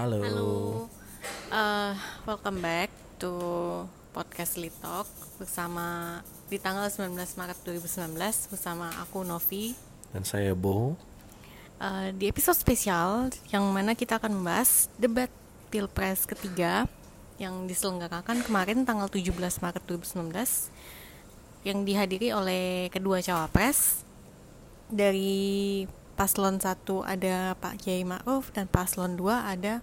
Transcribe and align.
Halo. 0.00 0.24
Halo, 0.24 0.52
uh, 1.52 1.92
welcome 2.24 2.64
back 2.64 2.88
to 3.20 3.28
podcast 4.16 4.56
Litok 4.56 5.04
bersama 5.36 6.16
di 6.48 6.56
tanggal 6.56 6.88
19 6.88 7.20
Maret 7.20 7.60
2019 7.60 8.16
bersama 8.48 8.88
aku 8.96 9.20
Novi. 9.28 9.76
Dan 10.08 10.24
saya 10.24 10.56
Bo. 10.56 10.96
Uh, 11.76 12.16
di 12.16 12.32
episode 12.32 12.56
spesial 12.56 13.28
yang 13.52 13.60
mana 13.76 13.92
kita 13.92 14.16
akan 14.16 14.40
membahas 14.40 14.88
debat 14.96 15.28
pilpres 15.68 16.24
ketiga 16.24 16.88
yang 17.36 17.68
diselenggarakan 17.68 18.40
kemarin 18.40 18.88
tanggal 18.88 19.12
17 19.12 19.36
Maret 19.36 19.84
2019 19.84 21.68
yang 21.68 21.84
dihadiri 21.84 22.32
oleh 22.32 22.88
kedua 22.88 23.20
cawapres 23.20 24.00
dari 24.88 25.84
paslon 26.16 26.56
1 26.56 26.88
ada 27.04 27.56
Pak 27.56 27.80
Kiai 27.80 28.04
Ma'ruf 28.04 28.48
dan 28.52 28.64
paslon 28.64 29.16
2 29.16 29.28
ada 29.28 29.80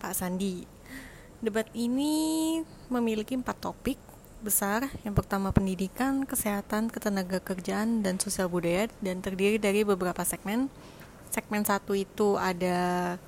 Pak 0.00 0.16
Sandi. 0.16 0.64
Debat 1.44 1.68
ini 1.76 2.58
memiliki 2.88 3.36
empat 3.36 3.60
topik 3.60 4.00
besar. 4.40 4.88
Yang 5.04 5.20
pertama 5.20 5.52
pendidikan, 5.52 6.24
kesehatan, 6.24 6.88
ketenaga 6.88 7.38
kerjaan, 7.44 8.00
dan 8.00 8.16
sosial 8.16 8.48
budaya 8.48 8.88
dan 9.04 9.20
terdiri 9.20 9.60
dari 9.60 9.84
beberapa 9.84 10.24
segmen. 10.24 10.72
Segmen 11.28 11.62
satu 11.62 11.92
itu 11.92 12.40
ada 12.40 13.20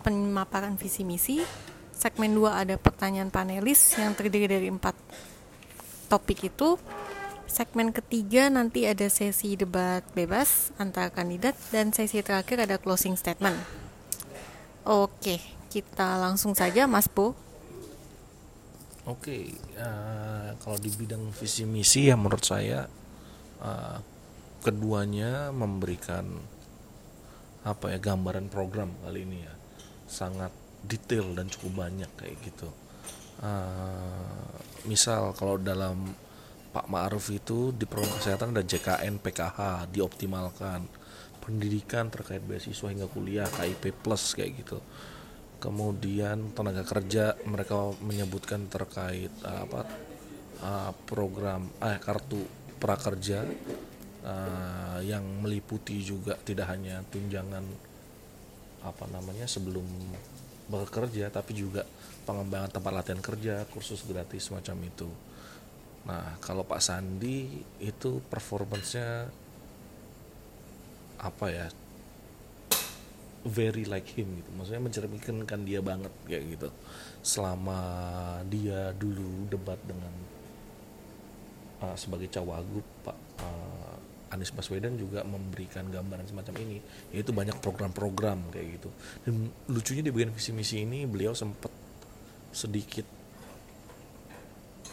pemaparan 0.00 0.80
visi 0.80 1.04
misi. 1.04 1.44
Segmen 1.92 2.32
2 2.32 2.64
ada 2.64 2.74
pertanyaan 2.80 3.28
panelis 3.28 3.92
yang 4.00 4.16
terdiri 4.16 4.48
dari 4.48 4.72
empat 4.72 4.96
topik 6.08 6.48
itu 6.48 6.80
Segmen 7.50 7.90
ketiga 7.90 8.46
nanti 8.46 8.86
ada 8.86 9.10
sesi 9.10 9.58
debat 9.58 10.06
bebas 10.14 10.70
antar 10.78 11.10
kandidat 11.10 11.58
dan 11.74 11.90
sesi 11.90 12.22
terakhir 12.22 12.62
ada 12.62 12.78
closing 12.78 13.18
statement. 13.18 13.58
Oke, 14.86 15.42
kita 15.70 16.18
langsung 16.18 16.52
saja 16.58 16.90
Mas 16.90 17.06
Bo. 17.06 17.38
Oke, 19.06 19.54
uh, 19.78 20.52
kalau 20.60 20.76
di 20.76 20.90
bidang 20.92 21.30
visi 21.32 21.64
misi 21.64 22.10
ya 22.10 22.18
menurut 22.18 22.44
saya 22.44 22.84
uh, 23.62 23.98
keduanya 24.60 25.54
memberikan 25.54 26.26
apa 27.64 27.92
ya 27.94 27.98
gambaran 28.02 28.52
program 28.52 28.92
kali 29.06 29.24
ini 29.24 29.38
ya 29.46 29.54
sangat 30.04 30.52
detail 30.84 31.32
dan 31.32 31.48
cukup 31.48 31.86
banyak 31.86 32.10
kayak 32.18 32.36
gitu. 32.44 32.68
Uh, 33.40 34.52
misal 34.84 35.32
kalau 35.32 35.56
dalam 35.56 36.12
Pak 36.70 36.86
Ma'ruf 36.86 37.32
itu 37.32 37.72
di 37.72 37.88
program 37.88 38.14
kesehatan 38.20 38.52
ada 38.52 38.62
JKN 38.62 39.16
PKH 39.18 39.90
dioptimalkan 39.90 40.84
pendidikan 41.40 42.12
terkait 42.12 42.44
beasiswa 42.44 42.92
hingga 42.92 43.08
kuliah 43.08 43.48
KIP 43.48 43.96
plus 44.04 44.36
kayak 44.36 44.60
gitu 44.60 44.78
kemudian 45.60 46.56
tenaga 46.56 46.82
kerja 46.82 47.36
mereka 47.44 47.92
menyebutkan 48.00 48.66
terkait 48.66 49.30
uh, 49.44 49.68
apa 49.68 49.80
uh, 50.64 50.92
program 51.06 51.68
eh 51.84 52.00
kartu 52.00 52.40
prakerja 52.80 53.44
uh, 54.24 54.98
yang 55.04 55.22
meliputi 55.44 56.00
juga 56.00 56.34
tidak 56.40 56.72
hanya 56.72 57.04
tunjangan 57.12 57.62
apa 58.80 59.04
namanya 59.12 59.44
sebelum 59.44 59.84
bekerja 60.72 61.28
tapi 61.28 61.52
juga 61.52 61.84
pengembangan 62.24 62.72
tempat 62.72 62.92
latihan 62.96 63.20
kerja 63.20 63.68
kursus 63.68 64.00
gratis 64.08 64.48
semacam 64.48 64.88
itu 64.88 65.08
Nah, 66.08 66.40
kalau 66.40 66.64
Pak 66.64 66.80
Sandi 66.80 67.60
itu 67.82 68.24
performancenya 68.24 69.28
apa 71.20 71.46
ya? 71.52 71.68
Very 73.40 73.88
like 73.88 74.08
him 74.12 74.28
gitu. 74.36 74.50
Maksudnya 74.52 74.82
mencerminkan 74.84 75.64
dia 75.64 75.80
banget 75.80 76.12
kayak 76.28 76.44
gitu. 76.58 76.68
Selama 77.24 77.80
dia 78.48 78.92
dulu 78.96 79.48
debat 79.48 79.80
dengan 79.84 80.12
uh, 81.84 81.96
sebagai 81.96 82.28
cawagup 82.28 82.84
Pak 83.04 83.18
uh, 83.40 83.96
Anies 84.30 84.54
Baswedan 84.54 84.94
juga 84.94 85.26
memberikan 85.26 85.90
gambaran 85.90 86.28
semacam 86.30 86.54
ini 86.62 86.78
yaitu 87.10 87.34
banyak 87.34 87.58
program-program 87.58 88.54
kayak 88.54 88.78
gitu 88.78 88.88
dan 89.26 89.50
lucunya 89.66 90.06
di 90.06 90.14
bagian 90.14 90.30
visi 90.30 90.54
misi 90.54 90.86
ini 90.86 91.02
beliau 91.02 91.34
sempat 91.34 91.72
sedikit 92.54 93.02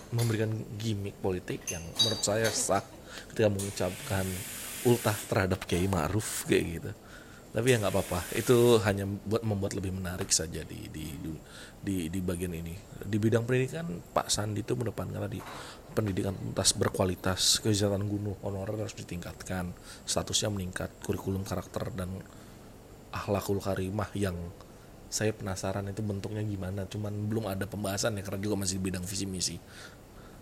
memberikan 0.09 0.49
gimmick 0.79 1.19
politik 1.21 1.67
yang 1.69 1.83
menurut 2.01 2.21
saya 2.23 2.49
sah 2.49 2.81
ketika 3.29 3.49
mengucapkan 3.51 4.25
ultah 4.87 5.17
terhadap 5.29 5.59
Kiai 5.69 5.85
Ma'ruf 5.85 6.47
kayak 6.49 6.63
gitu 6.79 6.91
tapi 7.57 7.73
ya 7.73 7.81
nggak 7.81 7.89
apa-apa. 7.89 8.19
Itu 8.37 8.77
hanya 8.85 9.09
buat 9.09 9.41
membuat 9.41 9.73
lebih 9.73 9.89
menarik 9.89 10.29
saja 10.29 10.61
di 10.61 10.93
di 10.93 11.09
di 11.81 12.05
di 12.05 12.19
bagian 12.21 12.53
ini. 12.53 12.77
Di 13.01 13.17
bidang 13.17 13.49
pendidikan 13.49 13.97
Pak 14.13 14.29
Sandi 14.29 14.61
itu 14.61 14.77
mendepankan 14.77 15.25
tadi 15.25 15.41
pendidikan 15.97 16.37
tuntas 16.37 16.77
berkualitas 16.77 17.57
kesejahteraan 17.65 18.05
guru 18.05 18.37
honorer 18.45 18.85
harus 18.85 18.93
ditingkatkan. 18.93 19.73
Statusnya 20.05 20.53
meningkat 20.53 20.93
kurikulum 21.01 21.41
karakter 21.41 21.89
dan 21.97 22.21
akhlakul 23.09 23.57
karimah 23.57 24.13
yang 24.13 24.37
saya 25.09 25.33
penasaran 25.33 25.89
itu 25.89 26.05
bentuknya 26.05 26.45
gimana. 26.45 26.85
Cuman 26.85 27.25
belum 27.25 27.49
ada 27.49 27.65
pembahasan 27.65 28.21
ya 28.21 28.21
karena 28.21 28.37
juga 28.37 28.61
masih 28.61 28.77
di 28.77 28.85
bidang 28.85 29.01
visi 29.01 29.25
misi 29.25 29.57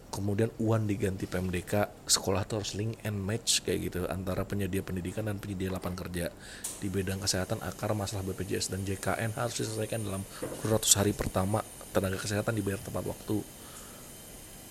kemudian 0.10 0.48
UAN 0.64 0.88
diganti 0.88 1.28
PMDK 1.28 2.06
sekolah 2.08 2.48
tuh 2.48 2.64
harus 2.64 2.72
link 2.78 2.96
and 3.04 3.20
match 3.20 3.66
kayak 3.68 3.92
gitu 3.92 4.08
antara 4.08 4.48
penyedia 4.48 4.80
pendidikan 4.80 5.28
dan 5.28 5.38
penyedia 5.42 5.74
lapangan 5.74 6.08
kerja. 6.08 6.32
Di 6.80 6.88
bidang 6.88 7.20
kesehatan 7.20 7.60
akar 7.60 7.92
masalah 7.92 8.24
BPJS 8.24 8.72
dan 8.72 8.88
JKN 8.88 9.36
harus 9.36 9.60
diselesaikan 9.60 10.08
dalam 10.08 10.24
200 10.64 11.00
hari 11.00 11.12
pertama 11.12 11.60
tenaga 11.92 12.16
kesehatan 12.16 12.56
dibayar 12.56 12.80
tepat 12.80 13.04
waktu. 13.04 13.44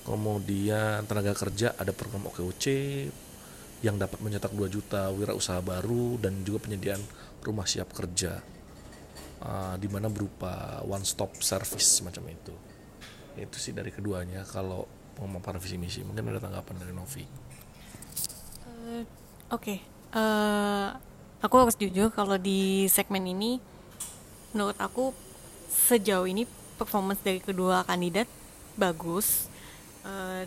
Kemudian 0.05 1.09
tenaga 1.09 1.33
kerja 1.33 1.73
ada 1.81 1.93
program 1.97 2.29
OKOC 2.29 2.65
yang 3.81 4.01
dapat 4.01 4.21
mencetak 4.21 4.53
2 4.53 4.69
juta 4.69 5.13
wirausaha 5.13 5.61
baru 5.61 6.17
dan 6.21 6.41
juga 6.45 6.69
penyediaan 6.69 7.01
rumah 7.45 7.69
siap 7.69 7.93
kerja. 7.93 8.41
Uh, 9.45 9.77
di 9.77 9.93
mana 9.93 10.09
berupa 10.09 10.81
one 10.89 11.05
stop 11.05 11.37
service 11.45 12.01
semacam 12.01 12.33
itu. 12.33 12.55
Itu 13.37 13.57
sih 13.61 13.77
dari 13.77 13.93
keduanya. 13.93 14.41
Kalau 14.49 14.89
pemaparan 15.15 15.63
visi 15.63 15.79
misi. 15.79 16.01
Mungkin 16.03 16.35
ada 16.35 16.43
tanggapan 16.43 16.75
dari 16.83 16.93
Novi. 16.93 17.25
Uh, 18.67 19.03
oke. 19.55 19.63
Okay. 19.63 19.79
uh, 20.13 20.21
eh, 20.21 20.89
aku 21.41 21.55
harus 21.57 21.79
jujur 21.79 22.11
kalau 22.11 22.37
di 22.37 22.91
segmen 22.91 23.25
ini 23.25 23.63
menurut 24.55 24.79
aku 24.79 25.11
sejauh 25.71 26.27
ini 26.31 26.47
performance 26.79 27.23
dari 27.23 27.39
kedua 27.39 27.87
kandidat 27.87 28.27
bagus. 28.75 29.47
Uh, 30.05 30.45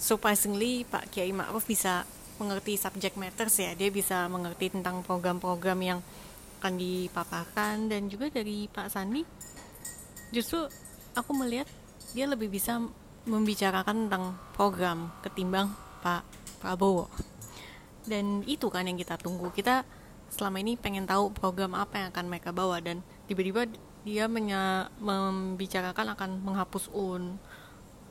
surprisingly 0.00 0.88
Pak 0.88 1.12
Kiai 1.12 1.32
Ma'ruf 1.32 1.64
bisa 1.68 2.08
mengerti 2.38 2.74
subject 2.78 3.14
matters 3.14 3.54
ya. 3.58 3.74
Dia 3.78 3.90
bisa 3.90 4.26
mengerti 4.26 4.74
tentang 4.74 5.02
program-program 5.06 5.78
yang 5.82 6.00
akan 6.60 6.74
dipaparkan. 6.80 7.86
Dan 7.86 8.10
juga 8.10 8.30
dari 8.30 8.66
Pak 8.70 8.88
Sandi 8.90 9.22
justru 10.34 10.66
aku 11.14 11.30
melihat 11.36 11.70
dia 12.12 12.26
lebih 12.26 12.50
bisa 12.50 12.82
membicarakan 13.24 14.08
tentang 14.08 14.36
program 14.52 15.12
ketimbang 15.24 15.72
Pak 16.04 16.22
Prabowo. 16.60 17.08
Dan 18.04 18.44
itu 18.44 18.68
kan 18.68 18.84
yang 18.84 19.00
kita 19.00 19.16
tunggu. 19.16 19.48
Kita 19.52 19.84
selama 20.28 20.60
ini 20.60 20.76
pengen 20.76 21.08
tahu 21.08 21.32
program 21.32 21.72
apa 21.72 22.04
yang 22.04 22.08
akan 22.12 22.24
mereka 22.28 22.50
bawa 22.52 22.82
dan 22.84 23.00
tiba-tiba 23.30 23.70
dia 24.04 24.28
menya, 24.28 24.92
membicarakan 25.00 26.12
akan 26.12 26.30
menghapus 26.44 26.92
UN, 26.92 27.40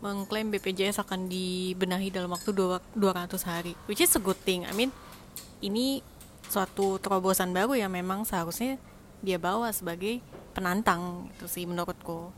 mengklaim 0.02 0.50
BPJS 0.50 1.06
akan 1.06 1.30
dibenahi 1.30 2.10
dalam 2.10 2.34
waktu 2.34 2.50
200 2.50 2.98
hari, 3.46 3.78
which 3.86 4.02
is 4.02 4.10
a 4.18 4.22
good 4.22 4.38
thing. 4.42 4.66
I 4.66 4.74
mean, 4.74 4.90
ini 5.62 6.02
suatu 6.50 6.98
terobosan 6.98 7.54
baru 7.54 7.78
yang 7.78 7.94
memang 7.94 8.26
seharusnya 8.26 8.82
dia 9.22 9.38
bawa 9.38 9.70
sebagai 9.70 10.20
penantang 10.58 11.30
itu 11.38 11.46
sih 11.48 11.64
menurutku 11.64 12.34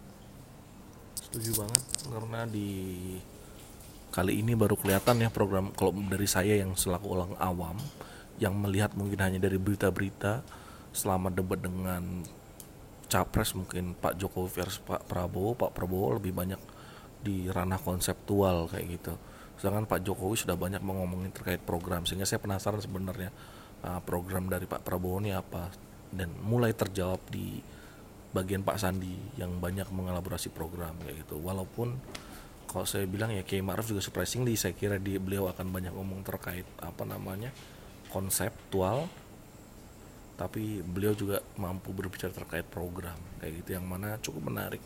setuju 1.15 1.65
banget 1.65 1.83
karena 2.07 2.41
di 2.47 2.69
kali 4.11 4.39
ini 4.39 4.55
baru 4.55 4.79
kelihatan 4.79 5.27
ya 5.27 5.29
program 5.31 5.75
kalau 5.75 5.91
dari 6.07 6.27
saya 6.27 6.55
yang 6.55 6.75
selaku 6.75 7.07
orang 7.11 7.35
awam 7.39 7.75
yang 8.39 8.55
melihat 8.55 8.91
mungkin 8.95 9.19
hanya 9.19 9.39
dari 9.39 9.59
berita-berita 9.59 10.43
selama 10.95 11.31
debat 11.31 11.59
dengan 11.59 12.23
capres 13.11 13.55
mungkin 13.55 13.95
Pak 13.95 14.15
Jokowi 14.19 14.49
versus 14.51 14.79
Pak 14.83 15.07
Prabowo 15.07 15.55
Pak 15.55 15.71
Prabowo 15.75 16.15
lebih 16.15 16.31
banyak 16.31 16.59
di 17.25 17.49
ranah 17.49 17.81
konseptual 17.81 18.69
kayak 18.69 18.85
gitu. 19.01 19.13
Sedangkan 19.57 19.89
Pak 19.89 20.05
Jokowi 20.05 20.37
sudah 20.37 20.53
banyak 20.53 20.85
mengomongin 20.85 21.33
terkait 21.33 21.57
program 21.65 22.05
sehingga 22.05 22.29
saya 22.29 22.37
penasaran 22.37 22.77
sebenarnya 22.77 23.33
uh, 23.81 23.97
program 24.05 24.45
dari 24.45 24.69
Pak 24.69 24.85
Prabowo 24.85 25.17
ini 25.25 25.33
apa 25.33 25.73
dan 26.13 26.29
mulai 26.45 26.71
terjawab 26.77 27.19
di 27.33 27.59
bagian 28.35 28.67
Pak 28.67 28.75
Sandi 28.75 29.15
yang 29.39 29.63
banyak 29.63 29.87
mengelaborasi 29.95 30.51
program 30.51 30.99
kayak 30.99 31.23
gitu. 31.23 31.39
Walaupun 31.39 31.95
kalau 32.67 32.83
saya 32.83 33.07
bilang 33.07 33.31
ya 33.31 33.47
Kiai 33.47 33.63
Ma'ruf 33.63 33.87
juga 33.87 34.03
surprisingly 34.03 34.59
saya 34.59 34.75
kira 34.75 34.99
di 34.99 35.15
beliau 35.15 35.47
akan 35.47 35.71
banyak 35.71 35.95
ngomong 35.95 36.27
terkait 36.27 36.67
apa 36.83 37.07
namanya 37.07 37.55
konseptual 38.11 39.07
tapi 40.35 40.83
beliau 40.83 41.15
juga 41.15 41.39
mampu 41.55 41.95
berbicara 41.95 42.35
terkait 42.35 42.67
program 42.67 43.15
kayak 43.39 43.63
gitu 43.63 43.79
yang 43.79 43.87
mana 43.87 44.19
cukup 44.19 44.51
menarik 44.51 44.83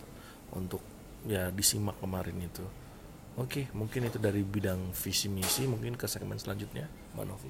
untuk 0.53 0.85
ya 1.25 1.49
disimak 1.49 1.97
kemarin 1.97 2.37
itu. 2.37 2.61
Oke 3.41 3.65
mungkin 3.73 4.05
itu 4.05 4.21
dari 4.21 4.45
bidang 4.45 4.93
visi 4.93 5.25
misi 5.25 5.65
mungkin 5.65 5.97
ke 5.97 6.05
segmen 6.05 6.37
selanjutnya 6.37 6.85
mbak 7.17 7.25
Novi. 7.25 7.49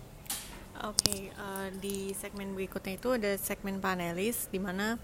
Oke, 0.79 1.11
okay, 1.11 1.19
uh, 1.35 1.67
eh, 1.67 1.75
di 1.75 1.97
segmen 2.15 2.55
berikutnya 2.55 2.95
itu 2.95 3.11
ada 3.11 3.35
segmen 3.35 3.83
panelis 3.83 4.47
di 4.47 4.63
mana 4.63 4.95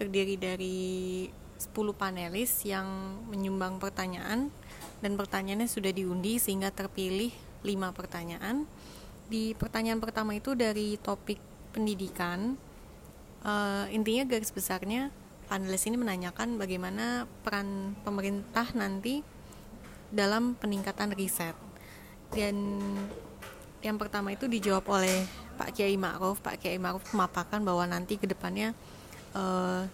terdiri 0.00 0.40
dari 0.40 1.28
10 1.60 1.76
panelis 1.92 2.64
yang 2.64 2.88
menyumbang 3.28 3.76
pertanyaan 3.76 4.48
dan 5.04 5.12
pertanyaannya 5.20 5.68
sudah 5.68 5.92
diundi 5.92 6.40
sehingga 6.40 6.72
terpilih 6.72 7.28
5 7.60 7.92
pertanyaan. 7.92 8.64
Di 9.28 9.52
pertanyaan 9.60 10.00
pertama 10.00 10.32
itu 10.32 10.56
dari 10.56 10.96
topik 10.96 11.36
pendidikan. 11.76 12.56
Uh, 13.44 13.88
intinya 13.92 14.24
garis 14.24 14.52
besarnya 14.52 15.12
panelis 15.48 15.84
ini 15.84 15.96
menanyakan 15.96 16.56
bagaimana 16.56 17.24
peran 17.44 17.92
pemerintah 18.04 18.68
nanti 18.72 19.20
dalam 20.08 20.56
peningkatan 20.56 21.12
riset. 21.12 21.54
Dan 22.32 22.80
yang 23.80 23.96
pertama 23.96 24.32
itu 24.32 24.48
dijawab 24.48 24.84
oleh 24.88 25.24
Pak 25.60 25.76
Kiai 25.76 25.96
Ma'ruf. 25.96 26.40
Pak 26.40 26.60
Kiai 26.60 26.76
Ma'ruf 26.76 27.04
memaparkan 27.12 27.64
bahwa 27.64 27.84
nanti 27.84 28.16
ke 28.16 28.28
depannya 28.28 28.72
uh, 29.34 29.86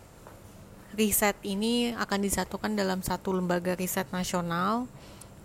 riset 0.96 1.36
ini 1.44 1.92
akan 1.92 2.18
disatukan 2.24 2.72
dalam 2.72 3.04
satu 3.04 3.36
lembaga 3.36 3.76
riset 3.76 4.08
nasional 4.10 4.88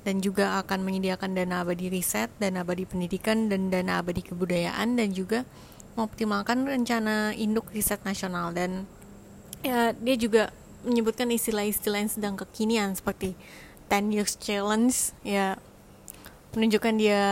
dan 0.01 0.17
juga 0.23 0.57
akan 0.63 0.81
menyediakan 0.81 1.37
dana 1.37 1.61
abadi 1.61 1.93
riset, 1.93 2.31
dana 2.41 2.65
abadi 2.65 2.89
pendidikan, 2.89 3.51
dan 3.51 3.69
dana 3.69 4.01
abadi 4.01 4.25
kebudayaan 4.25 4.97
dan 4.97 5.13
juga 5.13 5.45
mengoptimalkan 5.93 6.65
rencana 6.65 7.37
induk 7.37 7.69
riset 7.69 8.01
nasional. 8.01 8.49
Dan 8.49 8.89
ya 9.61 9.93
dia 9.93 10.15
juga 10.17 10.49
menyebutkan 10.81 11.29
istilah-istilah 11.29 11.99
yang 12.01 12.11
sedang 12.11 12.35
kekinian 12.39 12.97
seperti 12.97 13.37
10 13.93 14.09
years 14.09 14.33
challenge 14.41 15.13
ya 15.21 15.59
menunjukkan 16.57 16.93
dia 16.97 17.23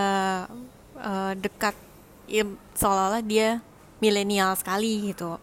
uh, 1.02 1.34
dekat 1.34 1.74
ya 2.30 2.46
seolah-olah 2.78 3.26
dia 3.26 3.64
milenial 3.98 4.54
sekali 4.54 5.10
gitu 5.10 5.42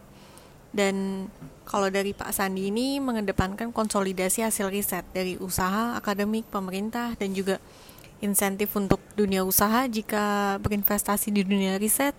dan 0.75 1.27
kalau 1.67 1.91
dari 1.91 2.15
Pak 2.15 2.31
Sandi 2.31 2.71
ini 2.71 2.99
mengedepankan 3.03 3.75
konsolidasi 3.75 4.43
hasil 4.43 4.71
riset 4.71 5.03
dari 5.11 5.35
usaha 5.39 5.99
akademik 5.99 6.47
pemerintah 6.47 7.15
dan 7.19 7.35
juga 7.35 7.59
insentif 8.23 8.73
untuk 8.73 9.03
dunia 9.13 9.45
usaha 9.45 9.85
jika 9.85 10.57
berinvestasi 10.63 11.29
di 11.29 11.43
dunia 11.43 11.77
riset 11.77 12.15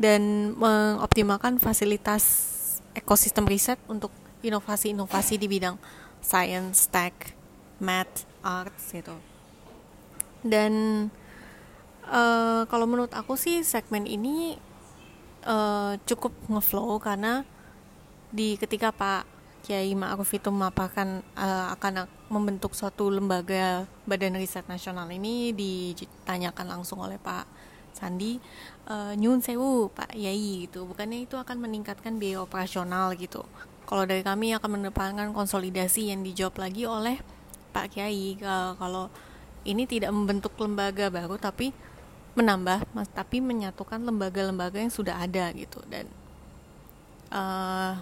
dan 0.00 0.52
mengoptimalkan 0.56 1.60
fasilitas 1.62 2.24
ekosistem 2.96 3.46
riset 3.46 3.78
untuk 3.86 4.10
inovasi-inovasi 4.40 5.36
di 5.36 5.46
bidang 5.46 5.76
science, 6.20 6.88
tech, 6.88 7.14
math, 7.80 8.24
arts 8.40 8.92
gitu. 8.92 9.16
Dan 10.40 10.72
uh, 12.08 12.64
kalau 12.68 12.88
menurut 12.88 13.12
aku 13.12 13.36
sih 13.36 13.60
segmen 13.60 14.08
ini 14.08 14.56
uh, 15.44 15.96
cukup 16.08 16.32
ngeflow 16.48 16.96
karena 17.00 17.44
di 18.30 18.54
ketika 18.58 18.94
Pak 18.94 19.26
Kiai 19.60 19.92
Ma'ruf 19.92 20.32
itu 20.32 20.48
memaparkan 20.48 21.20
uh, 21.36 21.68
akan 21.76 22.08
membentuk 22.32 22.72
suatu 22.72 23.12
lembaga 23.12 23.84
badan 24.08 24.40
riset 24.40 24.64
nasional 24.66 25.04
ini 25.12 25.52
ditanyakan 25.52 26.80
langsung 26.80 27.04
oleh 27.04 27.20
Pak 27.20 27.44
Sandi 27.92 28.40
uh, 28.88 29.12
nyun 29.18 29.44
sewu 29.44 29.92
Pak 29.92 30.16
Yai 30.16 30.64
gitu. 30.64 30.88
Bukannya 30.88 31.28
itu 31.28 31.36
akan 31.36 31.60
meningkatkan 31.60 32.16
biaya 32.16 32.40
operasional 32.40 33.12
gitu. 33.20 33.44
Kalau 33.84 34.06
dari 34.06 34.24
kami 34.24 34.54
akan 34.56 34.80
mendepankan 34.80 35.28
konsolidasi 35.36 36.14
yang 36.14 36.24
dijawab 36.24 36.62
lagi 36.62 36.88
oleh 36.88 37.20
Pak 37.74 37.98
Kiai 37.98 38.40
uh, 38.40 38.78
kalau 38.80 39.12
ini 39.68 39.84
tidak 39.84 40.08
membentuk 40.14 40.56
lembaga 40.56 41.12
baru 41.12 41.36
tapi 41.36 41.76
menambah 42.32 42.86
mas 42.96 43.10
tapi 43.12 43.42
menyatukan 43.42 44.00
lembaga-lembaga 44.00 44.80
yang 44.80 44.94
sudah 44.94 45.20
ada 45.20 45.52
gitu. 45.52 45.82
Dan 45.90 46.08
uh, 47.34 47.98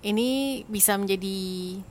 ini 0.00 0.62
bisa 0.64 0.96
menjadi 0.96 1.36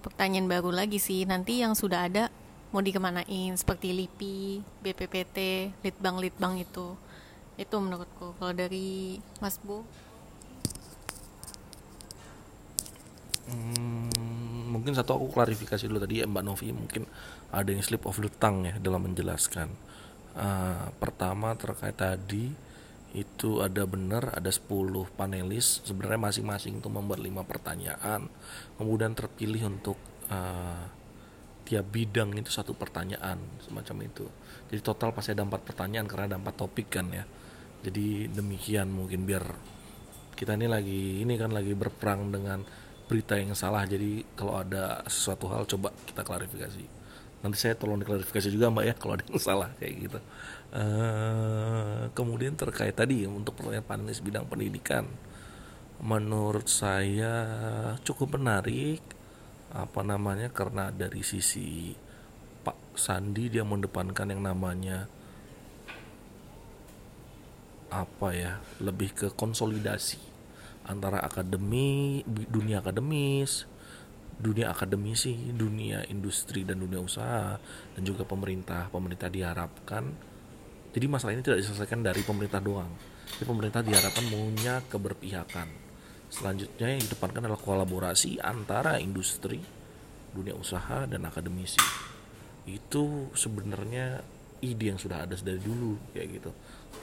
pertanyaan 0.01 0.49
baru 0.49 0.73
lagi 0.73 0.97
sih. 0.97 1.29
Nanti 1.29 1.61
yang 1.61 1.77
sudah 1.77 2.09
ada 2.09 2.33
mau 2.73 2.81
dikemanain? 2.81 3.53
Seperti 3.53 3.93
LIPI, 3.93 4.65
BPPT, 4.81 5.37
Litbang-Litbang 5.85 6.57
itu. 6.57 6.97
Itu 7.53 7.75
menurutku. 7.77 8.33
Kalau 8.41 8.53
dari 8.53 9.21
Mas 9.37 9.61
Bu? 9.61 9.85
Hmm, 13.49 14.69
mungkin 14.73 14.93
satu 14.93 15.17
aku 15.17 15.33
klarifikasi 15.33 15.85
dulu 15.85 16.01
tadi 16.01 16.21
ya 16.21 16.25
Mbak 16.25 16.43
Novi. 16.45 16.73
Mungkin 16.73 17.05
ada 17.53 17.69
yang 17.69 17.85
slip 17.85 18.09
of 18.09 18.17
the 18.17 18.29
tongue 18.41 18.73
ya 18.73 18.75
dalam 18.81 19.05
menjelaskan. 19.05 19.69
Uh, 20.33 20.93
pertama 20.97 21.57
terkait 21.57 21.97
tadi 21.97 22.53
itu 23.13 23.65
ada 23.65 23.89
benar 23.89 24.37
ada 24.37 24.51
10 24.53 24.69
panelis. 25.17 25.81
Sebenarnya 25.81 26.29
masing-masing 26.29 26.77
itu 26.77 26.89
membuat 26.93 27.21
lima 27.21 27.41
pertanyaan. 27.41 28.29
Kemudian 28.77 29.17
terpilih 29.17 29.65
untuk 29.65 29.97
uh, 30.29 30.85
tiap 31.65 31.85
bidang 31.89 32.37
itu 32.37 32.53
satu 32.53 32.77
pertanyaan 32.77 33.41
semacam 33.65 34.05
itu. 34.05 34.25
Jadi 34.69 34.81
total 34.85 35.09
pasti 35.13 35.33
ada 35.33 35.41
empat 35.45 35.61
pertanyaan 35.65 36.05
karena 36.05 36.35
ada 36.35 36.37
empat 36.37 36.55
topik 36.57 36.93
kan 36.93 37.09
ya. 37.09 37.25
Jadi 37.81 38.29
demikian 38.29 38.93
mungkin 38.93 39.25
biar 39.25 39.45
kita 40.37 40.55
ini 40.55 40.67
lagi 40.69 41.25
ini 41.25 41.33
kan 41.35 41.51
lagi 41.51 41.73
berperang 41.73 42.29
dengan 42.29 42.61
berita 43.09 43.41
yang 43.41 43.57
salah. 43.57 43.89
Jadi 43.89 44.21
kalau 44.37 44.61
ada 44.61 45.01
sesuatu 45.09 45.49
hal 45.49 45.65
coba 45.65 45.89
kita 46.05 46.21
klarifikasi. 46.21 46.85
Nanti 47.39 47.57
saya 47.57 47.73
tolong 47.73 47.97
diklarifikasi 48.03 48.51
juga 48.53 48.69
mbak 48.69 48.85
ya 48.85 48.93
kalau 48.99 49.17
ada 49.17 49.23
yang 49.25 49.39
salah 49.41 49.69
kayak 49.79 49.93
gitu 50.05 50.19
uh, 50.73 52.09
kemudian 52.13 52.53
terkait 52.53 52.93
tadi 52.93 53.25
untuk 53.25 53.57
pertanyaan 53.57 53.85
panelis 53.85 54.21
bidang 54.21 54.45
pendidikan 54.45 55.05
menurut 55.99 56.67
saya 56.71 57.33
cukup 58.07 58.39
menarik. 58.39 59.03
Apa 59.69 60.01
namanya? 60.01 60.49
Karena 60.49 60.89
dari 60.89 61.21
sisi 61.21 61.93
Pak 62.65 62.97
Sandi 62.97 63.53
dia 63.53 63.61
mendepankan 63.61 64.33
yang 64.33 64.41
namanya 64.41 65.05
apa 67.89 68.29
ya 68.37 68.61
lebih 68.77 69.17
ke 69.17 69.27
konsolidasi 69.33 70.21
antara 70.85 71.25
akademi 71.25 72.21
dunia 72.25 72.85
akademis 72.85 73.65
dunia 74.37 74.69
akademisi 74.69 75.33
dunia 75.57 76.05
industri 76.05 76.61
dan 76.61 76.79
dunia 76.79 77.01
usaha 77.01 77.59
dan 77.93 78.01
juga 78.01 78.23
pemerintah. 78.23 78.87
Pemerintah 78.87 79.27
diharapkan 79.27 80.15
jadi 80.89 81.05
masalah 81.05 81.37
ini 81.37 81.45
tidak 81.45 81.61
diselesaikan 81.61 82.01
dari 82.01 82.25
pemerintah 82.25 82.57
doang. 82.57 82.89
Jadi 83.37 83.45
pemerintah 83.45 83.81
diharapkan 83.85 84.25
punya 84.25 84.81
keberpihakan. 84.89 85.67
Selanjutnya 86.29 86.97
yang 86.97 87.01
didepankan 87.05 87.45
adalah 87.45 87.61
kolaborasi 87.61 88.41
antara 88.41 88.97
industri 88.97 89.61
dunia 90.33 90.57
usaha 90.57 91.05
dan 91.05 91.25
akademisi. 91.25 91.81
Itu 92.65 93.33
sebenarnya 93.37 94.21
ide 94.65 94.93
yang 94.93 94.99
sudah 95.01 95.25
ada 95.25 95.37
dari 95.37 95.61
dulu 95.61 96.13
kayak 96.13 96.27
gitu. 96.41 96.51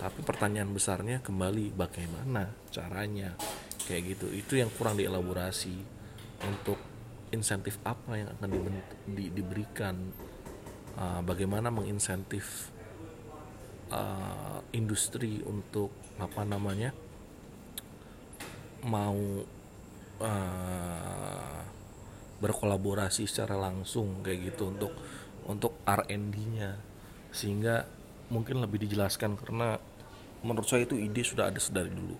Tapi 0.02 0.18
pertanyaan 0.26 0.70
besarnya 0.74 1.22
kembali 1.22 1.74
bagaimana 1.74 2.50
caranya? 2.74 3.38
Kayak 3.86 4.18
gitu. 4.18 4.26
Itu 4.34 4.58
yang 4.58 4.70
kurang 4.74 4.98
dielaborasi 4.98 5.74
untuk 6.42 6.78
insentif 7.30 7.78
apa 7.86 8.18
yang 8.18 8.34
akan 8.34 8.50
di, 9.14 9.30
diberikan. 9.30 9.94
Uh, 10.96 11.20
bagaimana 11.20 11.68
menginsentif 11.68 12.72
uh, 13.92 14.58
industri 14.72 15.42
untuk 15.44 15.92
apa 16.16 16.42
namanya 16.42 16.90
mau 18.86 19.16
uh, 20.22 21.60
berkolaborasi 22.36 23.24
secara 23.24 23.56
langsung 23.56 24.20
kayak 24.20 24.52
gitu 24.52 24.70
untuk 24.70 24.92
untuk 25.46 25.72
R&D-nya 25.86 26.76
sehingga 27.32 27.86
mungkin 28.28 28.60
lebih 28.60 28.82
dijelaskan 28.86 29.38
karena 29.38 29.78
menurut 30.42 30.66
saya 30.66 30.84
itu 30.84 30.98
ide 30.98 31.22
sudah 31.22 31.48
ada 31.48 31.58
sedari 31.58 31.90
dulu. 31.90 32.16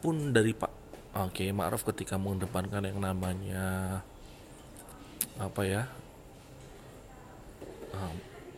Pun 0.00 0.32
dari 0.32 0.52
Pak 0.52 0.72
Oke 1.14 1.46
okay, 1.46 1.48
Ma'ruf 1.54 1.86
ketika 1.86 2.18
mengedepankan 2.18 2.90
yang 2.90 2.98
namanya 2.98 4.02
apa 5.38 5.62
ya 5.62 5.86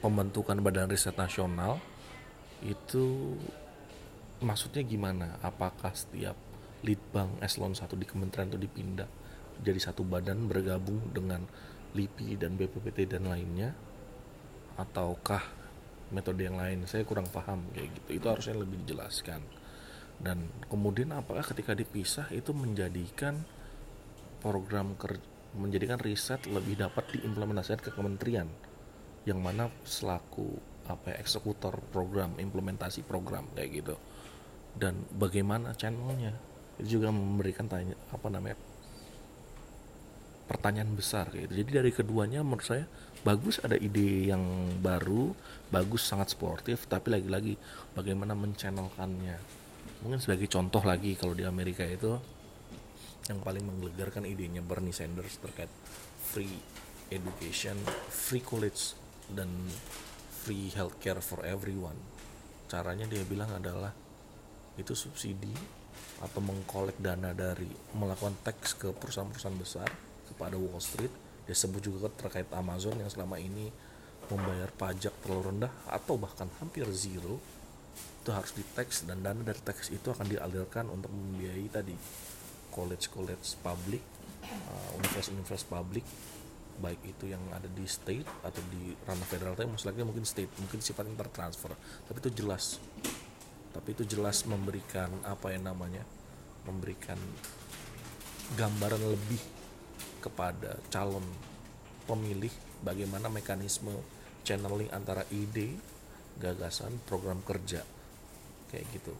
pembentukan 0.01 0.61
badan 0.61 0.89
riset 0.89 1.17
nasional 1.17 1.81
itu 2.65 3.37
maksudnya 4.41 4.85
gimana? 4.85 5.37
Apakah 5.45 5.93
setiap 5.93 6.37
litbang 6.85 7.41
eselon 7.41 7.75
1 7.75 7.89
di 7.97 8.07
kementerian 8.07 8.53
itu 8.53 8.61
dipindah 8.61 9.09
jadi 9.61 9.81
satu 9.81 10.05
badan 10.05 10.49
bergabung 10.49 11.01
dengan 11.13 11.45
LIPI 11.97 12.37
dan 12.37 12.61
BPPT 12.61 13.17
dan 13.17 13.29
lainnya? 13.29 13.73
Ataukah 14.77 15.41
metode 16.13 16.45
yang 16.45 16.61
lain? 16.61 16.85
Saya 16.85 17.09
kurang 17.09 17.29
paham 17.33 17.65
kayak 17.73 17.89
gitu. 17.97 18.09
Itu 18.21 18.27
harusnya 18.29 18.57
lebih 18.61 18.85
dijelaskan. 18.85 19.41
Dan 20.17 20.49
kemudian 20.69 21.13
apakah 21.13 21.45
ketika 21.45 21.77
dipisah 21.77 22.29
itu 22.33 22.53
menjadikan 22.57 23.45
program 24.41 24.97
ker 24.97 25.21
menjadikan 25.57 25.97
riset 25.97 26.45
lebih 26.45 26.77
dapat 26.77 27.17
diimplementasikan 27.17 27.81
ke 27.81 27.91
kementerian? 27.93 28.49
Yang 29.25 29.41
mana 29.41 29.65
selaku 29.89 30.76
apa 30.87 31.15
ya, 31.15 31.17
eksekutor 31.21 31.79
program 31.91 32.39
implementasi 32.39 33.03
program 33.07 33.47
kayak 33.55 33.71
gitu. 33.83 33.95
Dan 34.77 35.07
bagaimana 35.15 35.73
channelnya? 35.75 36.37
Itu 36.77 37.01
juga 37.01 37.09
memberikan 37.09 37.67
tanya 37.67 37.97
apa 38.13 38.29
namanya 38.29 38.57
pertanyaan 40.47 40.95
besar 40.95 41.29
gitu. 41.35 41.51
Jadi 41.51 41.71
dari 41.71 41.91
keduanya 41.91 42.47
menurut 42.47 42.63
saya 42.63 42.87
bagus 43.27 43.59
ada 43.59 43.75
ide 43.75 44.31
yang 44.31 44.43
baru 44.79 45.35
bagus 45.75 46.07
sangat 46.07 46.31
sportif 46.31 46.87
tapi 46.87 47.11
lagi-lagi 47.11 47.59
bagaimana 47.99 48.39
menchannelkannya. 48.39 49.37
Mungkin 50.07 50.23
sebagai 50.23 50.47
contoh 50.47 50.85
lagi 50.87 51.19
kalau 51.19 51.35
di 51.35 51.43
Amerika 51.43 51.83
itu 51.83 52.15
yang 53.27 53.43
paling 53.43 53.67
menggelegarkan 53.67 54.23
idenya 54.23 54.63
Bernie 54.63 54.95
Sanders 54.95 55.43
terkait 55.43 55.71
free 56.31 56.63
education, 57.11 57.75
free 58.07 58.43
college 58.43 58.95
dan 59.35 59.51
free 60.47 60.71
healthcare 60.71 61.19
for 61.19 61.43
everyone. 61.43 61.99
Caranya 62.71 63.03
dia 63.11 63.27
bilang 63.27 63.51
adalah 63.51 63.91
itu 64.79 64.95
subsidi 64.95 65.51
atau 66.23 66.39
mengkolek 66.39 67.03
dana 67.03 67.35
dari 67.35 67.67
melakukan 67.99 68.39
tax 68.47 68.79
ke 68.79 68.95
perusahaan-perusahaan 68.95 69.59
besar 69.59 69.91
kepada 70.31 70.55
Wall 70.55 70.79
Street. 70.79 71.11
Dia 71.51 71.59
sebut 71.59 71.83
juga 71.83 72.07
terkait 72.15 72.47
Amazon 72.55 72.95
yang 72.95 73.11
selama 73.11 73.43
ini 73.43 73.75
membayar 74.31 74.71
pajak 74.71 75.19
terlalu 75.27 75.51
rendah 75.51 75.73
atau 75.91 76.15
bahkan 76.15 76.47
hampir 76.63 76.87
zero 76.95 77.43
itu 78.23 78.31
harus 78.31 78.55
di 78.55 78.63
tax 78.75 79.03
dan 79.03 79.27
dana 79.27 79.43
dari 79.43 79.59
tax 79.67 79.91
itu 79.91 80.15
akan 80.15 80.31
dialirkan 80.31 80.87
untuk 80.95 81.11
membiayai 81.11 81.67
tadi 81.75 81.95
college-college 82.71 83.59
publik, 83.67 84.03
uh, 84.47 84.95
universitas-universitas 84.95 85.67
publik, 85.67 86.07
baik 86.77 87.01
itu 87.05 87.33
yang 87.33 87.41
ada 87.53 87.67
di 87.67 87.85
state 87.89 88.29
atau 88.45 88.63
di 88.69 88.93
ranah 89.05 89.27
federal, 89.29 89.57
tapi 89.57 89.69
maksudnya 89.73 90.05
mungkin 90.05 90.25
state, 90.29 90.53
mungkin 90.61 90.81
sifatnya 90.85 91.17
tertransfer, 91.17 91.73
tapi 92.09 92.19
itu 92.21 92.31
jelas, 92.45 92.79
tapi 93.73 93.97
itu 93.97 94.05
jelas 94.05 94.45
memberikan 94.45 95.09
apa 95.25 95.53
yang 95.53 95.69
namanya, 95.69 96.05
memberikan 96.69 97.17
gambaran 98.55 99.03
lebih 99.03 99.43
kepada 100.23 100.79
calon 100.91 101.25
pemilih 102.07 102.51
bagaimana 102.83 103.27
mekanisme 103.27 103.91
channeling 104.47 104.87
antara 104.95 105.27
ide, 105.35 105.75
gagasan, 106.39 107.03
program 107.11 107.43
kerja. 107.43 107.83
Kayak 108.71 108.87
gitu. 108.95 109.15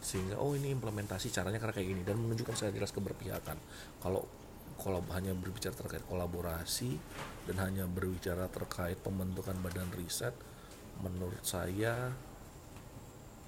Sehingga 0.00 0.40
oh 0.40 0.56
ini 0.56 0.72
implementasi 0.72 1.28
caranya 1.28 1.60
karena 1.60 1.74
kayak 1.76 1.88
gini. 1.92 2.02
Dan 2.08 2.16
menunjukkan 2.24 2.56
saya 2.56 2.72
jelas 2.72 2.92
keberpihakan. 2.96 3.60
Kalau 4.00 4.24
kalau 4.76 5.00
hanya 5.12 5.32
berbicara 5.32 5.74
terkait 5.74 6.04
kolaborasi 6.06 6.96
dan 7.48 7.56
hanya 7.64 7.84
berbicara 7.88 8.46
terkait 8.52 9.00
pembentukan 9.00 9.56
badan 9.60 9.88
riset 9.96 10.32
menurut 11.00 11.42
saya 11.44 12.12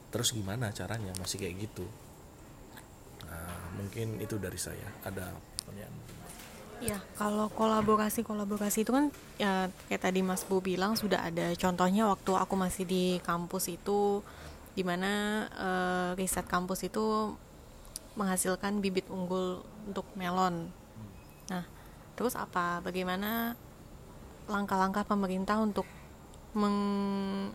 terus 0.09 0.33
gimana 0.33 0.73
caranya? 0.73 1.13
Masih 1.21 1.37
kayak 1.41 1.69
gitu. 1.69 1.85
Nah, 3.29 3.77
mungkin 3.77 4.17
itu 4.25 4.41
dari 4.41 4.57
saya. 4.57 4.89
Ada 5.05 5.29
pertanyaan? 5.61 5.95
Ya, 6.79 7.03
kalau 7.19 7.51
kolaborasi 7.51 8.23
kolaborasi 8.23 8.87
itu 8.87 8.95
kan 8.95 9.11
ya 9.35 9.67
kayak 9.91 10.03
tadi 10.09 10.23
Mas 10.23 10.47
Bu 10.47 10.63
bilang 10.63 10.95
sudah 10.95 11.27
ada. 11.27 11.51
Contohnya 11.59 12.07
waktu 12.07 12.33
aku 12.39 12.55
masih 12.55 12.87
di 12.87 13.19
kampus 13.27 13.69
itu 13.69 14.23
di 14.79 14.87
mana 14.87 15.45
uh, 15.59 16.11
riset 16.15 16.47
kampus 16.47 16.87
itu 16.87 17.35
menghasilkan 18.15 18.79
bibit 18.79 19.11
unggul 19.11 19.67
untuk 19.91 20.07
melon. 20.15 20.71
Nah, 21.49 21.65
terus 22.15 22.37
apa? 22.37 22.81
Bagaimana 22.85 23.57
langkah-langkah 24.49 25.05
pemerintah 25.05 25.61
untuk 25.61 25.85
meng 26.57 26.79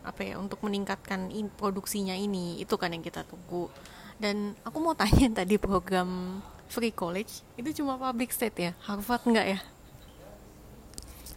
apa 0.06 0.22
ya 0.22 0.36
untuk 0.38 0.62
meningkatkan 0.62 1.34
in, 1.34 1.50
produksinya 1.50 2.14
ini? 2.14 2.62
Itu 2.62 2.78
kan 2.78 2.94
yang 2.94 3.06
kita 3.06 3.26
tunggu. 3.26 3.70
Dan 4.18 4.54
aku 4.62 4.78
mau 4.82 4.94
tanya 4.94 5.30
tadi 5.42 5.58
program 5.58 6.42
free 6.70 6.94
college 6.94 7.46
itu 7.60 7.84
cuma 7.84 7.98
public 7.98 8.34
state 8.34 8.58
ya? 8.58 8.72
Harvard 8.86 9.24
enggak 9.30 9.48
ya? 9.58 9.60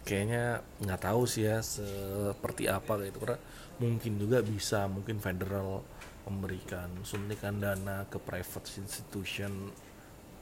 Kayaknya 0.07 0.63
nggak 0.87 1.01
tahu 1.03 1.27
sih 1.27 1.45
ya 1.45 1.61
seperti 1.61 2.71
apa 2.71 3.01
gitu. 3.05 3.21
Karena 3.21 3.39
mungkin 3.77 4.17
juga 4.17 4.41
bisa 4.41 4.87
mungkin 4.89 5.21
federal 5.21 5.85
memberikan 6.27 6.91
suntikan 7.07 7.63
dana 7.63 8.03
ke 8.11 8.19
private 8.19 8.67
institution 8.83 9.71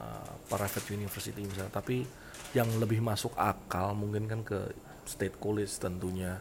uh, 0.00 0.34
private 0.48 0.86
university 0.94 1.42
misalnya. 1.44 1.72
Tapi 1.74 2.06
yang 2.54 2.70
lebih 2.78 3.02
masuk 3.02 3.34
akal 3.34 3.92
mungkin 3.98 4.30
kan 4.30 4.40
ke 4.46 4.72
state 5.04 5.36
college 5.38 5.70
tentunya. 5.78 6.38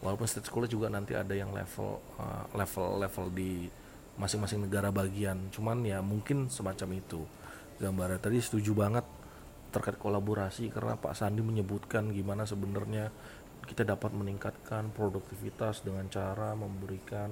Walaupun 0.00 0.24
state 0.24 0.48
college 0.48 0.72
juga 0.72 0.88
nanti 0.88 1.12
ada 1.12 1.36
yang 1.36 1.52
level 1.52 2.00
uh, 2.16 2.44
level 2.56 3.04
level 3.04 3.26
di 3.32 3.68
masing-masing 4.16 4.66
negara 4.68 4.88
bagian. 4.92 5.52
Cuman 5.52 5.84
ya 5.84 6.00
mungkin 6.00 6.48
semacam 6.48 7.00
itu. 7.00 7.22
Gambarnya 7.80 8.20
tadi 8.20 8.40
setuju 8.40 8.76
banget 8.76 9.06
terkait 9.70 9.96
kolaborasi 9.96 10.68
karena 10.68 10.98
Pak 10.98 11.14
Sandi 11.14 11.40
menyebutkan 11.40 12.10
gimana 12.10 12.42
sebenarnya 12.42 13.08
kita 13.70 13.86
dapat 13.86 14.10
meningkatkan 14.10 14.90
produktivitas 14.90 15.86
dengan 15.86 16.10
cara 16.10 16.58
memberikan 16.58 17.30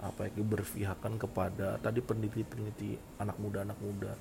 apa 0.00 0.28
ya 0.28 0.44
berpihakan 0.44 1.20
kepada 1.20 1.76
tadi 1.80 2.00
peneliti-peneliti 2.04 3.20
anak 3.20 3.36
muda 3.40 3.64
anak 3.64 3.78
muda 3.80 4.12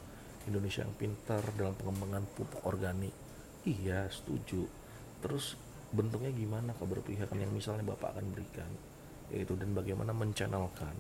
Indonesia 0.48 0.86
yang 0.86 0.96
pintar 0.96 1.42
dalam 1.58 1.74
pengembangan 1.78 2.24
pupuk 2.34 2.62
organik. 2.66 3.14
Iya 3.66 4.06
setuju. 4.10 4.66
Terus 5.22 5.58
bentuknya 5.90 6.30
gimana 6.34 6.74
keberpihakan 6.78 7.38
yang 7.42 7.52
misalnya 7.54 7.86
bapak 7.96 8.18
akan 8.18 8.26
berikan? 8.34 8.70
Yaitu 9.34 9.58
dan 9.58 9.74
bagaimana 9.74 10.14
menchannelkan? 10.14 10.94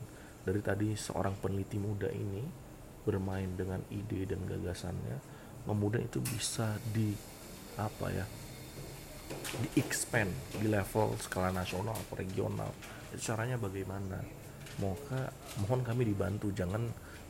Dari 0.45 0.61
tadi 0.61 0.93
seorang 0.93 1.37
peneliti 1.41 1.77
muda 1.77 2.09
ini 2.09 2.41
bermain 3.05 3.53
dengan 3.53 3.81
ide 3.93 4.25
dan 4.25 4.41
gagasannya 4.49 5.17
kemudian 5.65 6.05
itu 6.05 6.21
bisa 6.21 6.77
di 6.93 7.13
apa 7.77 8.07
ya 8.13 8.25
di 9.61 9.81
expand 9.81 10.29
di 10.57 10.69
level 10.69 11.17
skala 11.17 11.49
nasional 11.49 11.97
atau 11.97 12.15
regional. 12.17 12.69
Caranya 13.17 13.57
bagaimana? 13.57 14.21
Moga 14.77 15.31
mohon 15.63 15.81
kami 15.81 16.05
dibantu. 16.05 16.51
Jangan 16.51 16.85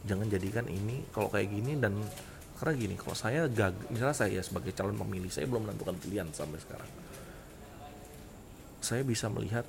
jangan 0.06 0.30
jadikan 0.30 0.66
ini 0.70 1.10
kalau 1.10 1.28
kayak 1.34 1.50
gini 1.50 1.76
dan 1.82 1.98
karena 2.56 2.74
gini 2.78 2.96
kalau 2.96 3.18
saya 3.18 3.52
gag 3.52 3.76
misalnya 3.92 4.16
saya 4.16 4.40
sebagai 4.40 4.72
calon 4.72 4.96
pemilih 4.96 5.28
saya 5.28 5.50
belum 5.50 5.68
menentukan 5.68 5.98
pilihan 6.00 6.30
sampai 6.32 6.60
sekarang. 6.62 6.92
Saya 8.80 9.02
bisa 9.02 9.28
melihat 9.28 9.66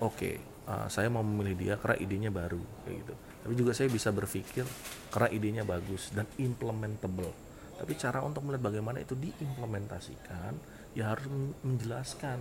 oke 0.00 0.16
okay, 0.16 0.34
uh, 0.70 0.88
saya 0.88 1.12
mau 1.12 1.20
memilih 1.20 1.54
dia 1.58 1.74
karena 1.76 1.96
idenya 2.00 2.30
baru 2.32 2.62
kayak 2.86 2.96
gitu. 3.04 3.14
Tapi 3.42 3.52
juga 3.58 3.72
saya 3.74 3.90
bisa 3.90 4.08
berpikir 4.14 4.64
karena 5.10 5.28
idenya 5.34 5.62
bagus 5.66 6.14
dan 6.14 6.24
implementable. 6.38 7.34
Tapi 7.76 7.92
cara 7.98 8.22
untuk 8.22 8.46
melihat 8.46 8.70
bagaimana 8.70 9.02
itu 9.02 9.18
diimplementasikan 9.18 10.54
ya 10.94 11.12
harus 11.12 11.26
menjelaskan 11.66 12.38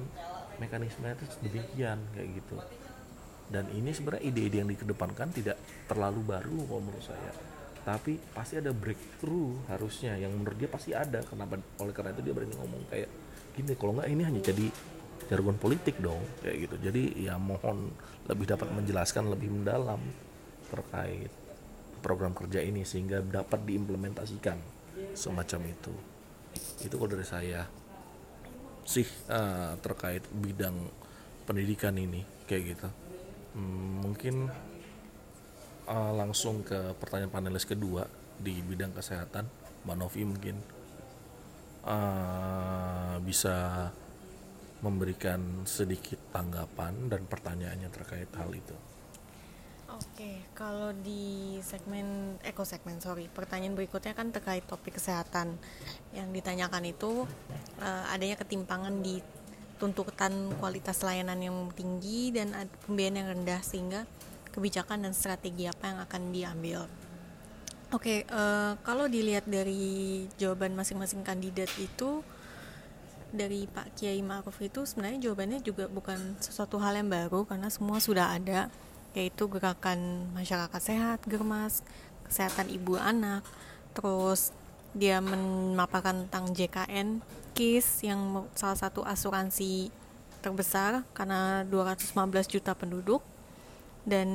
mekanisme 0.61 1.07
itu 1.09 1.25
demikian 1.41 1.97
kayak 2.13 2.29
gitu 2.37 2.59
dan 3.51 3.67
ini 3.75 3.91
sebenarnya 3.91 4.23
ide-ide 4.31 4.63
yang 4.63 4.71
dikedepankan 4.71 5.27
tidak 5.35 5.59
terlalu 5.85 6.23
baru 6.23 6.57
kalau 6.71 6.81
menurut 6.81 7.03
saya. 7.03 7.31
Tapi 7.83 8.15
pasti 8.31 8.55
ada 8.55 8.71
breakthrough 8.71 9.67
harusnya 9.67 10.15
yang 10.15 10.31
menurut 10.31 10.55
dia 10.55 10.71
pasti 10.71 10.95
ada. 10.95 11.19
Kenapa? 11.27 11.59
Oleh 11.83 11.91
karena 11.91 12.15
itu 12.15 12.23
dia 12.23 12.31
berani 12.31 12.55
ngomong 12.55 12.87
kayak 12.87 13.09
gini 13.51 13.75
kalau 13.75 13.99
nggak 13.99 14.07
ini 14.07 14.23
hanya 14.23 14.39
jadi 14.39 14.65
jargon 15.27 15.59
politik 15.59 15.99
dong 15.99 16.23
kayak 16.39 16.71
gitu. 16.71 16.75
Jadi 16.79 17.27
ya 17.27 17.35
mohon 17.35 17.91
lebih 18.31 18.47
dapat 18.47 18.71
menjelaskan 18.71 19.27
lebih 19.27 19.51
mendalam 19.51 19.99
terkait 20.71 21.29
program 21.99 22.31
kerja 22.31 22.63
ini 22.63 22.87
sehingga 22.87 23.19
dapat 23.19 23.67
diimplementasikan 23.67 24.57
semacam 25.11 25.59
itu. 25.67 25.93
Itu 26.87 26.95
kalau 26.95 27.11
dari 27.11 27.27
saya 27.27 27.67
sih 28.87 29.05
uh, 29.29 29.75
terkait 29.83 30.25
bidang 30.31 30.73
pendidikan 31.45 31.93
ini 31.99 32.25
kayak 32.49 32.63
gitu 32.75 32.87
hmm, 33.55 34.05
mungkin 34.05 34.35
uh, 35.87 36.11
langsung 36.15 36.63
ke 36.63 36.95
pertanyaan 36.97 37.31
panelis 37.31 37.67
kedua 37.67 38.07
di 38.41 38.57
bidang 38.63 38.95
kesehatan 38.95 39.45
Mbak 39.85 39.97
Novi 39.97 40.21
mungkin 40.25 40.55
uh, 41.85 43.17
bisa 43.21 43.89
memberikan 44.81 45.65
sedikit 45.69 46.17
tanggapan 46.33 47.09
dan 47.09 47.21
pertanyaannya 47.29 47.89
terkait 47.93 48.29
hal 48.33 48.49
itu. 48.49 48.73
Oke, 50.01 50.41
kalau 50.57 50.89
di 50.97 51.61
segmen 51.61 52.33
eko 52.41 52.65
segmen 52.65 52.97
sorry, 52.97 53.29
pertanyaan 53.29 53.77
berikutnya 53.77 54.17
kan 54.17 54.33
terkait 54.33 54.65
topik 54.65 54.97
kesehatan. 54.97 55.61
Yang 56.17 56.41
ditanyakan 56.41 56.83
itu 56.89 57.29
uh, 57.77 58.05
adanya 58.09 58.33
ketimpangan 58.41 59.05
di 59.05 59.21
tuntutan 59.81 60.53
kualitas 60.61 61.01
layanan 61.01 61.41
yang 61.41 61.57
tinggi 61.73 62.29
dan 62.29 62.53
pembiayaan 62.85 63.17
yang 63.17 63.27
rendah 63.33 63.61
sehingga 63.65 64.05
kebijakan 64.53 65.09
dan 65.09 65.17
strategi 65.17 65.65
apa 65.65 65.89
yang 65.89 65.99
akan 66.05 66.21
diambil. 66.29 66.85
Oke, 67.91 68.23
uh, 68.29 68.77
kalau 68.85 69.09
dilihat 69.09 69.49
dari 69.49 70.23
jawaban 70.37 70.77
masing-masing 70.77 71.25
kandidat 71.25 71.67
itu 71.81 72.21
dari 73.33 73.67
Pak 73.67 73.97
Kiai 73.97 74.21
Ma'ruf 74.21 74.59
itu 74.61 74.85
sebenarnya 74.85 75.27
jawabannya 75.27 75.59
juga 75.63 75.87
bukan 75.89 76.39
sesuatu 76.39 76.79
hal 76.79 76.99
yang 76.99 77.09
baru 77.11 77.47
karena 77.47 77.71
semua 77.71 77.99
sudah 77.99 78.31
ada 78.31 78.71
yaitu 79.11 79.47
gerakan 79.51 80.31
masyarakat 80.31 80.79
sehat, 80.79 81.19
germas, 81.27 81.83
kesehatan 82.27 82.71
ibu 82.71 82.95
anak, 82.95 83.43
terus 83.91 84.55
dia 84.91 85.23
memaparkan 85.23 86.27
tentang 86.27 86.51
JKN 86.51 87.23
KIS 87.55 88.07
yang 88.07 88.47
salah 88.55 88.75
satu 88.75 89.03
asuransi 89.07 89.91
terbesar 90.43 91.05
karena 91.15 91.63
215 91.69 92.11
juta 92.47 92.75
penduduk. 92.75 93.23
Dan 94.01 94.29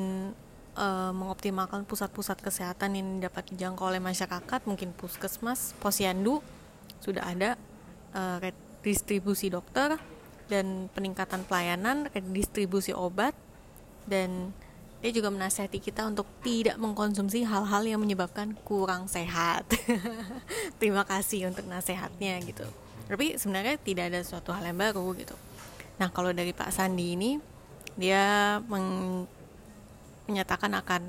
e, 0.79 0.87
mengoptimalkan 1.11 1.83
pusat-pusat 1.83 2.39
kesehatan 2.39 2.95
yang 2.95 3.09
dapat 3.19 3.51
dijangkau 3.51 3.91
oleh 3.91 3.99
masyarakat 3.99 4.61
mungkin 4.65 4.95
puskesmas, 4.95 5.75
posyandu 5.83 6.39
sudah 7.03 7.27
ada 7.27 7.59
e, 8.15 8.53
distribusi 8.87 9.51
dokter 9.51 9.99
dan 10.47 10.87
peningkatan 10.95 11.43
pelayanan, 11.43 12.07
distribusi 12.31 12.95
obat 12.95 13.35
dan 14.07 14.55
dia 15.05 15.11
juga 15.13 15.29
menasihati 15.29 15.79
kita 15.79 16.09
untuk 16.09 16.27
tidak 16.41 16.77
mengkonsumsi 16.81 17.45
hal-hal 17.45 17.83
yang 17.85 18.01
menyebabkan 18.01 18.57
kurang 18.65 19.07
sehat. 19.07 19.69
Terima 20.81 21.05
kasih 21.05 21.53
untuk 21.53 21.69
nasihatnya 21.69 22.41
gitu. 22.43 22.65
Tapi 23.07 23.39
sebenarnya 23.39 23.79
tidak 23.79 24.11
ada 24.11 24.21
suatu 24.25 24.51
hal 24.51 24.67
yang 24.67 24.79
baru 24.79 25.15
gitu. 25.15 25.37
Nah 26.01 26.11
kalau 26.11 26.33
dari 26.35 26.51
Pak 26.51 26.73
Sandi 26.75 27.15
ini 27.15 27.39
dia 27.95 28.59
menyatakan 30.27 30.75
akan 30.81 31.03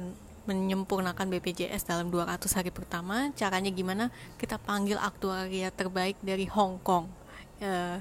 menyempurnakan 0.47 1.27
BPJS 1.27 1.83
dalam 1.89 2.07
200 2.07 2.39
hari 2.55 2.71
pertama. 2.71 3.31
Caranya 3.35 3.67
gimana? 3.73 4.13
Kita 4.39 4.55
panggil 4.61 4.95
aktuaria 4.95 5.73
terbaik 5.73 6.15
dari 6.23 6.47
Hong 6.47 6.79
Kong 6.79 7.27
uh, 7.61 7.97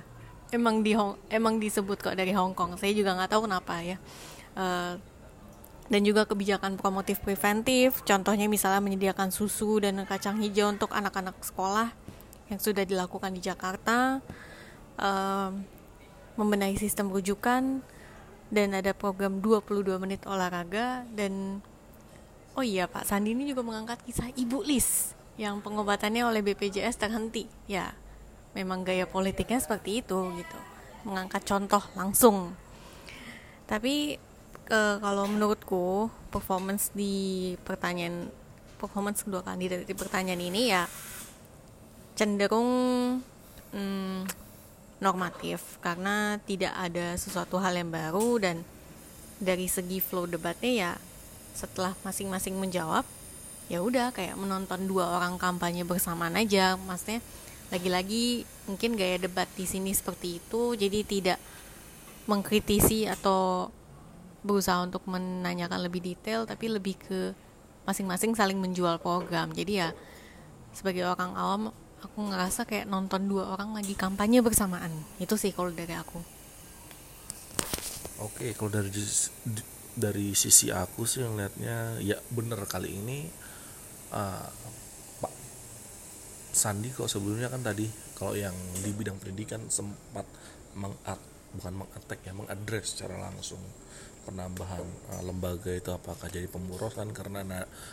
emang 0.53 0.81
di 0.85 0.93
Hong 0.97 1.17
emang 1.33 1.59
disebut 1.59 1.99
kok 2.01 2.17
dari 2.17 2.33
Hong 2.37 2.53
Kong 2.53 2.77
saya 2.77 2.93
juga 2.93 3.17
nggak 3.17 3.31
tahu 3.33 3.49
kenapa 3.49 3.75
ya 3.83 3.97
uh, 4.57 4.95
dan 5.87 6.01
juga 6.03 6.27
kebijakan 6.27 6.79
promotif 6.79 7.23
preventif. 7.23 8.03
Contohnya 8.03 8.51
misalnya 8.51 8.83
menyediakan 8.83 9.31
susu 9.31 9.79
dan 9.79 10.03
kacang 10.03 10.43
hijau 10.43 10.71
untuk 10.71 10.91
anak-anak 10.91 11.39
sekolah 11.43 11.95
yang 12.51 12.59
sudah 12.59 12.83
dilakukan 12.83 13.31
di 13.35 13.41
Jakarta. 13.43 14.19
Uh, 14.97 15.55
membenahi 16.35 16.77
sistem 16.77 17.11
rujukan. 17.15 17.83
Dan 18.47 18.79
ada 18.79 18.95
program 18.95 19.43
22 19.43 19.99
menit 19.99 20.23
olahraga. 20.27 21.07
Dan 21.11 21.63
oh 22.59 22.65
iya 22.67 22.91
Pak 22.91 23.07
Sandi 23.07 23.35
ini 23.35 23.47
juga 23.47 23.63
mengangkat 23.63 24.03
kisah 24.03 24.31
Ibu 24.35 24.67
Lis 24.67 25.15
yang 25.39 25.63
pengobatannya 25.63 26.27
oleh 26.27 26.43
BPJS 26.43 26.99
terhenti. 26.99 27.47
Ya 27.71 27.95
memang 28.59 28.83
gaya 28.83 29.07
politiknya 29.07 29.63
seperti 29.63 30.03
itu 30.03 30.19
gitu. 30.35 30.59
Mengangkat 31.07 31.47
contoh 31.47 31.83
langsung. 31.95 32.59
Tapi 33.67 34.19
e, 34.67 34.79
kalau 35.01 35.25
menurutku 35.31 36.11
performance 36.31 36.91
di 36.93 37.55
pertanyaan 37.63 38.31
performance 38.77 39.25
kedua 39.25 39.41
kandidat 39.41 39.89
di 39.89 39.95
pertanyaan 39.97 40.43
ini 40.43 40.63
ya 40.71 40.85
cenderung 42.17 42.71
mm, 43.73 44.21
normatif. 45.01 45.79
Karena 45.85 46.41
tidak 46.45 46.73
ada 46.75 47.15
sesuatu 47.17 47.61
hal 47.61 47.77
yang 47.77 47.93
baru 47.93 48.41
dan 48.41 48.57
dari 49.37 49.69
segi 49.69 50.01
flow 50.01 50.25
debatnya 50.25 50.73
ya 50.73 50.93
setelah 51.53 51.93
masing-masing 52.05 52.57
menjawab 52.57 53.05
ya 53.69 53.85
udah 53.85 54.13
kayak 54.13 54.37
menonton 54.37 54.89
dua 54.89 55.21
orang 55.21 55.37
kampanye 55.37 55.85
bersamaan 55.85 56.37
aja. 56.37 56.81
Maksudnya 56.81 57.21
lagi-lagi 57.69 58.47
mungkin 58.71 58.95
gaya 58.95 59.19
debat 59.19 59.51
di 59.59 59.67
sini 59.67 59.91
seperti 59.91 60.39
itu 60.39 60.79
jadi 60.79 61.03
tidak 61.03 61.39
mengkritisi 62.31 63.07
atau 63.07 63.71
berusaha 64.47 64.79
untuk 64.81 65.03
menanyakan 65.11 65.83
lebih 65.83 66.01
detail 66.01 66.47
tapi 66.47 66.71
lebih 66.71 66.95
ke 66.97 67.35
masing-masing 67.85 68.39
saling 68.39 68.59
menjual 68.59 69.03
program. 69.03 69.51
Jadi 69.51 69.83
ya 69.83 69.91
sebagai 70.71 71.07
orang 71.11 71.35
awam 71.35 71.63
aku 72.03 72.19
ngerasa 72.31 72.63
kayak 72.65 72.87
nonton 72.87 73.27
dua 73.27 73.51
orang 73.51 73.75
lagi 73.75 73.99
kampanye 73.99 74.41
bersamaan. 74.41 74.95
Itu 75.19 75.35
sih 75.35 75.51
kalau 75.51 75.75
dari 75.75 75.99
aku. 75.99 76.23
Oke 78.23 78.55
kalau 78.55 78.71
dari 78.71 78.91
dari 79.97 80.37
sisi 80.37 80.71
aku 80.71 81.05
sih 81.09 81.25
yang 81.25 81.35
lihatnya 81.35 82.01
ya 82.05 82.17
bener 82.33 82.61
kali 82.69 83.01
ini 83.01 83.29
uh, 84.13 84.49
Sandi 86.57 86.89
kok 86.89 87.05
sebelumnya 87.13 87.53
kan 87.53 87.61
tadi 87.61 87.85
kalau 88.17 88.33
yang 88.33 88.57
di 88.81 88.89
bidang 88.89 89.21
pendidikan 89.21 89.61
sempat 89.69 90.25
mengat 90.73 91.21
bukan 91.55 91.85
mengattack 91.85 92.21
ya 92.27 92.33
mengadres 92.35 92.97
secara 92.97 93.21
langsung 93.21 93.61
penambahan 94.27 94.83
uh, 95.15 95.23
lembaga 95.23 95.71
itu 95.71 95.95
apakah 95.95 96.27
jadi 96.27 96.51
pemborosan 96.51 97.15
karena 97.15 97.47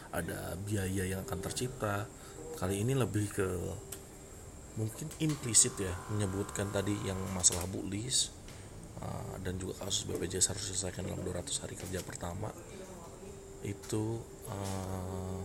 ada 0.09 0.57
biaya 0.65 1.05
yang 1.05 1.21
akan 1.23 1.39
tercipta. 1.45 2.09
Kali 2.57 2.81
ini 2.81 2.97
lebih 2.97 3.29
ke 3.29 3.47
mungkin 4.73 5.05
implisit 5.21 5.77
ya 5.77 5.93
menyebutkan 6.09 6.73
tadi 6.73 6.97
yang 7.05 7.17
masalah 7.37 7.69
Bu 7.69 7.85
Lis 7.85 8.33
uh, 8.97 9.37
dan 9.45 9.61
juga 9.61 9.85
kasus 9.85 10.09
BPJS 10.09 10.49
harus 10.49 10.65
diselesaikan 10.73 11.05
dalam 11.05 11.21
200 11.21 11.61
hari 11.61 11.75
kerja 11.77 12.01
pertama. 12.01 12.49
Itu 13.61 14.17
uh, 14.49 15.39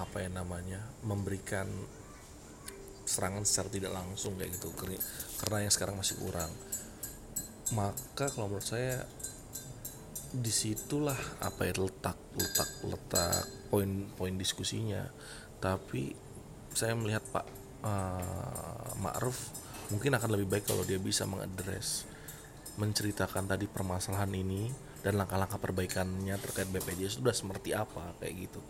apa 0.00 0.16
ya 0.24 0.32
namanya 0.32 0.80
memberikan 1.04 1.68
serangan 3.10 3.42
secara 3.42 3.68
tidak 3.74 3.90
langsung 3.90 4.38
kayak 4.38 4.54
gitu 4.54 4.70
karena 5.42 5.66
yang 5.66 5.72
sekarang 5.74 5.98
masih 5.98 6.14
kurang. 6.22 6.50
Maka 7.74 8.30
kalau 8.30 8.46
menurut 8.46 8.66
saya 8.66 9.02
di 10.30 10.54
situlah 10.54 11.18
apa 11.42 11.66
ya 11.66 11.74
letak 11.74 12.14
letak 12.38 12.70
letak 12.86 13.42
poin-poin 13.66 14.34
diskusinya. 14.38 15.02
Tapi 15.58 16.14
saya 16.70 16.94
melihat 16.94 17.26
Pak 17.34 17.46
uh, 17.82 18.94
Ma'ruf 19.02 19.50
mungkin 19.90 20.14
akan 20.14 20.30
lebih 20.38 20.46
baik 20.46 20.70
kalau 20.70 20.86
dia 20.86 21.02
bisa 21.02 21.26
mengadres 21.26 22.06
menceritakan 22.78 23.50
tadi 23.50 23.66
permasalahan 23.66 24.30
ini 24.30 24.70
dan 25.02 25.18
langkah-langkah 25.18 25.58
perbaikannya 25.58 26.36
terkait 26.38 26.70
BPJS 26.70 27.18
sudah 27.18 27.34
seperti 27.34 27.74
apa 27.74 28.14
kayak 28.22 28.48
gitu 28.48 28.60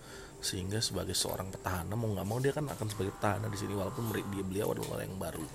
sehingga 0.41 0.81
sebagai 0.81 1.13
seorang 1.13 1.53
petahana 1.53 1.93
mau 1.93 2.09
nggak 2.17 2.27
mau 2.27 2.41
dia 2.41 2.57
kan 2.57 2.65
akan 2.65 2.89
sebagai 2.89 3.13
petahana 3.21 3.53
di 3.53 3.59
sini 3.61 3.77
walaupun 3.77 4.09
dia 4.33 4.45
beliau 4.45 4.73
adalah 4.73 4.97
orang 4.97 5.07
yang 5.13 5.21
baru 5.21 5.47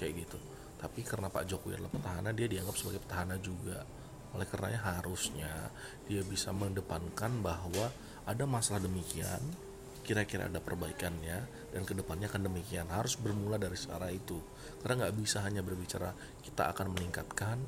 kayak 0.00 0.12
gitu. 0.24 0.38
Tapi 0.80 1.00
karena 1.04 1.28
Pak 1.28 1.44
Jokowi 1.44 1.76
adalah 1.76 1.92
petahana 1.92 2.32
dia 2.32 2.48
dianggap 2.48 2.72
sebagai 2.72 3.04
petahana 3.04 3.36
juga. 3.36 3.84
Oleh 4.32 4.46
karenanya 4.48 4.80
harusnya 4.96 5.52
dia 6.08 6.24
bisa 6.24 6.56
mendepankan 6.56 7.44
bahwa 7.44 7.92
ada 8.24 8.44
masalah 8.48 8.80
demikian 8.80 9.44
kira-kira 10.00 10.48
ada 10.48 10.58
perbaikannya 10.58 11.38
dan 11.76 11.82
ke 11.84 11.92
depannya 11.92 12.32
akan 12.32 12.48
demikian. 12.48 12.88
Harus 12.88 13.20
bermula 13.20 13.60
dari 13.60 13.76
cara 13.76 14.08
itu. 14.08 14.40
Karena 14.80 15.04
nggak 15.04 15.14
bisa 15.20 15.44
hanya 15.44 15.60
berbicara 15.60 16.16
kita 16.40 16.72
akan 16.72 16.96
meningkatkan 16.96 17.60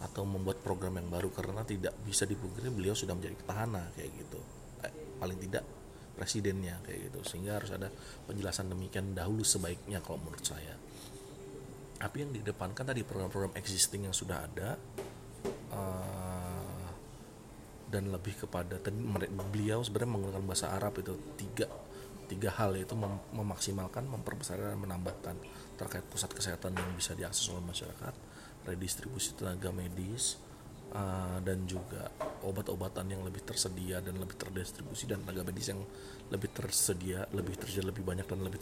atau 0.00 0.24
membuat 0.24 0.64
program 0.64 0.96
yang 0.96 1.12
baru 1.12 1.28
karena 1.28 1.60
tidak 1.68 1.92
bisa 2.08 2.24
dipungkiri 2.24 2.72
beliau 2.72 2.96
sudah 2.96 3.12
menjadi 3.12 3.36
petahana 3.36 3.92
kayak 3.92 4.10
gitu. 4.16 4.40
Eh, 4.80 4.92
paling 5.20 5.36
tidak 5.36 5.60
presidennya 6.20 6.76
kayak 6.84 7.08
gitu. 7.08 7.24
Sehingga 7.24 7.56
harus 7.56 7.72
ada 7.72 7.88
penjelasan 8.28 8.68
demikian 8.68 9.16
dahulu 9.16 9.40
sebaiknya 9.40 10.04
kalau 10.04 10.20
menurut 10.20 10.44
saya. 10.44 10.76
Tapi 11.96 12.16
yang 12.20 12.32
didepankan 12.36 12.84
tadi 12.84 13.00
program-program 13.00 13.56
existing 13.56 14.08
yang 14.08 14.16
sudah 14.16 14.44
ada 14.44 14.76
uh, 15.72 16.88
dan 17.90 18.12
lebih 18.12 18.46
kepada 18.46 18.76
tadi 18.78 18.96
beliau 19.50 19.80
sebenarnya 19.82 20.12
menggunakan 20.14 20.44
bahasa 20.44 20.70
Arab 20.72 21.00
itu 21.02 21.16
tiga 21.34 21.66
tiga 22.30 22.54
hal 22.54 22.78
yaitu 22.78 22.94
mem 22.94 23.18
memaksimalkan 23.34 24.06
memperbesar 24.06 24.62
dan 24.62 24.78
menambahkan 24.78 25.34
terkait 25.74 26.06
pusat 26.06 26.30
kesehatan 26.30 26.78
yang 26.78 26.94
bisa 26.94 27.18
diakses 27.18 27.50
oleh 27.50 27.64
masyarakat 27.66 28.14
redistribusi 28.70 29.34
tenaga 29.34 29.74
medis 29.74 30.38
uh, 30.94 31.38
dan 31.42 31.66
juga 31.66 32.10
obat-obatan 32.40 33.04
yang 33.10 33.22
lebih 33.22 33.44
tersedia 33.44 34.00
dan 34.00 34.16
lebih 34.16 34.34
terdistribusi 34.34 35.04
dan 35.04 35.20
tenaga 35.22 35.44
medis 35.44 35.70
yang 35.70 35.82
lebih 36.30 36.50
tersedia, 36.54 37.26
lebih 37.34 37.54
tersedia 37.58 37.90
lebih 37.90 38.02
banyak 38.06 38.26
dan 38.26 38.40
lebih 38.40 38.60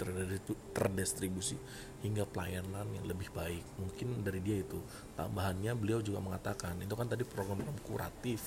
terdistribusi 0.73 1.57
hingga 2.03 2.25
pelayanan 2.29 2.89
yang 2.93 3.05
lebih 3.07 3.31
baik. 3.33 3.65
Mungkin 3.79 4.25
dari 4.25 4.41
dia 4.43 4.61
itu 4.61 4.81
tambahannya 5.15 5.73
beliau 5.79 6.01
juga 6.03 6.19
mengatakan 6.19 6.81
itu 6.81 6.95
kan 6.97 7.07
tadi 7.07 7.23
program-program 7.25 7.81
kuratif 7.85 8.41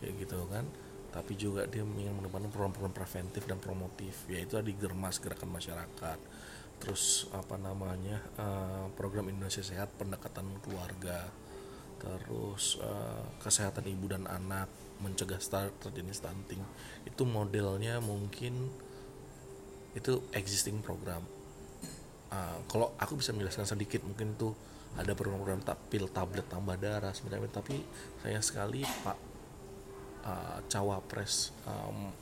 kayak 0.00 0.26
gitu 0.26 0.48
kan. 0.50 0.66
Tapi 1.08 1.32
juga 1.40 1.64
dia 1.64 1.80
ingin 1.80 2.20
menempatkan 2.20 2.52
program-program 2.52 2.92
preventif 2.92 3.48
dan 3.48 3.56
promotif 3.56 4.28
yaitu 4.28 4.60
di 4.60 4.76
germas 4.76 5.16
gerakan 5.16 5.48
masyarakat. 5.56 6.18
Terus 6.78 7.26
apa 7.34 7.58
namanya 7.58 8.22
uh, 8.38 8.86
program 8.94 9.26
Indonesia 9.32 9.64
Sehat 9.64 9.90
pendekatan 9.98 10.46
keluarga 10.62 11.26
terus 11.98 12.78
uh, 12.80 13.26
kesehatan 13.42 13.86
ibu 13.90 14.10
dan 14.10 14.24
anak 14.30 14.70
mencegah 14.98 15.38
terjadi 15.82 16.10
stunting. 16.14 16.62
Itu 17.06 17.26
modelnya 17.26 18.02
mungkin 18.02 18.70
itu 19.94 20.22
existing 20.34 20.82
program. 20.82 21.22
Uh, 22.28 22.60
kalau 22.70 22.92
aku 23.00 23.18
bisa 23.18 23.32
menjelaskan 23.32 23.66
sedikit 23.66 24.04
mungkin 24.04 24.36
itu 24.36 24.52
ada 24.96 25.12
program-program 25.12 25.62
tak 25.64 25.78
pil 25.92 26.08
tablet 26.08 26.44
tambah 26.48 26.76
darah 26.80 27.12
itu 27.12 27.28
tapi 27.52 27.84
sayang 28.24 28.44
sekali 28.44 28.82
Pak 28.84 29.18
uh, 30.24 30.58
cawapres 30.68 31.52
um, 31.68 32.12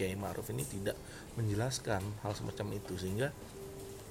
Kiai 0.00 0.16
Ma'ruf 0.16 0.48
ini 0.48 0.64
tidak 0.64 0.96
menjelaskan 1.36 2.00
hal 2.24 2.32
semacam 2.32 2.80
itu. 2.80 2.96
Sehingga 2.96 3.28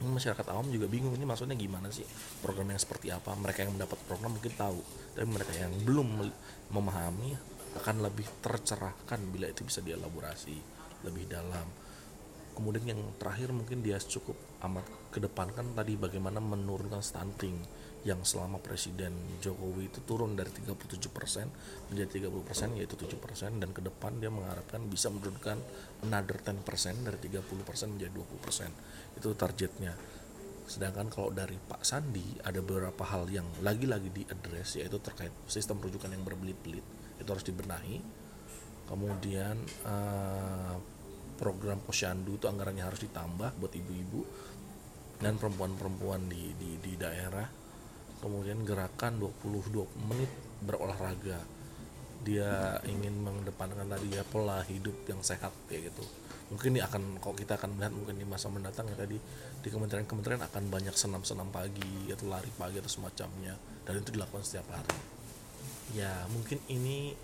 masyarakat 0.03 0.45
awam 0.51 0.71
juga 0.71 0.87
bingung 0.87 1.11
ini 1.15 1.27
maksudnya 1.27 1.59
gimana 1.59 1.91
sih? 1.91 2.07
Program 2.39 2.71
yang 2.71 2.79
seperti 2.79 3.11
apa? 3.11 3.35
Mereka 3.35 3.67
yang 3.67 3.75
mendapat 3.75 3.99
program 4.07 4.35
mungkin 4.35 4.53
tahu 4.55 4.79
tapi 5.15 5.27
mereka 5.27 5.51
yang 5.55 5.73
belum 5.83 6.07
memahami 6.71 7.35
akan 7.83 7.95
lebih 8.01 8.25
tercerahkan 8.39 9.19
bila 9.29 9.51
itu 9.51 9.67
bisa 9.67 9.83
dielaborasi 9.83 10.55
lebih 11.05 11.27
dalam. 11.27 11.67
Kemudian 12.55 12.95
yang 12.95 13.01
terakhir 13.15 13.55
mungkin 13.55 13.79
dia 13.79 13.95
cukup 13.99 14.35
amat 14.67 14.83
kedepankan 15.15 15.75
tadi 15.75 15.95
bagaimana 15.95 16.43
menurunkan 16.43 16.99
stunting 16.99 17.55
yang 18.07 18.23
selama 18.23 18.63
Presiden 18.63 19.11
Jokowi 19.43 19.91
itu 19.91 19.99
turun 20.07 20.31
dari 20.31 20.47
37% 20.47 21.91
menjadi 21.91 22.31
30% 22.31 22.79
yaitu 22.79 22.95
7% 22.95 23.59
dan 23.59 23.69
ke 23.75 23.83
depan 23.83 24.15
dia 24.23 24.31
mengharapkan 24.31 24.79
bisa 24.87 25.11
menurunkan 25.11 25.59
another 26.07 26.39
10% 26.39 26.63
dari 27.03 27.19
30% 27.19 27.43
menjadi 27.91 28.11
20% 28.15 29.19
itu 29.19 29.27
targetnya. 29.35 29.93
Sedangkan 30.69 31.11
kalau 31.11 31.35
dari 31.35 31.59
Pak 31.59 31.83
Sandi 31.83 32.39
ada 32.39 32.63
beberapa 32.63 33.03
hal 33.03 33.27
yang 33.27 33.47
lagi-lagi 33.59 34.13
diadres 34.15 34.79
yaitu 34.79 34.95
terkait 35.03 35.33
sistem 35.51 35.83
rujukan 35.83 36.07
yang 36.07 36.23
berbelit-belit. 36.23 36.85
Itu 37.19 37.35
harus 37.35 37.43
dibenahi. 37.43 37.99
Kemudian 38.87 39.59
uh, 39.83 40.79
program 41.35 41.83
posyandu 41.83 42.39
itu 42.39 42.47
anggarannya 42.47 42.85
harus 42.85 43.03
ditambah 43.03 43.59
buat 43.59 43.73
ibu-ibu 43.75 44.21
dan 45.19 45.35
perempuan-perempuan 45.35 46.31
di, 46.31 46.55
di, 46.55 46.79
di 46.79 46.93
daerah 46.95 47.58
kemudian 48.19 48.61
gerakan 48.67 49.19
22 49.19 49.87
menit 50.07 50.31
berolahraga. 50.63 51.39
Dia 52.19 52.75
ingin 52.83 53.15
mengedepankan 53.23 53.87
tadi 53.87 54.11
ya 54.11 54.27
pola 54.27 54.59
hidup 54.67 55.07
yang 55.07 55.23
sehat 55.23 55.55
kayak 55.71 55.91
gitu. 55.91 56.03
Mungkin 56.51 56.75
ini 56.75 56.81
akan 56.83 57.23
kalau 57.23 57.35
kita 57.37 57.55
akan 57.55 57.79
melihat 57.79 57.93
mungkin 57.95 58.15
di 58.19 58.25
masa 58.27 58.51
mendatang 58.51 58.91
ya 58.91 58.97
tadi 58.97 59.15
di 59.63 59.69
kementerian-kementerian 59.71 60.43
akan 60.43 60.63
banyak 60.67 60.95
senam-senam 60.97 61.47
pagi 61.47 62.11
atau 62.11 62.27
lari 62.27 62.51
pagi 62.59 62.81
atau 62.83 62.91
semacamnya. 62.91 63.55
Dan 63.87 64.03
itu 64.03 64.11
dilakukan 64.11 64.43
setiap 64.43 64.67
hari. 64.73 64.97
Ya 65.95 66.11
mungkin 66.29 66.59
ini 66.67 67.15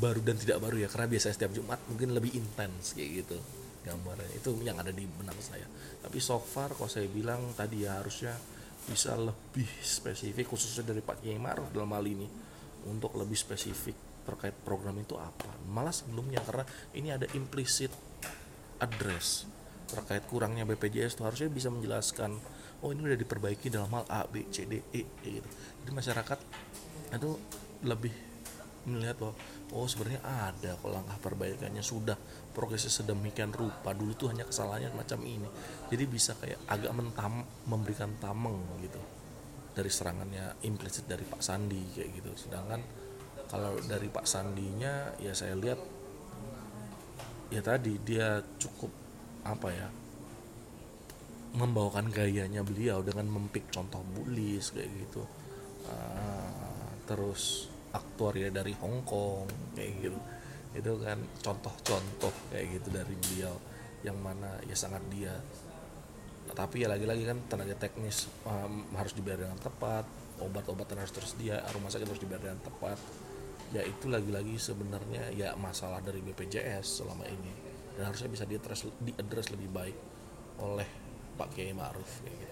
baru 0.00 0.24
dan 0.24 0.40
tidak 0.40 0.64
baru 0.64 0.80
ya 0.80 0.88
karena 0.88 1.12
biasanya 1.12 1.34
setiap 1.36 1.52
Jumat 1.52 1.78
mungkin 1.84 2.16
lebih 2.16 2.32
intens 2.32 2.96
kayak 2.96 3.26
gitu 3.26 3.36
gambarnya. 3.84 4.30
Itu 4.32 4.56
yang 4.64 4.80
ada 4.80 4.94
di 4.94 5.04
benak 5.04 5.36
saya. 5.44 5.66
Tapi 6.00 6.18
so 6.22 6.40
far 6.40 6.72
kalau 6.72 6.88
saya 6.88 7.04
bilang 7.10 7.52
tadi 7.52 7.84
ya 7.84 8.00
harusnya 8.00 8.32
bisa 8.88 9.14
lebih 9.14 9.68
spesifik 9.78 10.50
khususnya 10.50 10.90
dari 10.90 11.02
Pak 11.04 11.22
Kiai 11.22 11.38
Maruf 11.38 11.70
dalam 11.70 11.90
hal 11.94 12.04
ini 12.06 12.26
untuk 12.90 13.14
lebih 13.14 13.38
spesifik 13.38 13.94
terkait 14.22 14.54
program 14.62 14.98
itu 14.98 15.18
apa. 15.18 15.50
Malah 15.70 15.94
sebelumnya 15.94 16.42
karena 16.42 16.66
ini 16.94 17.14
ada 17.14 17.26
implicit 17.34 17.90
address 18.82 19.46
terkait 19.86 20.24
kurangnya 20.26 20.64
BPJS 20.64 21.20
itu 21.20 21.22
harusnya 21.22 21.52
bisa 21.52 21.68
menjelaskan 21.68 22.34
oh 22.82 22.90
ini 22.90 23.12
udah 23.12 23.18
diperbaiki 23.18 23.68
dalam 23.70 23.92
hal 23.92 24.04
A 24.10 24.26
B 24.26 24.48
C 24.50 24.66
D 24.66 24.82
E 24.90 25.02
gitu. 25.22 25.48
Jadi 25.84 25.90
masyarakat 25.92 26.38
itu 27.12 27.30
lebih 27.86 28.14
melihat 28.88 29.14
bahwa 29.18 29.34
oh 29.78 29.86
sebenarnya 29.86 30.22
ada 30.26 30.74
kok 30.74 30.90
langkah 30.90 31.18
perbaikannya 31.22 31.84
sudah 31.84 32.18
progresnya 32.52 32.92
sedemikian 32.92 33.50
rupa 33.50 33.96
dulu 33.96 34.12
tuh 34.14 34.28
hanya 34.30 34.44
kesalahannya 34.44 34.92
macam 34.92 35.24
ini. 35.24 35.48
Jadi 35.88 36.04
bisa 36.06 36.36
kayak 36.36 36.68
agak 36.68 36.92
mentam 36.92 37.42
memberikan 37.66 38.12
tameng 38.20 38.60
gitu 38.84 39.00
dari 39.72 39.88
serangannya 39.88 40.60
implisit 40.68 41.08
dari 41.08 41.24
Pak 41.24 41.40
Sandi 41.40 41.80
kayak 41.96 42.10
gitu. 42.20 42.30
Sedangkan 42.48 42.80
kalau 43.48 43.76
dari 43.84 44.08
Pak 44.12 44.28
Sandinya 44.28 45.16
ya 45.16 45.32
saya 45.32 45.56
lihat 45.56 45.80
ya 47.52 47.60
tadi 47.60 47.96
dia 48.00 48.40
cukup 48.60 48.92
apa 49.42 49.68
ya 49.72 49.88
membawakan 51.52 52.08
gayanya 52.08 52.64
beliau 52.64 53.04
dengan 53.04 53.28
mempik 53.28 53.68
contoh 53.72 54.00
bulis 54.12 54.72
kayak 54.72 54.88
gitu. 55.08 55.24
Uh, 55.82 56.94
terus 57.08 57.68
aktuaria 57.92 58.48
dari 58.48 58.72
Hong 58.80 59.04
Kong 59.04 59.44
kayak 59.76 59.90
gitu 60.00 60.20
itu 60.72 60.92
kan 61.04 61.18
contoh-contoh 61.44 62.32
kayak 62.48 62.80
gitu 62.80 62.88
dari 62.92 63.14
beliau 63.16 63.54
yang 64.02 64.16
mana 64.18 64.58
ya 64.66 64.74
sangat 64.74 65.04
dia 65.12 65.34
tapi 66.52 66.84
ya 66.84 66.88
lagi-lagi 66.90 67.24
kan 67.24 67.38
tenaga 67.48 67.76
teknis 67.78 68.28
um, 68.44 68.84
harus 68.96 69.16
dibayar 69.16 69.46
dengan 69.48 69.58
tepat 69.60 70.04
obat-obatan 70.42 71.00
harus 71.00 71.14
tersedia 71.14 71.62
rumah 71.72 71.88
sakit 71.88 72.08
harus 72.08 72.20
dibayar 72.20 72.50
dengan 72.50 72.60
tepat 72.60 72.98
ya 73.72 73.80
itu 73.86 74.10
lagi-lagi 74.10 74.58
sebenarnya 74.60 75.32
ya 75.32 75.56
masalah 75.56 76.04
dari 76.04 76.20
BPJS 76.20 77.04
selama 77.04 77.24
ini 77.24 77.52
dan 77.96 78.08
harusnya 78.08 78.28
bisa 78.28 78.44
diadres 78.44 78.84
diadres 79.00 79.48
lebih 79.52 79.68
baik 79.72 79.96
oleh 80.60 80.88
Pak 81.36 81.48
Kiai 81.56 81.72
Ma'ruf 81.72 82.20
gitu. 82.24 82.48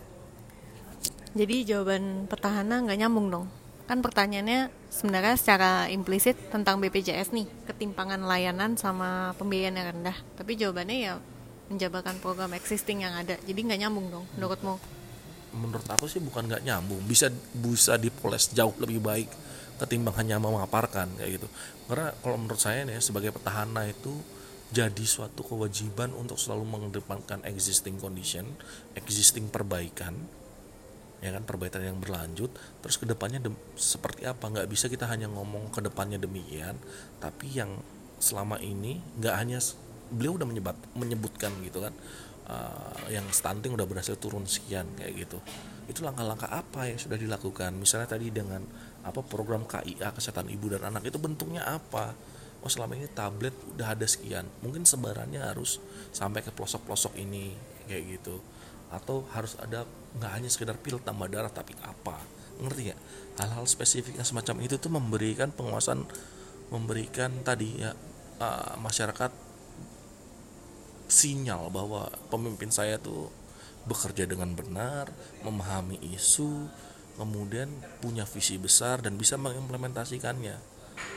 Jadi 1.30 1.56
jawaban 1.62 2.26
petahana 2.26 2.82
nggak 2.82 2.98
nyambung 2.98 3.28
dong? 3.30 3.46
Kan 3.90 4.06
pertanyaannya 4.06 4.70
sebenarnya 4.86 5.34
secara 5.34 5.90
implisit 5.90 6.38
tentang 6.54 6.78
BPJS 6.78 7.34
nih 7.34 7.50
ketimpangan 7.66 8.22
layanan 8.22 8.78
sama 8.78 9.34
pembiayaan 9.34 9.74
yang 9.74 9.88
rendah. 9.90 10.14
Tapi 10.38 10.54
jawabannya 10.54 10.96
ya 11.10 11.18
menjabarkan 11.74 12.22
program 12.22 12.54
existing 12.54 13.02
yang 13.02 13.18
ada. 13.18 13.34
Jadi 13.42 13.58
nggak 13.66 13.80
nyambung 13.82 14.06
dong 14.14 14.26
menurutmu? 14.38 14.78
Menurut 15.58 15.82
aku 15.90 16.06
sih 16.06 16.22
bukan 16.22 16.46
nggak 16.46 16.62
nyambung. 16.62 17.02
Bisa 17.02 17.34
bisa 17.50 17.98
dipoles 17.98 18.54
jauh 18.54 18.70
lebih 18.78 19.02
baik 19.02 19.26
ketimbang 19.82 20.14
hanya 20.22 20.38
memaparkan 20.38 21.10
kayak 21.18 21.42
gitu. 21.42 21.50
Karena 21.90 22.14
kalau 22.22 22.38
menurut 22.38 22.62
saya 22.62 22.86
nih 22.86 23.02
sebagai 23.02 23.34
petahana 23.34 23.90
itu 23.90 24.14
jadi 24.70 25.02
suatu 25.02 25.42
kewajiban 25.42 26.14
untuk 26.14 26.38
selalu 26.38 26.62
mengedepankan 26.62 27.42
existing 27.42 27.98
condition 27.98 28.46
existing 28.94 29.50
perbaikan 29.50 30.14
ya 31.20 31.30
kan 31.36 31.44
perbaikan 31.44 31.84
yang 31.84 32.00
berlanjut. 32.00 32.50
Terus 32.80 32.96
ke 32.96 33.04
depannya 33.04 33.40
seperti 33.76 34.24
apa? 34.24 34.48
Nggak 34.48 34.68
bisa 34.68 34.88
kita 34.88 35.08
hanya 35.08 35.28
ngomong 35.28 35.72
ke 35.72 35.80
depannya 35.84 36.16
demikian 36.20 36.76
tapi 37.20 37.52
yang 37.52 37.80
selama 38.20 38.60
ini 38.60 39.00
nggak 39.16 39.34
hanya 39.36 39.58
beliau 40.12 40.36
udah 40.36 40.46
menyebut 40.48 40.76
menyebutkan 40.92 41.54
gitu 41.64 41.80
kan 41.80 41.94
uh, 42.50 43.06
yang 43.08 43.24
stunting 43.30 43.72
udah 43.72 43.86
berhasil 43.86 44.18
turun 44.18 44.44
sekian 44.44 44.86
kayak 44.98 45.26
gitu. 45.26 45.38
Itu 45.86 46.02
langkah-langkah 46.06 46.50
apa 46.50 46.90
yang 46.90 46.98
sudah 46.98 47.18
dilakukan? 47.18 47.74
Misalnya 47.74 48.10
tadi 48.10 48.30
dengan 48.30 48.62
apa 49.00 49.24
program 49.24 49.64
KIA 49.64 50.12
kesehatan 50.12 50.52
ibu 50.52 50.70
dan 50.70 50.84
anak 50.90 51.06
itu 51.08 51.16
bentuknya 51.16 51.64
apa? 51.64 52.12
Oh 52.60 52.68
selama 52.68 52.92
ini 52.92 53.08
tablet 53.08 53.56
udah 53.72 53.96
ada 53.96 54.04
sekian 54.04 54.44
mungkin 54.60 54.84
sebarannya 54.84 55.40
harus 55.40 55.80
sampai 56.12 56.44
ke 56.44 56.52
pelosok-pelosok 56.52 57.16
ini 57.16 57.54
kayak 57.88 58.20
gitu. 58.20 58.42
Atau 58.90 59.24
harus 59.32 59.56
ada 59.62 59.86
nggak 60.18 60.30
hanya 60.30 60.48
sekedar 60.50 60.76
pil 60.80 60.98
tambah 60.98 61.30
darah 61.30 61.52
tapi 61.52 61.76
apa? 61.84 62.18
Ngerti 62.60 62.82
ya 62.92 62.96
hal-hal 63.40 63.64
spesifik 63.64 64.20
yang 64.20 64.26
semacam 64.28 64.60
itu 64.60 64.76
tuh 64.76 64.92
memberikan 64.92 65.48
penguasaan 65.54 66.04
memberikan 66.70 67.32
tadi 67.42 67.82
ya 67.82 67.96
uh, 68.38 68.76
masyarakat 68.78 69.32
sinyal 71.10 71.72
bahwa 71.74 72.06
pemimpin 72.30 72.70
saya 72.70 73.00
tuh 73.00 73.32
bekerja 73.88 74.28
dengan 74.28 74.54
benar 74.54 75.10
memahami 75.42 75.98
isu 76.14 76.68
kemudian 77.18 77.68
punya 77.98 78.24
visi 78.24 78.56
besar 78.56 79.02
dan 79.02 79.18
bisa 79.18 79.36
mengimplementasikannya. 79.36 80.56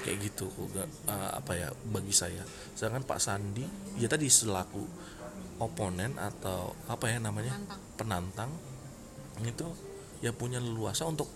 Kayak 0.03 0.17
gitu 0.31 0.47
uh, 0.47 1.31
apa 1.35 1.59
ya 1.59 1.69
bagi 1.91 2.15
saya. 2.15 2.43
Sedangkan 2.75 3.03
Pak 3.03 3.19
Sandi 3.19 3.67
ya 3.99 4.07
tadi 4.07 4.31
selaku 4.31 4.83
oponen 5.59 6.15
atau 6.17 6.75
apa 6.87 7.11
ya 7.11 7.19
namanya? 7.19 7.55
Penantang, 7.99 8.49
penantang 8.49 8.72
itu 9.47 9.67
ya 10.23 10.31
punya 10.31 10.57
leluasa 10.57 11.03
untuk 11.07 11.27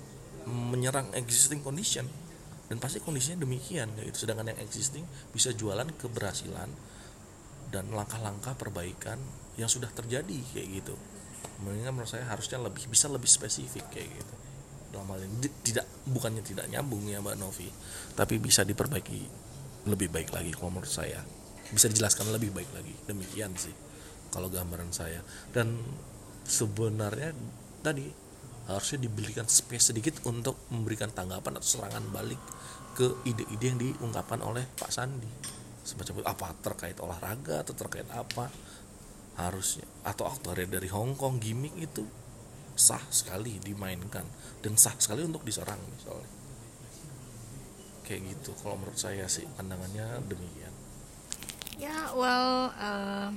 menyerang 0.47 1.11
existing 1.15 1.59
condition. 1.61 2.07
Dan 2.67 2.83
pasti 2.83 2.99
kondisinya 2.99 3.47
demikian 3.47 3.95
ya 3.95 4.03
itu. 4.03 4.27
Sedangkan 4.27 4.51
yang 4.51 4.59
existing 4.59 5.03
bisa 5.31 5.55
jualan 5.55 5.87
keberhasilan 5.95 6.67
dan 7.71 7.83
langkah-langkah 7.91 8.55
perbaikan 8.55 9.19
yang 9.55 9.71
sudah 9.71 9.87
terjadi 9.91 10.37
kayak 10.51 10.83
gitu. 10.83 10.95
Mengingat 11.63 11.91
menurut 11.95 12.11
saya 12.11 12.27
harusnya 12.27 12.59
lebih 12.59 12.87
bisa 12.91 13.07
lebih 13.07 13.27
spesifik 13.27 13.87
kayak 13.91 14.09
gitu. 14.11 14.33
Dalam 14.91 15.07
hal 15.11 15.23
ini 15.23 15.47
tidak 15.63 15.87
bukannya 16.07 16.43
tidak 16.43 16.67
nyambung 16.71 17.03
ya 17.11 17.19
Mbak 17.19 17.35
Novi 17.35 17.67
tapi 18.15 18.39
bisa 18.39 18.63
diperbaiki 18.63 19.21
lebih 19.87 20.07
baik 20.11 20.31
lagi 20.31 20.51
kalau 20.55 20.75
menurut 20.75 20.91
saya. 20.91 21.23
Bisa 21.67 21.91
dijelaskan 21.91 22.31
lebih 22.31 22.55
baik 22.55 22.71
lagi. 22.71 22.95
Demikian 23.07 23.55
sih 23.55 23.75
kalau 24.31 24.47
gambaran 24.47 24.91
saya. 24.91 25.19
Dan 25.51 25.75
sebenarnya 26.47 27.35
tadi 27.81 28.05
harusnya 28.67 29.07
diberikan 29.07 29.47
space 29.47 29.95
sedikit 29.95 30.19
untuk 30.27 30.67
memberikan 30.75 31.07
tanggapan 31.07 31.55
atau 31.55 31.67
serangan 31.67 32.03
balik 32.11 32.39
ke 32.99 33.23
ide-ide 33.23 33.65
yang 33.65 33.79
diungkapkan 33.79 34.43
oleh 34.43 34.67
Pak 34.75 34.91
Sandi. 34.91 35.29
Semacam 35.87 36.27
apa 36.27 36.51
terkait 36.59 36.99
olahraga 36.99 37.63
atau 37.63 37.71
terkait 37.71 38.09
apa? 38.11 38.51
Harusnya 39.39 39.87
atau 40.03 40.27
aktor 40.27 40.59
dari 40.59 40.89
Hong 40.91 41.15
Kong 41.15 41.39
gimmick 41.39 41.77
itu 41.79 42.03
sah 42.77 43.01
sekali 43.09 43.57
dimainkan 43.63 44.25
dan 44.61 44.73
sah 44.75 44.93
sekali 44.99 45.23
untuk 45.23 45.47
diserang 45.47 45.79
misalnya. 45.93 46.29
Kayak 48.03 48.35
gitu 48.35 48.51
kalau 48.59 48.75
menurut 48.81 48.99
saya 48.99 49.29
sih 49.31 49.47
pandangannya 49.55 50.27
demikian. 50.27 50.73
Ya 51.77 52.11
well 52.17 52.73
uh, 52.75 53.29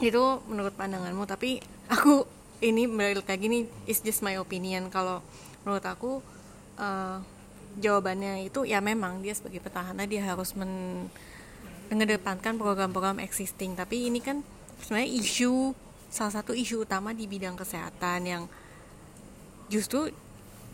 itu 0.00 0.24
menurut 0.48 0.74
pandanganmu 0.74 1.28
tapi 1.28 1.60
aku 1.92 2.37
ini 2.58 2.90
balik 2.90 3.26
lagi 3.26 3.46
nih 3.46 3.62
is 3.86 4.02
just 4.02 4.22
my 4.22 4.34
opinion. 4.38 4.90
Kalau 4.90 5.22
menurut 5.62 5.84
aku 5.86 6.18
uh, 6.78 7.22
jawabannya 7.78 8.50
itu 8.50 8.66
ya 8.66 8.82
memang 8.82 9.22
dia 9.22 9.34
sebagai 9.34 9.62
petahana 9.62 10.08
dia 10.08 10.24
harus 10.26 10.54
men 10.58 11.06
mengedepankan 11.88 12.60
program-program 12.60 13.22
existing. 13.22 13.72
Tapi 13.72 14.12
ini 14.12 14.20
kan 14.20 14.44
sebenarnya 14.82 15.08
isu 15.24 15.72
salah 16.12 16.40
satu 16.40 16.52
isu 16.52 16.84
utama 16.84 17.16
di 17.16 17.24
bidang 17.24 17.56
kesehatan 17.56 18.20
yang 18.28 18.42
justru 19.72 20.12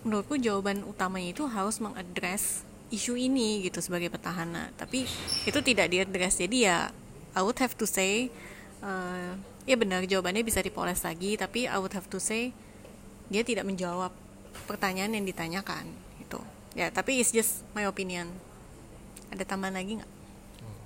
menurutku 0.02 0.38
jawaban 0.38 0.82
utamanya 0.84 1.30
itu 1.34 1.46
harus 1.46 1.78
mengadres 1.78 2.66
isu 2.90 3.14
ini 3.14 3.62
gitu 3.62 3.78
sebagai 3.78 4.10
petahana. 4.10 4.74
Tapi 4.74 5.06
itu 5.46 5.58
tidak 5.62 5.86
diadres 5.92 6.34
jadi 6.40 6.56
ya 6.58 6.78
I 7.34 7.40
would 7.42 7.58
have 7.58 7.74
to 7.78 7.86
say 7.86 8.30
uh, 8.82 9.38
ya 9.64 9.76
benar 9.80 10.04
jawabannya 10.04 10.44
bisa 10.44 10.60
dipoles 10.60 11.00
lagi 11.00 11.40
tapi 11.40 11.64
I 11.64 11.76
would 11.80 11.92
have 11.96 12.08
to 12.12 12.20
say 12.20 12.52
dia 13.32 13.40
tidak 13.40 13.64
menjawab 13.64 14.12
pertanyaan 14.68 15.16
yang 15.16 15.24
ditanyakan 15.24 15.88
itu 16.20 16.40
ya 16.76 16.92
tapi 16.92 17.20
it's 17.20 17.32
just 17.32 17.64
my 17.72 17.88
opinion. 17.88 18.28
Ada 19.32 19.48
tambahan 19.48 19.74
lagi 19.80 19.98
nggak? 19.98 20.12
Hmm. 20.62 20.78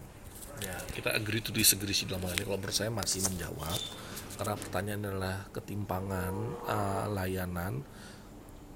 ya 0.64 0.76
kita 0.94 1.12
agree 1.12 1.42
to 1.42 1.50
disagree 1.52 1.92
sih 1.92 2.06
dalam 2.06 2.24
hal 2.24 2.38
ini. 2.38 2.46
Kalau 2.46 2.58
menurut 2.58 2.76
saya 2.76 2.88
masih 2.88 3.26
menjawab 3.26 3.78
karena 4.38 4.54
pertanyaan 4.54 5.02
adalah 5.02 5.36
ketimpangan 5.50 6.34
uh, 6.70 7.04
layanan 7.10 7.82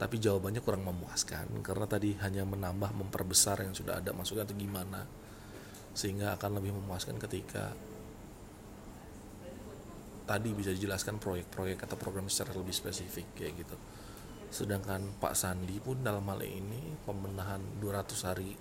tapi 0.03 0.19
jawabannya 0.19 0.59
kurang 0.67 0.83
memuaskan 0.83 1.63
karena 1.63 1.87
tadi 1.87 2.19
hanya 2.19 2.43
menambah 2.43 2.91
memperbesar 2.91 3.63
yang 3.63 3.71
sudah 3.71 4.03
ada. 4.03 4.11
Maksudnya 4.11 4.43
atau 4.43 4.59
gimana? 4.59 5.07
Sehingga 5.95 6.35
akan 6.35 6.59
lebih 6.59 6.75
memuaskan 6.75 7.23
ketika 7.23 7.71
tadi 10.23 10.55
bisa 10.55 10.71
dijelaskan 10.71 11.19
proyek-proyek 11.19 11.85
atau 11.85 11.97
program 11.99 12.31
secara 12.31 12.55
lebih 12.55 12.75
spesifik 12.75 13.27
kayak 13.35 13.67
gitu. 13.67 13.77
Sedangkan 14.53 15.01
Pak 15.17 15.35
Sandi 15.35 15.81
pun 15.81 16.05
dalam 16.05 16.23
hal 16.29 16.45
ini 16.45 16.95
pembenahan 17.03 17.61
200 17.81 18.29
hari 18.29 18.53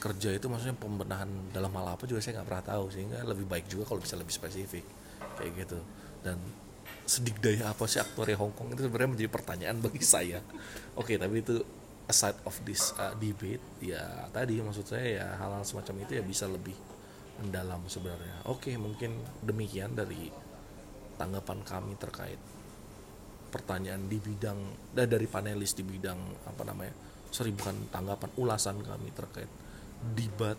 kerja 0.00 0.32
itu 0.32 0.48
maksudnya 0.48 0.78
pembenahan 0.80 1.28
dalam 1.52 1.68
hal 1.76 1.92
apa 1.92 2.08
juga 2.08 2.24
saya 2.24 2.40
nggak 2.40 2.48
pernah 2.48 2.64
tahu 2.64 2.84
sehingga 2.88 3.20
lebih 3.20 3.44
baik 3.44 3.68
juga 3.68 3.84
kalau 3.84 4.00
bisa 4.00 4.16
lebih 4.16 4.32
spesifik 4.32 4.84
kayak 5.36 5.66
gitu. 5.66 5.78
Dan 6.24 6.40
sedikdaya 7.04 7.74
apa 7.74 7.84
sih 7.90 8.00
aktornya 8.00 8.38
Hong 8.38 8.54
Kong 8.56 8.72
itu 8.72 8.86
sebenarnya 8.86 9.10
menjadi 9.12 9.30
pertanyaan 9.30 9.76
bagi 9.82 10.00
saya. 10.00 10.40
Oke 10.96 11.14
okay, 11.14 11.16
tapi 11.20 11.44
itu 11.44 11.60
aside 12.10 12.38
of 12.42 12.56
this 12.66 12.90
uh, 12.98 13.14
debate 13.18 13.62
ya 13.78 14.26
tadi 14.34 14.58
maksud 14.58 14.82
saya 14.82 15.22
ya 15.22 15.26
hal-hal 15.38 15.62
semacam 15.62 16.02
itu 16.02 16.18
ya 16.18 16.22
bisa 16.26 16.46
lebih 16.50 16.74
mendalam 17.42 17.82
sebenarnya. 17.86 18.46
Oke 18.46 18.74
mungkin 18.80 19.14
demikian 19.44 19.94
dari 19.94 20.30
tanggapan 21.20 21.60
kami 21.60 21.92
terkait 22.00 22.40
pertanyaan 23.52 24.08
di 24.08 24.16
bidang 24.16 24.56
dari 24.96 25.26
panelis 25.28 25.76
di 25.76 25.84
bidang 25.84 26.16
apa 26.48 26.62
namanya 26.64 26.94
sorry 27.28 27.52
bukan 27.52 27.92
tanggapan 27.92 28.30
ulasan 28.40 28.80
kami 28.80 29.12
terkait 29.12 29.50
debat 30.16 30.56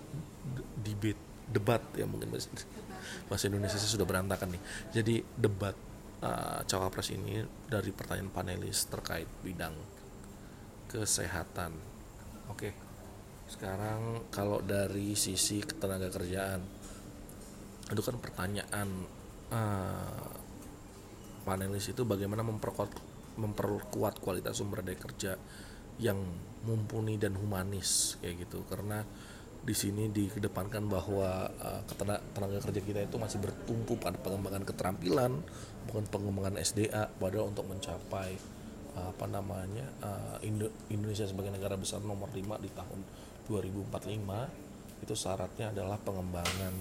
debat 0.85 1.17
debat 1.51 1.81
ya 1.97 2.05
mungkin 2.05 2.31
bahasa 3.27 3.45
Indonesia. 3.51 3.77
Sudah 3.77 4.07
berantakan 4.07 4.55
nih. 4.55 4.61
Jadi 4.95 5.15
debat 5.35 5.75
uh, 6.23 6.63
cawapres 6.63 7.11
ini 7.11 7.43
dari 7.67 7.91
pertanyaan 7.91 8.31
panelis 8.31 8.87
terkait 8.87 9.27
bidang 9.43 9.75
kesehatan. 10.87 11.75
Oke 12.51 12.91
sekarang 13.51 14.31
kalau 14.31 14.63
dari 14.63 15.11
sisi 15.11 15.59
ketenaga 15.59 16.07
kerjaan 16.07 16.63
itu 17.91 17.99
kan 17.99 18.15
pertanyaan 18.15 18.87
uh, 19.51 20.31
panelis 21.41 21.89
itu 21.89 22.05
bagaimana 22.05 22.45
memperkuat 22.45 22.91
memperkuat 23.39 24.19
kualitas 24.19 24.59
sumber 24.59 24.83
daya 24.83 24.99
kerja 24.99 25.31
yang 26.01 26.17
mumpuni 26.65 27.17
dan 27.17 27.37
humanis 27.37 28.17
kayak 28.21 28.47
gitu. 28.47 28.65
Karena 28.69 29.01
di 29.61 29.77
sini 29.77 30.09
dikedepankan 30.09 30.89
bahwa 30.89 31.45
uh, 31.61 31.81
tenaga 32.33 32.59
kerja 32.65 32.81
kita 32.81 32.99
itu 33.05 33.21
masih 33.21 33.37
bertumpu 33.37 33.93
pada 34.01 34.17
pengembangan 34.17 34.65
keterampilan 34.65 35.37
bukan 35.85 36.05
pengembangan 36.09 36.57
SDA 36.57 37.13
padahal 37.21 37.53
untuk 37.53 37.69
mencapai 37.69 38.41
uh, 38.97 39.13
apa 39.13 39.25
namanya 39.29 39.85
uh, 40.01 40.41
Indo 40.41 40.73
Indonesia 40.89 41.29
sebagai 41.29 41.53
negara 41.53 41.77
besar 41.77 42.01
nomor 42.01 42.33
5 42.33 42.41
di 42.41 42.69
tahun 42.73 42.99
2045 43.53 45.05
itu 45.05 45.13
syaratnya 45.13 45.69
adalah 45.69 46.01
pengembangan 46.01 46.73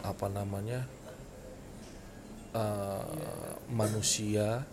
apa 0.00 0.26
namanya 0.32 0.88
uh, 2.56 3.04
manusia 3.68 4.64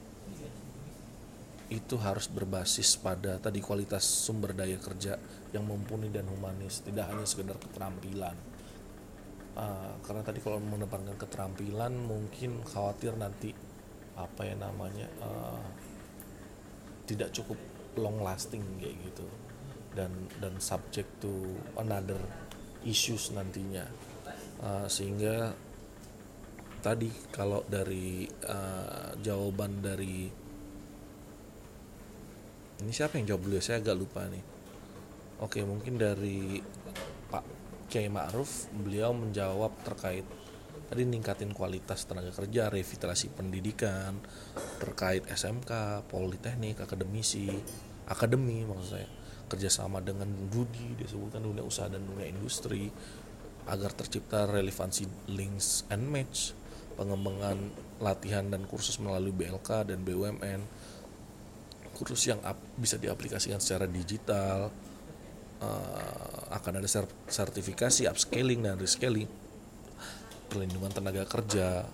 itu 1.74 1.96
harus 1.98 2.30
berbasis 2.30 3.02
pada 3.02 3.42
tadi 3.42 3.58
kualitas 3.58 4.06
sumber 4.06 4.54
daya 4.54 4.78
kerja 4.78 5.18
yang 5.52 5.66
mumpuni 5.66 6.14
dan 6.14 6.30
humanis 6.30 6.86
tidak 6.86 7.10
hanya 7.10 7.26
sekedar 7.26 7.58
keterampilan. 7.58 8.38
Uh, 9.54 9.94
karena 10.02 10.22
tadi 10.26 10.42
kalau 10.42 10.58
mendepankan 10.62 11.14
keterampilan 11.18 11.94
mungkin 11.94 12.62
khawatir 12.66 13.14
nanti 13.14 13.54
apa 14.14 14.42
ya 14.46 14.58
namanya 14.58 15.10
uh, 15.22 15.62
tidak 17.10 17.34
cukup 17.34 17.58
long 17.98 18.22
lasting 18.22 18.62
kayak 18.78 18.98
gitu. 19.10 19.26
Dan 19.94 20.30
dan 20.42 20.58
subject 20.58 21.10
to 21.22 21.58
another 21.78 22.22
issues 22.86 23.34
nantinya. 23.34 23.86
Uh, 24.62 24.86
sehingga 24.86 25.54
tadi 26.84 27.08
kalau 27.32 27.64
dari 27.64 28.28
uh, 28.28 29.16
jawaban 29.24 29.80
dari 29.80 30.28
ini 32.84 32.92
siapa 32.92 33.16
yang 33.16 33.32
jawab 33.32 33.48
dulu 33.48 33.56
ya? 33.56 33.64
Saya 33.64 33.80
agak 33.80 33.96
lupa 33.96 34.28
nih. 34.28 34.44
Oke 35.40 35.64
mungkin 35.64 35.96
dari 35.96 36.60
Pak 37.32 37.44
Kiai 37.88 38.12
Ma'ruf 38.12 38.68
beliau 38.76 39.16
menjawab 39.16 39.72
terkait 39.88 40.28
tadi 40.92 41.08
ningkatin 41.08 41.56
kualitas 41.56 42.04
tenaga 42.04 42.36
kerja 42.36 42.68
revitalisasi 42.68 43.32
pendidikan 43.32 44.20
terkait 44.84 45.24
SMK 45.32 46.04
politeknik 46.12 46.84
akademisi 46.84 47.48
akademi 48.12 48.68
maksud 48.68 49.00
saya. 49.00 49.08
Kerjasama 49.48 50.04
dengan 50.04 50.28
Budi 50.52 51.00
disebutkan 51.00 51.40
dunia 51.40 51.64
usaha 51.64 51.88
dan 51.88 52.04
dunia 52.04 52.28
industri 52.28 52.92
agar 53.64 53.96
tercipta 53.96 54.44
relevansi 54.44 55.08
links 55.32 55.88
and 55.88 56.04
match 56.12 56.52
pengembangan 56.94 57.58
latihan 58.00 58.46
dan 58.48 58.66
kursus 58.70 58.98
melalui 59.02 59.34
BLK 59.34 59.90
dan 59.90 60.02
BUMN 60.02 60.62
kursus 61.94 62.26
yang 62.26 62.42
bisa 62.76 62.98
diaplikasikan 62.98 63.62
secara 63.62 63.86
digital 63.86 64.74
uh, 65.62 66.42
akan 66.54 66.82
ada 66.82 66.90
sertifikasi 67.30 68.10
upscaling 68.10 68.66
dan 68.66 68.76
rescaling 68.82 69.30
perlindungan 70.50 70.90
tenaga 70.94 71.24
kerja 71.30 71.86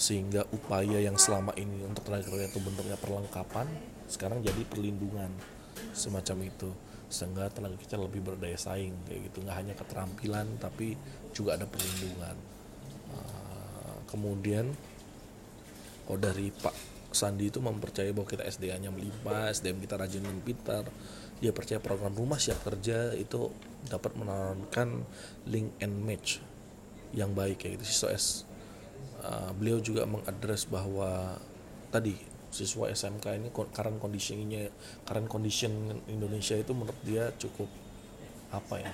sehingga 0.00 0.48
upaya 0.50 0.96
yang 0.98 1.20
selama 1.20 1.52
ini 1.60 1.84
untuk 1.84 2.08
tenaga 2.08 2.32
kerja 2.32 2.48
itu 2.48 2.58
bentuknya 2.64 2.96
perlengkapan 2.96 3.68
sekarang 4.10 4.42
jadi 4.42 4.66
perlindungan 4.66 5.30
semacam 5.94 6.50
itu. 6.50 6.70
Sehingga 7.10 7.50
tenaga 7.50 7.78
kerja 7.78 7.98
lebih 7.98 8.22
berdaya 8.22 8.58
saing 8.58 8.94
kayak 9.06 9.30
gitu. 9.30 9.46
Nggak 9.46 9.56
hanya 9.58 9.74
keterampilan 9.78 10.46
tapi 10.58 10.98
juga 11.30 11.54
ada 11.54 11.66
perlindungan 11.66 12.34
kemudian 14.10 14.74
oh 16.10 16.18
dari 16.18 16.50
Pak 16.50 16.90
Sandi 17.10 17.50
itu 17.50 17.58
mempercayai 17.58 18.14
bahwa 18.14 18.26
kita 18.26 18.46
SDA-nya 18.46 18.94
melimpah, 18.94 19.50
SDM 19.50 19.82
kita 19.82 19.98
rajin 19.98 20.22
dan 20.22 20.38
pintar. 20.42 20.84
Dia 21.42 21.50
percaya 21.50 21.82
program 21.82 22.14
rumah 22.14 22.38
siap 22.38 22.62
kerja 22.62 23.16
itu 23.16 23.50
dapat 23.88 24.14
menurunkan 24.14 25.02
link 25.50 25.74
and 25.82 25.96
match 26.04 26.38
yang 27.10 27.34
baik 27.34 27.58
kayak 27.58 27.80
gitu 27.80 27.84
siswa 27.90 28.14
S. 28.14 28.26
Uh, 29.20 29.50
beliau 29.58 29.82
juga 29.82 30.06
mengadres 30.06 30.70
bahwa 30.70 31.40
tadi 31.90 32.14
siswa 32.50 32.90
SMK 32.90 33.26
ini 33.38 33.48
current 33.54 33.98
conditionnya 34.02 34.70
current 35.06 35.30
condition 35.30 35.70
Indonesia 36.10 36.58
itu 36.58 36.74
menurut 36.74 36.98
dia 37.06 37.30
cukup 37.38 37.70
apa 38.50 38.82
ya 38.82 38.92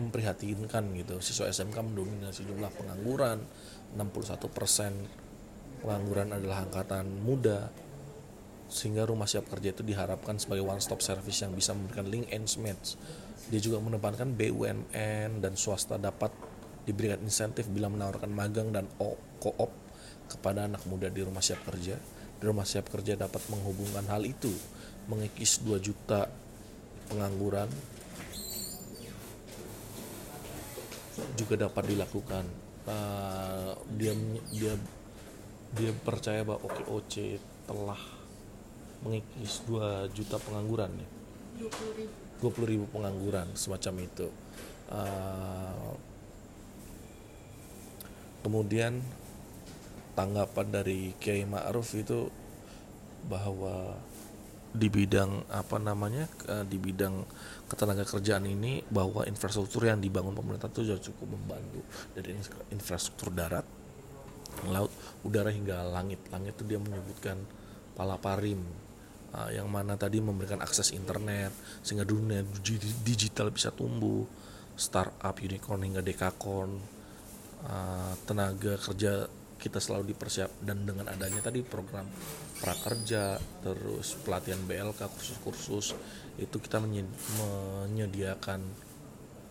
memprihatinkan 0.00 0.92
gitu 0.96 1.20
siswa 1.20 1.48
SMK 1.48 1.76
mendominasi 1.92 2.48
jumlah 2.48 2.72
pengangguran 2.72 3.44
61% 3.96 5.80
pengangguran 5.80 6.28
adalah 6.36 6.68
angkatan 6.68 7.08
muda 7.24 7.72
sehingga 8.66 9.06
rumah 9.06 9.30
siap 9.30 9.46
kerja 9.46 9.70
itu 9.70 9.86
diharapkan 9.86 10.36
sebagai 10.36 10.66
one 10.66 10.82
stop 10.82 10.98
service 10.98 11.38
yang 11.40 11.54
bisa 11.54 11.72
memberikan 11.72 12.06
link 12.10 12.26
and 12.34 12.50
match. 12.60 12.98
Dia 13.46 13.62
juga 13.62 13.78
menempatkan 13.78 14.34
BUMN 14.34 15.38
dan 15.38 15.54
swasta 15.54 15.96
dapat 15.96 16.34
diberikan 16.82 17.22
insentif 17.22 17.70
bila 17.70 17.86
menawarkan 17.86 18.30
magang 18.30 18.74
dan 18.74 18.90
koop 18.98 19.70
kepada 20.26 20.66
anak 20.66 20.82
muda 20.90 21.06
di 21.06 21.22
rumah 21.22 21.42
siap 21.42 21.62
kerja. 21.62 21.94
Di 22.36 22.44
rumah 22.44 22.66
siap 22.66 22.90
kerja 22.90 23.14
dapat 23.14 23.40
menghubungkan 23.48 24.04
hal 24.10 24.26
itu 24.26 24.50
mengikis 25.06 25.62
2 25.62 25.78
juta 25.78 26.26
pengangguran 27.06 27.70
juga 31.38 31.70
dapat 31.70 31.94
dilakukan 31.94 32.65
uh, 32.86 33.74
dia 33.98 34.14
dia 34.50 34.74
dia 35.76 35.92
percaya 36.02 36.46
bahwa 36.46 36.62
OKOC 36.64 37.36
telah 37.66 38.00
mengikis 39.04 39.60
2 39.68 40.08
juta 40.14 40.40
pengangguran 40.40 40.90
ya. 40.96 41.08
20 42.40 42.72
ribu. 42.72 42.84
Pengangguran 42.92 43.48
semacam 43.58 43.94
itu. 44.06 44.28
Uh, 44.86 45.94
kemudian 48.46 49.02
tanggapan 50.14 50.66
dari 50.70 51.12
Kiai 51.18 51.44
Ma'ruf 51.44 51.92
itu 51.98 52.30
bahwa 53.26 53.98
di 54.76 54.92
bidang 54.92 55.48
apa 55.48 55.80
namanya 55.80 56.28
di 56.68 56.76
bidang 56.76 57.24
ketenaga 57.66 58.06
kerjaan 58.06 58.46
ini 58.46 58.82
bahwa 58.86 59.26
infrastruktur 59.26 59.90
yang 59.90 59.98
dibangun 59.98 60.34
pemerintah 60.34 60.70
itu 60.70 60.86
sudah 60.86 61.00
cukup 61.02 61.34
membantu. 61.34 61.82
Dari 62.14 62.30
infrastruktur 62.70 63.34
darat 63.34 63.66
laut 64.70 64.92
udara 65.26 65.50
hingga 65.50 65.82
langit. 65.90 66.22
Langit 66.30 66.56
itu 66.56 66.64
dia 66.64 66.78
menyebutkan 66.78 67.36
palaparim 67.98 68.62
uh, 69.34 69.50
yang 69.50 69.66
mana 69.66 69.98
tadi 69.98 70.22
memberikan 70.22 70.62
akses 70.62 70.94
internet 70.94 71.50
sehingga 71.82 72.06
dunia 72.06 72.46
digital 73.02 73.50
bisa 73.50 73.74
tumbuh. 73.74 74.24
Startup 74.76 75.32
unicorn 75.40 75.88
hingga 75.88 76.04
dekakorn 76.04 76.76
uh, 77.64 78.12
tenaga 78.28 78.76
kerja 78.76 79.24
kita 79.56 79.80
selalu 79.80 80.12
dipersiap 80.12 80.62
dan 80.62 80.84
dengan 80.84 81.08
adanya 81.08 81.48
tadi 81.48 81.64
program 81.64 82.04
prakerja 82.60 83.40
terus 83.64 84.14
pelatihan 84.20 84.60
BLK 84.68 85.00
kursus-kursus 85.00 85.96
itu 86.36 86.56
kita 86.60 86.80
menyediakan 86.80 88.60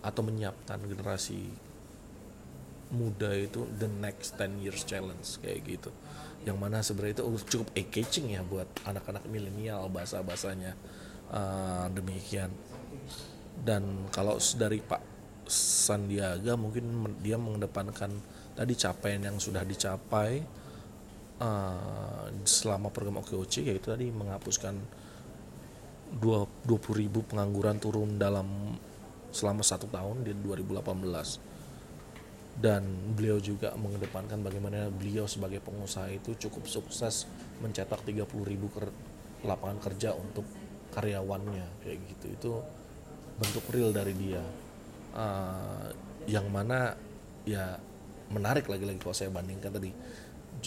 atau 0.06 0.22
menyiapkan 0.22 0.78
generasi 0.86 1.50
muda 2.94 3.34
itu 3.34 3.66
the 3.82 3.90
next 3.90 4.38
10 4.38 4.62
years 4.62 4.86
challenge 4.86 5.42
kayak 5.42 5.66
gitu. 5.66 5.90
Yang 6.46 6.58
mana 6.62 6.78
sebenarnya 6.86 7.22
itu 7.22 7.26
cukup 7.50 7.74
catching 7.74 8.38
ya 8.38 8.46
buat 8.46 8.70
anak-anak 8.86 9.26
milenial 9.26 9.90
bahasa 9.90 10.22
bahasanya 10.22 10.78
uh, 11.34 11.90
demikian. 11.90 12.54
Dan 13.66 14.06
kalau 14.14 14.38
dari 14.38 14.78
Pak 14.84 15.02
Sandiaga 15.50 16.54
mungkin 16.54 17.18
dia 17.22 17.38
mengedepankan 17.38 18.14
tadi 18.54 18.74
capaian 18.78 19.22
yang 19.26 19.38
sudah 19.42 19.66
dicapai 19.66 20.42
uh, 21.42 22.30
selama 22.46 22.90
program 22.94 23.22
OKOC 23.22 23.66
yaitu 23.66 23.90
tadi 23.90 24.10
menghapuskan 24.10 24.78
20 26.20 26.72
ribu 26.96 27.24
pengangguran 27.28 27.78
turun 27.80 28.16
dalam 28.16 28.78
selama 29.36 29.64
satu 29.64 29.92
tahun 29.92 30.24
di 30.24 30.32
2018 30.32 31.56
dan 32.56 32.88
beliau 33.20 33.36
juga 33.44 33.76
mengedepankan 33.76 34.40
bagaimana 34.40 34.88
beliau 34.88 35.28
sebagai 35.28 35.60
pengusaha 35.60 36.08
itu 36.08 36.40
cukup 36.48 36.72
sukses 36.72 37.28
mencetak 37.60 38.00
30 38.08 38.24
ribu 38.48 38.72
ker 38.72 38.88
lapangan 39.44 39.78
kerja 39.84 40.16
untuk 40.16 40.48
karyawannya 40.96 41.84
kayak 41.84 42.00
gitu. 42.16 42.26
Itu 42.32 42.52
bentuk 43.36 43.68
real 43.76 43.92
dari 43.92 44.16
dia. 44.16 44.44
Uh, 45.16 45.92
yang 46.28 46.48
mana 46.48 46.96
ya 47.44 47.76
menarik 48.32 48.66
lagi-lagi 48.72 49.00
kalau 49.04 49.16
saya 49.16 49.30
bandingkan 49.32 49.72
tadi 49.76 49.92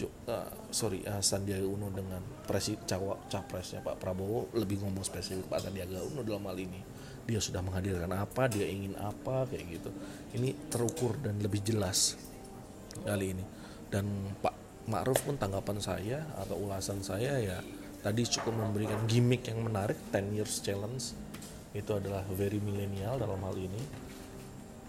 uh, 0.06 0.70
sorry 0.70 1.02
uh, 1.08 1.18
Sandiaga 1.18 1.66
Uno 1.66 1.90
dengan 1.90 2.22
presi 2.46 2.78
cawa, 2.86 3.18
capresnya 3.26 3.82
Pak 3.82 3.98
Prabowo 3.98 4.52
lebih 4.54 4.84
ngomong 4.84 5.02
spesifik 5.02 5.50
Pak 5.50 5.66
Sandiaga 5.66 6.04
Uno 6.04 6.22
dalam 6.22 6.46
hal 6.46 6.58
ini. 6.60 6.78
Dia 7.26 7.42
sudah 7.42 7.60
menghadirkan 7.60 8.08
apa 8.14 8.46
dia 8.46 8.68
ingin 8.68 8.94
apa 9.00 9.48
kayak 9.50 9.64
gitu. 9.68 9.90
Ini 10.38 10.70
terukur 10.70 11.18
dan 11.20 11.42
lebih 11.42 11.60
jelas 11.64 12.14
kali 13.02 13.34
ini. 13.34 13.44
Dan 13.88 14.36
Pak 14.38 14.86
Ma'ruf 14.88 15.24
pun 15.24 15.36
tanggapan 15.36 15.80
saya 15.80 16.24
atau 16.40 16.56
ulasan 16.56 17.04
saya 17.04 17.36
ya 17.40 17.58
tadi 18.00 18.24
cukup 18.24 18.56
memberikan 18.56 19.04
gimmick 19.04 19.48
yang 19.50 19.64
menarik 19.64 19.98
10 20.14 20.36
years 20.36 20.60
challenge. 20.62 21.12
Itu 21.76 22.00
adalah 22.00 22.24
very 22.32 22.60
milenial 22.62 23.20
dalam 23.20 23.40
hal 23.44 23.56
ini. 23.56 23.82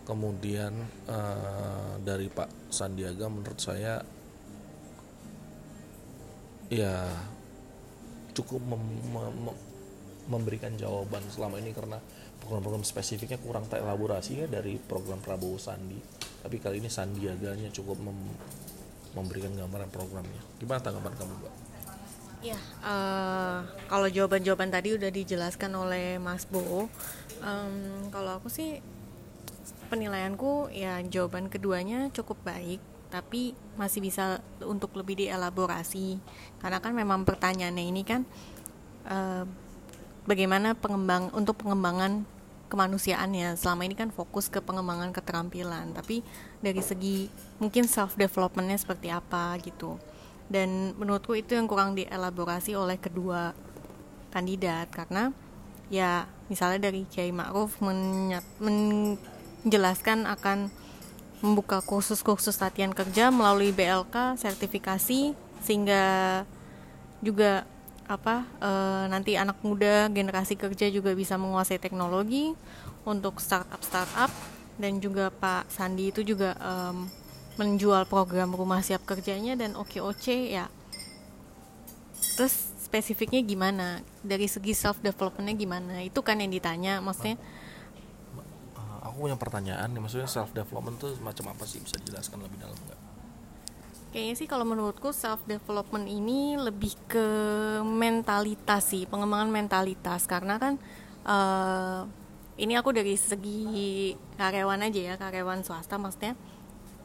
Kemudian 0.08 0.74
uh, 1.06 2.02
dari 2.02 2.32
Pak 2.32 2.74
Sandiaga 2.74 3.30
menurut 3.30 3.60
saya 3.60 4.02
ya 6.70 7.10
cukup 8.38 8.62
mem 8.62 8.84
mem 9.14 9.50
memberikan 10.30 10.70
jawaban 10.78 11.26
selama 11.34 11.58
ini 11.58 11.74
karena 11.74 11.98
program-program 12.38 12.86
spesifiknya 12.86 13.42
kurang 13.42 13.66
terelaborasi 13.66 14.46
ya 14.46 14.48
dari 14.48 14.78
program 14.78 15.18
Prabowo 15.18 15.58
Sandi. 15.58 15.98
Tapi 16.40 16.62
kali 16.62 16.78
ini 16.80 16.88
Sandiaganya 16.88 17.74
cukup 17.74 17.98
mem 17.98 18.18
memberikan 19.18 19.50
gambaran 19.58 19.90
programnya. 19.90 20.42
Gimana 20.62 20.80
tanggapan 20.86 21.14
kamu 21.18 21.34
Mbak? 21.34 21.54
Ya, 22.40 22.56
uh, 22.86 23.68
kalau 23.92 24.08
jawaban-jawaban 24.08 24.72
tadi 24.72 24.96
udah 24.96 25.12
dijelaskan 25.12 25.76
oleh 25.76 26.22
Mas 26.22 26.48
Bo, 26.48 26.88
um, 27.44 27.76
kalau 28.14 28.40
aku 28.40 28.48
sih 28.48 28.80
penilaianku 29.90 30.70
ya 30.72 31.02
jawaban 31.04 31.50
keduanya 31.50 32.14
cukup 32.14 32.38
baik 32.46 32.80
tapi 33.10 33.58
masih 33.76 34.06
bisa 34.06 34.42
untuk 34.64 34.94
lebih 34.98 35.26
dielaborasi. 35.26 36.22
Karena 36.62 36.78
kan 36.78 36.94
memang 36.94 37.26
pertanyaannya 37.26 37.86
ini 37.86 38.02
kan 38.06 38.22
uh, 39.10 39.44
bagaimana 40.30 40.78
pengembang 40.78 41.34
untuk 41.34 41.58
pengembangan 41.66 42.24
kemanusiaannya 42.70 43.58
selama 43.58 43.82
ini 43.90 43.98
kan 43.98 44.14
fokus 44.14 44.48
ke 44.48 44.62
pengembangan 44.62 45.10
keterampilan. 45.10 45.98
Tapi 45.98 46.22
dari 46.62 46.82
segi 46.86 47.28
mungkin 47.58 47.90
self 47.90 48.14
developmentnya 48.14 48.78
seperti 48.78 49.10
apa 49.10 49.58
gitu. 49.66 49.98
Dan 50.50 50.94
menurutku 50.98 51.34
itu 51.34 51.58
yang 51.58 51.66
kurang 51.66 51.98
dielaborasi 51.98 52.78
oleh 52.78 53.02
kedua 53.02 53.58
kandidat. 54.30 54.94
Karena 54.94 55.34
ya 55.90 56.30
misalnya 56.46 56.94
dari 56.94 57.10
Kiai 57.10 57.34
Ma'ruf 57.34 57.82
men, 57.82 58.34
men 58.62 58.78
menjelaskan 59.66 60.24
akan 60.30 60.72
membuka 61.40 61.80
kursus-kursus 61.80 62.60
latihan 62.60 62.92
kerja 62.92 63.32
melalui 63.32 63.72
BLK 63.72 64.36
sertifikasi 64.36 65.32
sehingga 65.64 66.04
juga 67.24 67.64
apa 68.10 68.42
e, 68.58 68.72
nanti 69.08 69.38
anak 69.38 69.62
muda 69.62 70.10
generasi 70.10 70.58
kerja 70.58 70.90
juga 70.90 71.14
bisa 71.14 71.38
menguasai 71.38 71.80
teknologi 71.80 72.56
untuk 73.06 73.40
startup 73.40 73.80
startup. 73.86 74.32
Dan 74.80 75.04
juga 75.04 75.28
Pak 75.28 75.68
Sandi 75.68 76.08
itu 76.08 76.24
juga 76.24 76.56
e, 76.56 76.72
menjual 77.60 78.08
program 78.08 78.56
rumah 78.56 78.80
siap 78.80 79.04
kerjanya 79.04 79.60
dan 79.60 79.76
OKOC 79.76 80.26
ya. 80.56 80.72
Terus 82.40 82.72
spesifiknya 82.80 83.44
gimana? 83.44 84.00
Dari 84.24 84.48
segi 84.48 84.72
self 84.72 85.04
developmentnya 85.04 85.56
gimana? 85.56 86.00
Itu 86.00 86.24
kan 86.24 86.40
yang 86.40 86.50
ditanya 86.50 87.04
maksudnya 87.04 87.36
aku 89.10 89.26
punya 89.26 89.38
pertanyaan 89.38 89.90
nih 89.90 90.02
maksudnya 90.02 90.30
self 90.30 90.54
development 90.54 91.02
tuh 91.02 91.12
macam 91.20 91.52
apa 91.52 91.66
sih? 91.66 91.82
Bisa 91.82 91.98
dijelaskan 91.98 92.46
lebih 92.46 92.62
dalam 92.62 92.78
nggak? 92.78 93.00
Kayaknya 94.10 94.36
sih 94.42 94.48
kalau 94.50 94.66
menurutku 94.66 95.14
self 95.14 95.46
development 95.46 96.10
ini 96.10 96.58
lebih 96.58 96.98
ke 97.06 97.28
mentalitas 97.86 98.90
sih 98.90 99.06
pengembangan 99.06 99.54
mentalitas. 99.54 100.26
Karena 100.26 100.58
kan 100.58 100.82
uh, 101.30 102.10
ini 102.58 102.74
aku 102.74 102.90
dari 102.90 103.14
segi 103.14 104.14
karyawan 104.38 104.90
aja 104.90 105.14
ya 105.14 105.16
karyawan 105.18 105.62
swasta 105.62 106.02
maksudnya. 106.02 106.34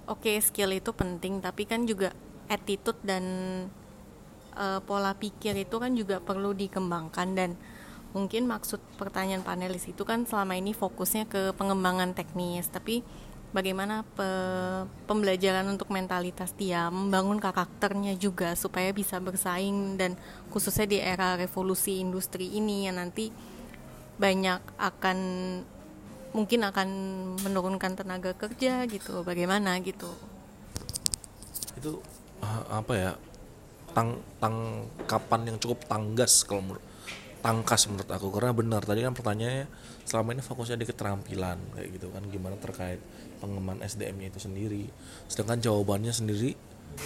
Oke 0.05 0.37
okay, 0.37 0.37
skill 0.41 0.73
itu 0.77 0.93
penting 0.93 1.41
tapi 1.41 1.65
kan 1.65 1.85
juga 1.89 2.13
attitude 2.49 3.01
dan 3.05 3.25
uh, 4.57 4.81
pola 4.85 5.17
pikir 5.17 5.57
itu 5.61 5.77
kan 5.77 5.93
juga 5.93 6.25
perlu 6.25 6.57
dikembangkan. 6.57 7.29
Dan 7.37 7.51
mungkin 8.15 8.47
maksud 8.47 8.79
pertanyaan 8.95 9.43
panelis 9.43 9.91
itu 9.91 10.07
kan 10.07 10.23
selama 10.23 10.55
ini 10.55 10.71
fokusnya 10.71 11.27
ke 11.27 11.51
pengembangan 11.59 12.15
teknis 12.15 12.71
tapi 12.71 13.03
bagaimana 13.51 14.07
pe 14.15 14.29
pembelajaran 15.11 15.67
untuk 15.67 15.91
mentalitas 15.91 16.55
dia 16.55 16.91
membangun 16.95 17.43
karakternya 17.43 18.15
juga 18.15 18.55
supaya 18.55 18.95
bisa 18.95 19.19
bersaing 19.19 19.99
dan 19.99 20.15
khususnya 20.55 20.87
di 20.87 20.99
era 21.03 21.35
revolusi 21.35 21.99
industri 21.99 22.55
ini 22.55 22.87
yang 22.87 23.03
nanti 23.03 23.35
banyak 24.19 24.63
akan 24.79 25.19
mungkin 26.35 26.67
akan 26.67 26.89
menurunkan 27.47 27.95
tenaga 27.95 28.35
kerja 28.35 28.87
gitu 28.91 29.23
bagaimana 29.23 29.79
gitu? 29.83 30.11
Itu 31.79 32.03
apa 32.71 32.93
ya 32.95 33.13
tang 33.95 34.19
tangkapan 34.43 35.55
yang 35.55 35.59
cukup 35.63 35.87
tanggas 35.87 36.43
kalau 36.43 36.63
menurut 36.67 36.85
tangkas 37.45 37.93
menurut 37.93 38.09
aku. 38.09 38.33
Karena 38.33 38.57
benar 38.57 38.81
tadi 38.89 39.05
kan 39.05 39.13
pertanyaannya 39.13 39.69
selama 40.09 40.33
ini 40.33 40.41
fokusnya 40.41 40.81
di 40.81 40.89
keterampilan 40.89 41.59
kayak 41.77 41.89
gitu 41.93 42.09
kan. 42.09 42.25
Gimana 42.33 42.57
terkait 42.57 43.05
pengembangan 43.45 43.85
SDM-nya 43.85 44.33
itu 44.33 44.41
sendiri. 44.41 44.89
Sedangkan 45.29 45.61
jawabannya 45.61 46.17
sendiri 46.17 46.57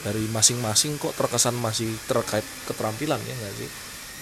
dari 0.06 0.22
masing-masing 0.30 1.00
kok 1.02 1.18
terkesan 1.18 1.58
masih 1.58 1.90
terkait 2.06 2.46
keterampilan 2.70 3.18
ya 3.18 3.34
nggak 3.34 3.54
sih? 3.58 3.70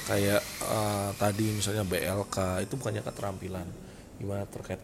Kayak 0.08 0.42
uh, 0.64 1.12
tadi 1.20 1.52
misalnya 1.52 1.84
BLK 1.84 2.64
itu 2.64 2.80
bukannya 2.80 3.04
keterampilan. 3.04 3.68
Gimana 4.16 4.48
terkait 4.48 4.80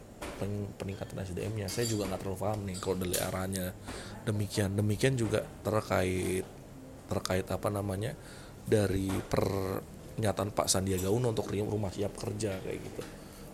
peningkatan 0.76 1.22
SDM-nya 1.24 1.70
saya 1.70 1.88
juga 1.88 2.10
nggak 2.10 2.20
terlalu 2.20 2.38
paham 2.44 2.60
nih 2.68 2.76
kalau 2.76 2.96
dari 3.00 3.16
arahnya. 3.16 3.66
Demikian 4.28 4.76
demikian 4.76 5.16
juga 5.16 5.40
terkait 5.64 6.44
terkait 7.08 7.46
apa 7.48 7.68
namanya 7.72 8.12
dari 8.66 9.08
pernyataan 10.16 10.52
Pak 10.52 10.68
Sandiaga 10.68 11.08
Uno 11.08 11.32
untuk 11.32 11.48
rumah 11.50 11.90
siap 11.92 12.14
kerja 12.16 12.58
kayak 12.60 12.78
gitu. 12.80 13.02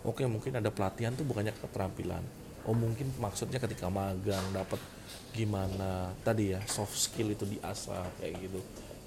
Oke 0.06 0.26
mungkin 0.30 0.58
ada 0.58 0.70
pelatihan 0.70 1.14
tuh 1.14 1.26
bukannya 1.26 1.54
keterampilan. 1.54 2.22
Oh 2.68 2.76
mungkin 2.76 3.10
maksudnya 3.18 3.58
ketika 3.58 3.88
magang 3.88 4.44
dapat 4.52 4.78
gimana 5.32 6.12
tadi 6.22 6.52
ya 6.52 6.60
soft 6.68 6.94
skill 6.96 7.32
itu 7.32 7.48
diasah 7.48 8.04
kayak 8.20 8.34
gitu. 8.44 8.60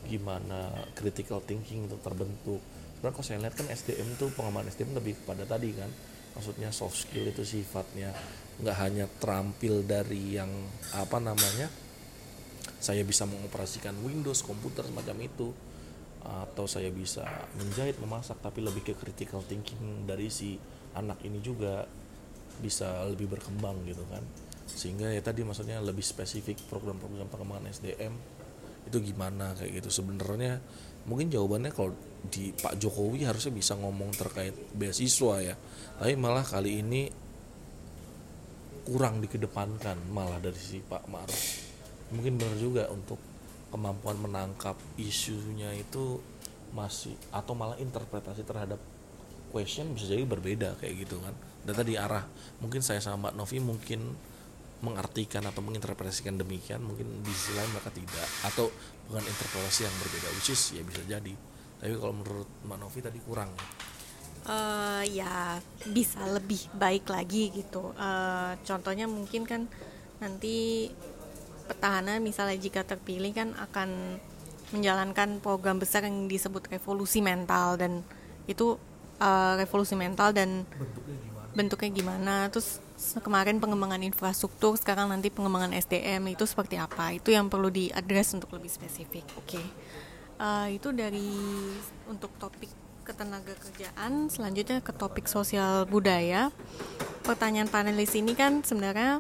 Gimana 0.08 0.72
critical 0.98 1.40
thinking 1.46 1.88
itu 1.88 1.98
terbentuk. 2.02 2.62
Sebenarnya 2.98 3.14
kalau 3.16 3.26
saya 3.26 3.40
lihat 3.42 3.56
kan 3.58 3.68
SDM 3.70 4.08
tuh 4.18 4.30
pengembangan 4.34 4.70
SDM 4.72 4.98
lebih 4.98 5.16
pada 5.24 5.46
tadi 5.46 5.72
kan. 5.76 5.90
Maksudnya 6.32 6.72
soft 6.72 6.96
skill 6.96 7.28
itu 7.28 7.44
sifatnya 7.44 8.16
nggak 8.62 8.78
hanya 8.78 9.06
terampil 9.20 9.84
dari 9.84 10.38
yang 10.38 10.52
apa 10.96 11.18
namanya 11.18 11.68
saya 12.82 13.06
bisa 13.06 13.30
mengoperasikan 13.30 13.94
Windows 14.02 14.42
komputer 14.42 14.86
semacam 14.86 15.18
itu 15.22 15.54
atau 16.22 16.70
saya 16.70 16.94
bisa 16.94 17.26
menjahit 17.58 17.98
memasak 17.98 18.38
tapi 18.40 18.62
lebih 18.62 18.86
ke 18.86 18.94
critical 18.94 19.42
thinking 19.42 20.06
dari 20.06 20.30
si 20.30 20.56
anak 20.94 21.18
ini 21.26 21.42
juga 21.42 21.84
bisa 22.62 23.08
lebih 23.10 23.32
berkembang 23.32 23.82
gitu 23.90 24.06
kan. 24.08 24.22
Sehingga 24.70 25.10
ya 25.12 25.20
tadi 25.20 25.42
maksudnya 25.42 25.82
lebih 25.82 26.06
spesifik 26.06 26.62
program-program 26.70 27.28
pengembangan 27.28 27.74
SDM 27.74 28.14
itu 28.86 28.98
gimana 29.02 29.58
kayak 29.58 29.82
gitu. 29.82 30.02
Sebenarnya 30.02 30.62
mungkin 31.10 31.34
jawabannya 31.34 31.72
kalau 31.74 31.96
di 32.22 32.54
Pak 32.54 32.78
Jokowi 32.78 33.26
harusnya 33.26 33.50
bisa 33.50 33.74
ngomong 33.80 34.14
terkait 34.14 34.54
beasiswa 34.78 35.42
ya. 35.42 35.56
Tapi 35.98 36.14
malah 36.18 36.46
kali 36.46 36.86
ini 36.86 37.10
kurang 38.86 39.22
dikedepankan 39.22 40.10
malah 40.10 40.38
dari 40.42 40.58
si 40.58 40.82
Pak 40.82 41.10
Maruf. 41.10 41.44
Mungkin 42.12 42.38
benar 42.38 42.58
juga 42.58 42.84
untuk 42.92 43.31
kemampuan 43.72 44.20
menangkap 44.20 44.76
isunya 45.00 45.72
itu 45.74 46.20
masih 46.76 47.16
atau 47.32 47.56
malah 47.56 47.80
interpretasi 47.80 48.44
terhadap 48.44 48.80
question 49.52 49.92
bisa 49.92 50.08
jadi 50.08 50.24
berbeda 50.24 50.80
kayak 50.80 51.08
gitu 51.08 51.20
kan. 51.24 51.36
Dan 51.64 51.74
tadi 51.76 51.96
arah 51.96 52.28
mungkin 52.60 52.84
saya 52.84 53.00
sama 53.00 53.32
Mbak 53.32 53.34
Novi 53.40 53.58
mungkin 53.60 54.02
mengartikan 54.82 55.46
atau 55.46 55.62
menginterpretasikan 55.62 56.42
demikian 56.42 56.82
mungkin 56.82 57.22
di 57.22 57.30
sisi 57.30 57.54
lain 57.54 57.70
mereka 57.70 57.94
tidak 57.94 58.28
atau 58.42 58.66
bukan 59.06 59.22
interpretasi 59.22 59.86
yang 59.86 59.96
berbeda 60.02 60.28
which 60.36 60.52
is 60.52 60.62
ya 60.74 60.82
bisa 60.82 61.02
jadi. 61.06 61.34
Tapi 61.82 61.94
kalau 61.98 62.14
menurut 62.14 62.50
Mbak 62.66 62.78
Novi 62.78 63.00
tadi 63.00 63.20
kurang. 63.22 63.52
Uh, 64.42 65.06
ya 65.06 65.62
bisa 65.94 66.26
lebih 66.26 66.66
baik 66.74 67.06
lagi 67.14 67.54
gitu. 67.54 67.94
Uh, 67.94 68.58
contohnya 68.66 69.06
mungkin 69.06 69.46
kan 69.46 69.70
nanti 70.18 70.90
petahana 71.72 72.20
misalnya 72.20 72.60
jika 72.60 72.84
terpilih 72.84 73.32
kan 73.32 73.56
akan 73.56 74.20
menjalankan 74.76 75.40
program 75.40 75.80
besar 75.80 76.04
yang 76.04 76.28
disebut 76.28 76.68
revolusi 76.68 77.24
mental 77.24 77.80
dan 77.80 78.04
itu 78.48 78.76
uh, 79.24 79.54
revolusi 79.56 79.96
mental 79.96 80.36
dan 80.36 80.68
bentuknya 80.76 81.16
gimana? 81.16 81.48
bentuknya 81.56 81.90
gimana 81.92 82.36
terus 82.52 82.84
kemarin 83.24 83.60
pengembangan 83.60 84.02
infrastruktur 84.04 84.76
sekarang 84.80 85.12
nanti 85.12 85.32
pengembangan 85.32 85.76
SDM 85.76 86.24
itu 86.32 86.44
seperti 86.48 86.80
apa 86.80 87.16
itu 87.16 87.32
yang 87.32 87.48
perlu 87.52 87.72
diadres 87.72 88.36
untuk 88.36 88.52
lebih 88.56 88.72
spesifik 88.72 89.24
oke 89.36 89.48
okay. 89.48 89.66
uh, 90.40 90.68
itu 90.72 90.92
dari 90.96 91.32
untuk 92.08 92.32
topik 92.40 92.72
ketenaga 93.02 93.58
kerjaan 93.58 94.30
selanjutnya 94.30 94.80
ke 94.80 94.94
topik 94.94 95.26
sosial 95.26 95.90
budaya 95.90 96.54
pertanyaan 97.26 97.68
panelis 97.68 98.14
ini 98.14 98.38
kan 98.38 98.62
sebenarnya 98.62 99.20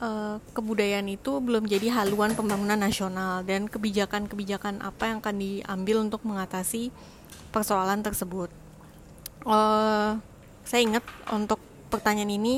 uh, 0.00 0.36
kebudayaan 0.56 1.06
itu 1.06 1.38
belum 1.38 1.68
jadi 1.68 1.92
haluan 1.92 2.34
pembangunan 2.34 2.80
nasional 2.80 3.44
dan 3.44 3.68
kebijakan-kebijakan 3.68 4.82
apa 4.82 5.12
yang 5.12 5.18
akan 5.22 5.36
diambil 5.38 5.96
untuk 6.02 6.24
mengatasi 6.26 6.90
persoalan 7.54 8.00
tersebut. 8.00 8.50
Uh, 9.44 10.18
saya 10.64 10.80
ingat 10.84 11.04
untuk 11.32 11.60
pertanyaan 11.92 12.32
ini 12.32 12.54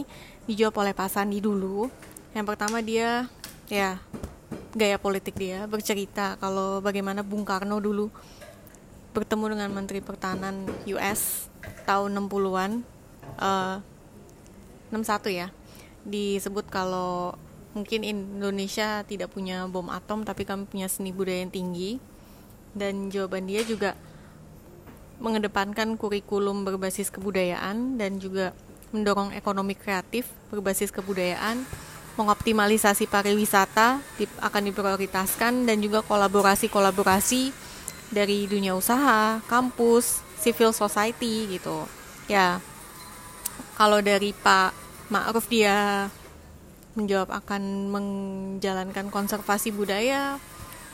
dijawab 0.46 0.86
oleh 0.86 0.92
Pak 0.94 1.10
Sandi 1.10 1.38
dulu. 1.42 1.90
Yang 2.32 2.46
pertama 2.48 2.80
dia 2.80 3.28
ya 3.68 4.00
gaya 4.72 4.96
politik 4.96 5.36
dia 5.36 5.68
bercerita 5.68 6.40
kalau 6.40 6.80
bagaimana 6.80 7.20
Bung 7.20 7.44
Karno 7.44 7.76
dulu 7.76 8.08
bertemu 9.12 9.52
dengan 9.52 9.70
Menteri 9.76 10.00
Pertahanan 10.00 10.64
US 10.88 11.52
tahun 11.84 12.16
60-an 12.16 12.80
uh, 13.36 13.76
61 14.92 15.28
ya 15.32 15.48
disebut 16.02 16.66
kalau 16.68 17.36
mungkin 17.72 18.04
Indonesia 18.04 19.00
tidak 19.08 19.32
punya 19.32 19.64
bom 19.70 19.88
atom 19.88 20.26
tapi 20.26 20.44
kami 20.44 20.68
punya 20.68 20.90
seni 20.90 21.14
budaya 21.14 21.40
yang 21.46 21.52
tinggi 21.54 21.96
dan 22.76 23.08
jawaban 23.08 23.48
dia 23.48 23.64
juga 23.64 23.96
mengedepankan 25.22 25.94
kurikulum 25.96 26.66
berbasis 26.66 27.08
kebudayaan 27.08 27.96
dan 27.96 28.18
juga 28.18 28.52
mendorong 28.92 29.32
ekonomi 29.32 29.72
kreatif 29.72 30.28
berbasis 30.52 30.92
kebudayaan 30.92 31.64
mengoptimalisasi 32.16 33.08
pariwisata 33.08 34.04
akan 34.44 34.62
diprioritaskan 34.68 35.64
dan 35.64 35.80
juga 35.80 36.04
kolaborasi-kolaborasi 36.04 37.52
dari 38.12 38.44
dunia 38.44 38.76
usaha, 38.76 39.40
kampus, 39.48 40.20
civil 40.36 40.76
society 40.76 41.56
gitu. 41.56 41.88
Ya. 42.28 42.60
Kalau 43.80 44.04
dari 44.04 44.36
Pak 44.36 44.81
Ma'ruf 45.12 45.44
dia 45.52 46.08
menjawab 46.96 47.28
akan 47.28 47.92
menjalankan 47.92 49.12
konservasi 49.12 49.68
budaya 49.68 50.40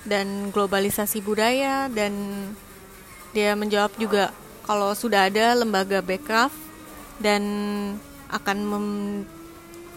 dan 0.03 0.51
globalisasi 0.51 1.23
budaya 1.23 1.87
dan 1.87 2.15
dia 3.31 3.55
menjawab 3.55 3.95
juga 3.95 4.35
kalau 4.67 4.91
sudah 4.95 5.31
ada 5.31 5.55
lembaga 5.55 6.03
Bekraf 6.03 6.51
dan 7.23 7.43
akan 8.31 8.59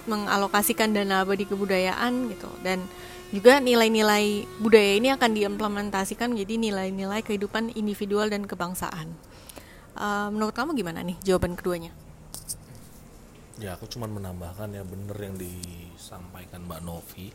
mengalokasikan 0.06 0.94
dana 0.94 1.22
abadi 1.22 1.46
kebudayaan 1.46 2.30
gitu 2.34 2.50
dan 2.62 2.82
juga 3.32 3.64
nilai-nilai 3.64 4.46
budaya 4.60 4.92
ini 5.00 5.10
akan 5.16 5.32
diimplementasikan 5.34 6.36
menjadi 6.36 6.56
nilai-nilai 6.60 7.24
kehidupan 7.24 7.72
individual 7.80 8.28
dan 8.28 8.44
kebangsaan. 8.44 9.16
Uh, 9.96 10.28
menurut 10.32 10.56
kamu 10.56 10.76
gimana 10.76 11.00
nih 11.04 11.16
jawaban 11.24 11.56
keduanya? 11.56 11.96
Ya 13.62 13.78
aku 13.78 13.86
cuman 13.86 14.10
menambahkan 14.10 14.74
ya 14.74 14.82
bener 14.82 15.14
yang 15.22 15.38
disampaikan 15.38 16.66
Mbak 16.66 16.82
Novi. 16.82 17.30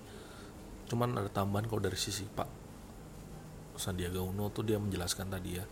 Cuman 0.90 1.14
ada 1.14 1.30
tambahan 1.30 1.70
kalau 1.70 1.78
dari 1.78 1.94
sisi 1.94 2.26
Pak 2.26 2.50
Sandiaga 3.78 4.18
Uno 4.18 4.50
tuh 4.50 4.66
dia 4.66 4.82
menjelaskan 4.82 5.30
tadi 5.30 5.50
ya 5.54 5.64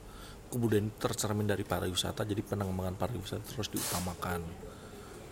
kemudian 0.55 0.95
tercermin 0.95 1.51
dari 1.51 1.67
pariwisata 1.67 2.23
jadi 2.23 2.39
pengembangan 2.47 2.95
pariwisata 2.95 3.43
terus 3.43 3.67
diutamakan. 3.75 4.47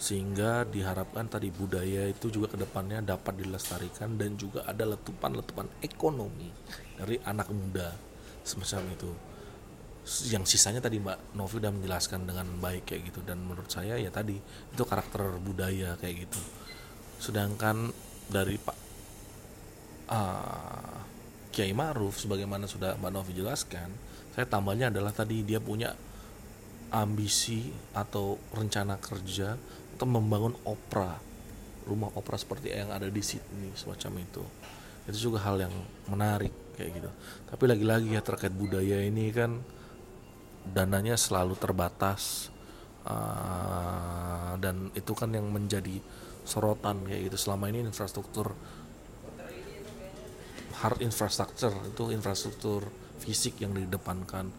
Sehingga 0.03 0.67
diharapkan 0.67 1.31
tadi 1.31 1.55
budaya 1.55 2.11
itu 2.11 2.27
juga 2.27 2.51
ke 2.51 2.59
depannya 2.59 2.99
dapat 2.99 3.39
dilestarikan 3.39 4.19
dan 4.19 4.35
juga 4.35 4.67
ada 4.67 4.83
letupan-letupan 4.83 5.71
ekonomi 5.87 6.51
dari 6.99 7.23
anak 7.23 7.47
muda 7.55 7.95
semacam 8.43 8.91
itu 8.91 9.32
yang 10.31 10.43
sisanya 10.43 10.83
tadi 10.83 10.99
Mbak 10.99 11.39
Novi 11.39 11.63
udah 11.63 11.71
menjelaskan 11.71 12.27
dengan 12.27 12.47
baik 12.59 12.91
kayak 12.91 13.13
gitu. 13.13 13.21
Dan 13.23 13.47
menurut 13.47 13.71
saya 13.71 13.95
ya 13.99 14.11
tadi 14.11 14.35
itu 14.73 14.83
karakter 14.83 15.39
budaya 15.39 15.95
kayak 15.99 16.27
gitu. 16.27 16.41
Sedangkan 17.23 17.95
dari 18.27 18.59
Pak 18.59 18.77
uh, 20.11 20.97
Kiai 21.53 21.71
Maruf 21.77 22.19
sebagaimana 22.19 22.67
sudah 22.67 22.99
Mbak 22.99 23.13
Novi 23.13 23.33
jelaskan 23.37 23.91
saya 24.33 24.49
tambahnya 24.49 24.89
adalah 24.89 25.13
tadi 25.13 25.45
dia 25.45 25.61
punya 25.61 25.93
ambisi 26.93 27.69
atau 27.93 28.41
rencana 28.53 28.97
kerja 28.97 29.57
untuk 29.93 30.09
membangun 30.09 30.57
opera 30.65 31.21
rumah 31.85 32.09
opera 32.15 32.39
seperti 32.39 32.71
yang 32.71 32.95
ada 32.95 33.11
di 33.11 33.23
Sydney 33.23 33.75
semacam 33.75 34.23
itu. 34.23 34.43
Itu 35.09 35.19
juga 35.31 35.43
hal 35.45 35.67
yang 35.67 35.75
menarik 36.09 36.55
kayak 36.79 36.91
gitu. 36.97 37.11
Tapi 37.51 37.65
lagi-lagi 37.67 38.09
ya 38.15 38.23
terkait 38.23 38.55
budaya 38.55 39.03
ini 39.03 39.35
kan 39.35 39.61
dananya 40.63 41.19
selalu 41.19 41.59
terbatas 41.59 42.53
uh, 43.07 44.55
dan 44.63 44.95
itu 44.95 45.13
kan 45.13 45.35
yang 45.35 45.51
menjadi 45.51 45.99
sorotan 46.47 47.07
kayak 47.07 47.33
gitu. 47.33 47.51
Selama 47.51 47.71
ini 47.71 47.83
infrastruktur 47.83 48.55
hard 50.83 50.99
infrastructure 51.03 51.75
itu 51.87 52.11
infrastruktur 52.11 52.87
fisik 53.23 53.63
yang 53.63 53.75
didepankan. 53.75 54.51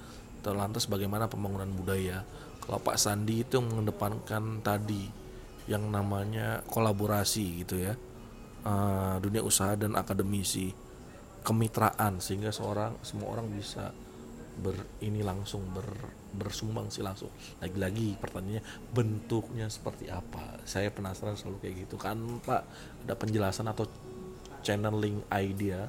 Terlantas 0.43 0.91
bagaimana 0.91 1.31
pembangunan 1.31 1.71
budaya. 1.71 2.23
Kalau 2.63 2.79
Pak 2.79 2.95
Sandi 2.95 3.43
itu 3.43 3.59
mengedepankan 3.59 4.63
tadi 4.63 5.23
yang 5.67 5.87
namanya 5.91 6.59
kolaborasi 6.67 7.63
gitu 7.63 7.79
ya 7.79 7.95
uh, 8.67 9.15
dunia 9.19 9.43
usaha 9.43 9.75
dan 9.75 9.95
akademisi 9.95 10.71
kemitraan 11.43 12.23
sehingga 12.23 12.51
seorang 12.51 12.95
semua 13.03 13.35
orang 13.35 13.51
bisa 13.51 13.91
ber 14.59 14.77
ini 15.01 15.25
langsung 15.25 15.65
ber 15.73 15.87
bersumbang 16.33 16.89
sih 16.89 17.05
langsung. 17.05 17.29
Lagi-lagi 17.61 18.17
pertanyaannya 18.17 18.63
bentuknya 18.93 19.69
seperti 19.69 20.09
apa? 20.09 20.61
Saya 20.65 20.89
penasaran 20.89 21.37
selalu 21.37 21.57
kayak 21.61 21.75
gitu. 21.87 21.95
Kan 21.97 22.41
pak 22.41 22.65
ada 23.05 23.13
penjelasan 23.17 23.69
atau 23.69 23.85
channeling 24.63 25.21
idea 25.33 25.85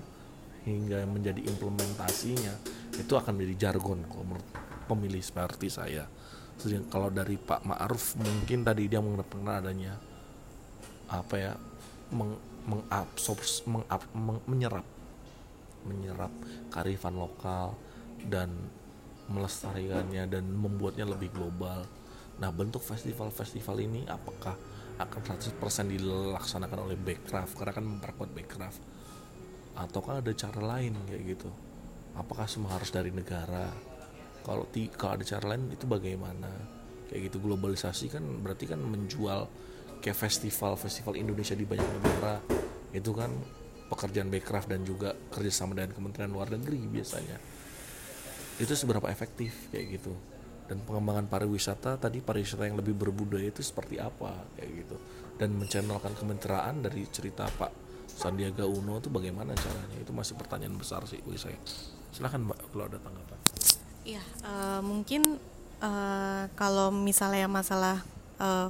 hingga 0.64 1.04
menjadi 1.04 1.44
implementasinya 1.44 2.54
itu 2.96 3.12
akan 3.12 3.36
menjadi 3.36 3.68
jargon 3.68 4.00
kalau 4.08 4.24
menurut 4.24 4.48
pemilih 4.88 5.20
seperti 5.20 5.68
saya. 5.68 6.08
Jadi, 6.54 6.86
kalau 6.86 7.10
dari 7.10 7.34
Pak 7.34 7.66
Ma'ruf 7.66 8.14
mungkin 8.14 8.62
tadi 8.62 8.86
dia 8.86 9.02
mengenai 9.02 9.58
adanya 9.58 9.98
apa 11.10 11.34
ya 11.36 11.52
meng, 12.14 12.38
mengabsorb 12.64 13.42
mengab, 13.68 14.02
meng, 14.14 14.38
menyerap 14.48 14.86
menyerap 15.84 16.32
karifan 16.72 17.18
lokal 17.18 17.76
dan 18.28 18.50
melestarikannya 19.28 20.28
dan 20.28 20.44
membuatnya 20.52 21.08
lebih 21.08 21.32
global. 21.32 21.84
Nah, 22.40 22.50
bentuk 22.50 22.82
festival-festival 22.82 23.76
ini 23.80 24.00
apakah 24.04 24.52
akan 24.98 25.20
100% 25.22 25.90
dilaksanakan 25.90 26.78
oleh 26.86 26.98
Backcraft? 26.98 27.54
Karena 27.56 27.72
kan 27.72 27.84
memperkuat 27.86 28.30
Backcraft. 28.34 28.80
Ataukah 29.74 30.22
ada 30.22 30.32
cara 30.34 30.60
lain 30.60 30.94
kayak 31.08 31.22
gitu? 31.34 31.50
Apakah 32.14 32.46
semua 32.46 32.78
harus 32.78 32.94
dari 32.94 33.10
negara? 33.10 33.70
Kalau 34.44 34.68
ti 34.70 34.86
kalau 34.92 35.18
ada 35.18 35.24
cara 35.26 35.56
lain 35.56 35.72
itu 35.72 35.86
bagaimana? 35.88 36.50
Kayak 37.10 37.32
gitu 37.32 37.42
globalisasi 37.42 38.12
kan 38.12 38.22
berarti 38.22 38.70
kan 38.70 38.78
menjual 38.78 39.50
kayak 39.98 40.14
festival-festival 40.14 41.18
Indonesia 41.18 41.58
di 41.58 41.66
banyak 41.66 41.88
negara. 41.98 42.38
Itu 42.94 43.10
kan 43.16 43.34
pekerjaan 43.90 44.30
Backcraft 44.30 44.70
dan 44.70 44.86
juga 44.86 45.10
kerjasama 45.34 45.74
dengan 45.74 45.90
Kementerian 45.90 46.30
Luar 46.30 46.54
Negeri 46.54 46.78
biasanya 46.86 47.53
itu 48.58 48.72
seberapa 48.74 49.10
efektif 49.10 49.70
kayak 49.74 50.00
gitu. 50.00 50.12
Dan 50.64 50.80
pengembangan 50.88 51.28
pariwisata 51.28 52.00
tadi 52.00 52.24
pariwisata 52.24 52.64
yang 52.64 52.80
lebih 52.80 52.96
berbudaya 52.96 53.52
itu 53.52 53.60
seperti 53.60 54.00
apa 54.00 54.32
kayak 54.56 54.70
gitu. 54.84 54.96
Dan 55.36 55.58
menchannelkan 55.58 56.14
kementerian 56.16 56.78
dari 56.80 57.04
cerita 57.10 57.44
Pak 57.50 57.84
Sandiaga 58.08 58.64
Uno 58.64 59.02
itu 59.02 59.10
bagaimana 59.10 59.52
caranya? 59.58 59.98
Itu 59.98 60.14
masih 60.14 60.38
pertanyaan 60.38 60.78
besar 60.78 61.02
sih 61.10 61.18
bagi 61.20 61.40
saya. 61.40 61.58
Silahkan 62.14 62.40
Mbak 62.40 62.58
kalau 62.70 62.84
ada 62.86 62.98
tanggapan. 63.02 63.38
Iya 64.04 64.22
uh, 64.44 64.80
mungkin 64.84 65.40
uh, 65.80 66.44
kalau 66.54 66.92
misalnya 66.92 67.48
masalah 67.48 68.04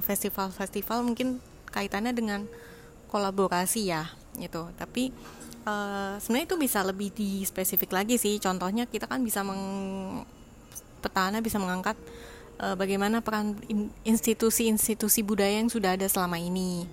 festival 0.05 0.53
festival-festival 0.53 1.01
mungkin 1.01 1.41
kaitannya 1.73 2.13
dengan 2.13 2.45
kolaborasi 3.09 3.89
ya 3.89 4.13
gitu. 4.37 4.69
Tapi 4.77 5.09
uh, 5.65 6.15
sebenarnya 6.21 6.47
itu 6.53 6.57
bisa 6.61 6.79
lebih 6.85 7.09
di 7.11 7.43
spesifik 7.43 7.91
lagi 7.91 8.15
sih. 8.15 8.37
Contohnya 8.39 8.85
kita 8.85 9.09
kan 9.09 9.21
bisa 9.25 9.41
meng 9.41 10.23
petana 11.01 11.37
bisa 11.37 11.61
mengangkat 11.61 11.93
uh, 12.57 12.73
bagaimana 12.73 13.21
peran 13.21 13.53
institusi-institusi 14.01 15.21
budaya 15.21 15.61
yang 15.61 15.69
sudah 15.69 15.97
ada 15.97 16.07
selama 16.09 16.39
ini. 16.39 16.85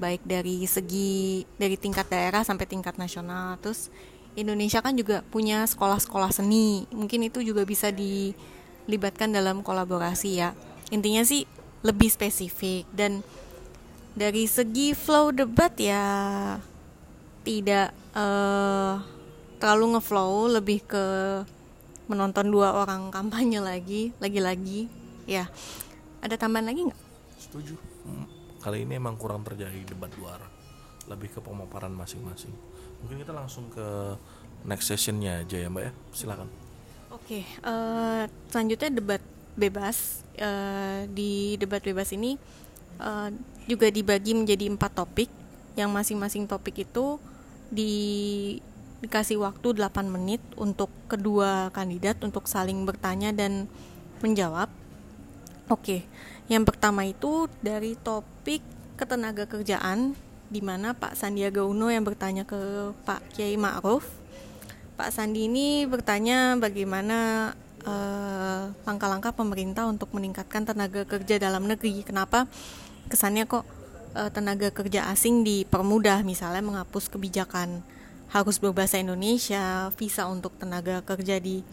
Baik 0.00 0.24
dari 0.24 0.64
segi 0.64 1.44
dari 1.60 1.76
tingkat 1.76 2.08
daerah 2.08 2.40
sampai 2.46 2.64
tingkat 2.64 2.96
nasional. 2.96 3.60
Terus 3.60 3.92
Indonesia 4.38 4.80
kan 4.80 4.96
juga 4.96 5.20
punya 5.28 5.66
sekolah-sekolah 5.68 6.32
seni. 6.32 6.88
Mungkin 6.88 7.28
itu 7.28 7.44
juga 7.44 7.66
bisa 7.68 7.92
dilibatkan 7.92 9.28
dalam 9.28 9.60
kolaborasi 9.60 10.30
ya. 10.40 10.56
Intinya 10.88 11.20
sih 11.22 11.44
lebih 11.84 12.08
spesifik. 12.08 12.88
Dan 12.90 13.20
dari 14.16 14.48
segi 14.48 14.96
flow 14.96 15.30
debat 15.36 15.70
ya 15.76 16.02
tidak 17.50 17.90
uh, 18.14 19.02
terlalu 19.58 19.98
ngeflow 19.98 20.46
lebih 20.54 20.86
ke 20.86 21.04
menonton 22.06 22.46
dua 22.46 22.78
orang 22.78 23.10
kampanye 23.10 23.58
lagi 23.58 24.14
lagi-lagi. 24.22 24.86
Ya. 25.26 25.50
Ada 26.22 26.38
tambahan 26.38 26.70
lagi 26.70 26.86
nggak? 26.86 27.00
Setuju. 27.42 27.74
Hmm, 28.06 28.26
kali 28.62 28.86
ini 28.86 29.02
emang 29.02 29.18
kurang 29.18 29.42
terjadi 29.42 29.82
debat 29.82 30.14
dua 30.14 30.38
arah. 30.38 30.50
Lebih 31.10 31.34
ke 31.34 31.40
pemaparan 31.42 31.90
masing-masing. 31.90 32.54
Mungkin 33.02 33.26
kita 33.26 33.34
langsung 33.34 33.66
ke 33.66 34.14
next 34.62 34.86
sessionnya 34.86 35.42
aja 35.42 35.58
ya 35.58 35.66
mbak 35.66 35.90
ya. 35.90 35.92
Silakan. 36.14 36.46
Oke 37.10 37.42
okay, 37.42 37.42
uh, 37.66 37.74
eh, 37.74 38.24
selanjutnya 38.46 38.90
debat 38.94 39.22
bebas. 39.58 40.22
Uh, 40.40 41.04
di 41.10 41.58
debat 41.60 41.82
bebas 41.82 42.14
ini 42.16 42.38
uh, 43.02 43.28
juga 43.66 43.90
dibagi 43.90 44.38
menjadi 44.38 44.70
empat 44.70 44.94
topik. 44.94 45.30
Yang 45.74 45.90
masing-masing 45.90 46.44
topik 46.46 46.86
itu 46.86 47.18
di 47.70 47.94
dikasih 49.00 49.40
waktu 49.40 49.80
8 49.80 50.12
menit 50.12 50.44
untuk 50.60 50.92
kedua 51.08 51.72
kandidat 51.72 52.20
untuk 52.20 52.44
saling 52.44 52.84
bertanya 52.84 53.32
dan 53.32 53.64
menjawab. 54.20 54.68
Oke, 55.72 56.04
yang 56.52 56.68
pertama 56.68 57.08
itu 57.08 57.48
dari 57.64 57.96
topik 57.96 58.60
ketenaga 59.00 59.48
kerjaan 59.48 60.12
di 60.50 60.60
mana 60.60 60.92
Pak 60.92 61.16
Sandiaga 61.16 61.64
Uno 61.64 61.88
yang 61.88 62.04
bertanya 62.04 62.44
ke 62.44 62.92
Pak 63.06 63.32
Kiai 63.32 63.56
Ma'ruf. 63.56 64.04
Pak 65.00 65.14
Sandi 65.14 65.48
ini 65.48 65.88
bertanya 65.88 66.60
bagaimana 66.60 67.50
eh, 67.80 68.62
langkah-langkah 68.84 69.32
uh, 69.32 69.38
pemerintah 69.40 69.88
untuk 69.88 70.12
meningkatkan 70.12 70.68
tenaga 70.68 71.08
kerja 71.08 71.40
dalam 71.40 71.64
negeri. 71.64 72.04
Kenapa 72.04 72.44
kesannya 73.08 73.48
kok 73.48 73.64
uh, 74.14 74.30
tenaga 74.30 74.70
kerja 74.70 75.10
asing 75.10 75.42
dipermudah 75.42 76.22
misalnya 76.26 76.62
menghapus 76.62 77.10
kebijakan 77.10 77.82
harus 78.30 78.62
berbahasa 78.62 79.02
Indonesia, 79.02 79.90
visa 79.98 80.30
untuk 80.30 80.54
tenaga 80.54 81.02
kerja 81.02 81.42
di 81.42 81.66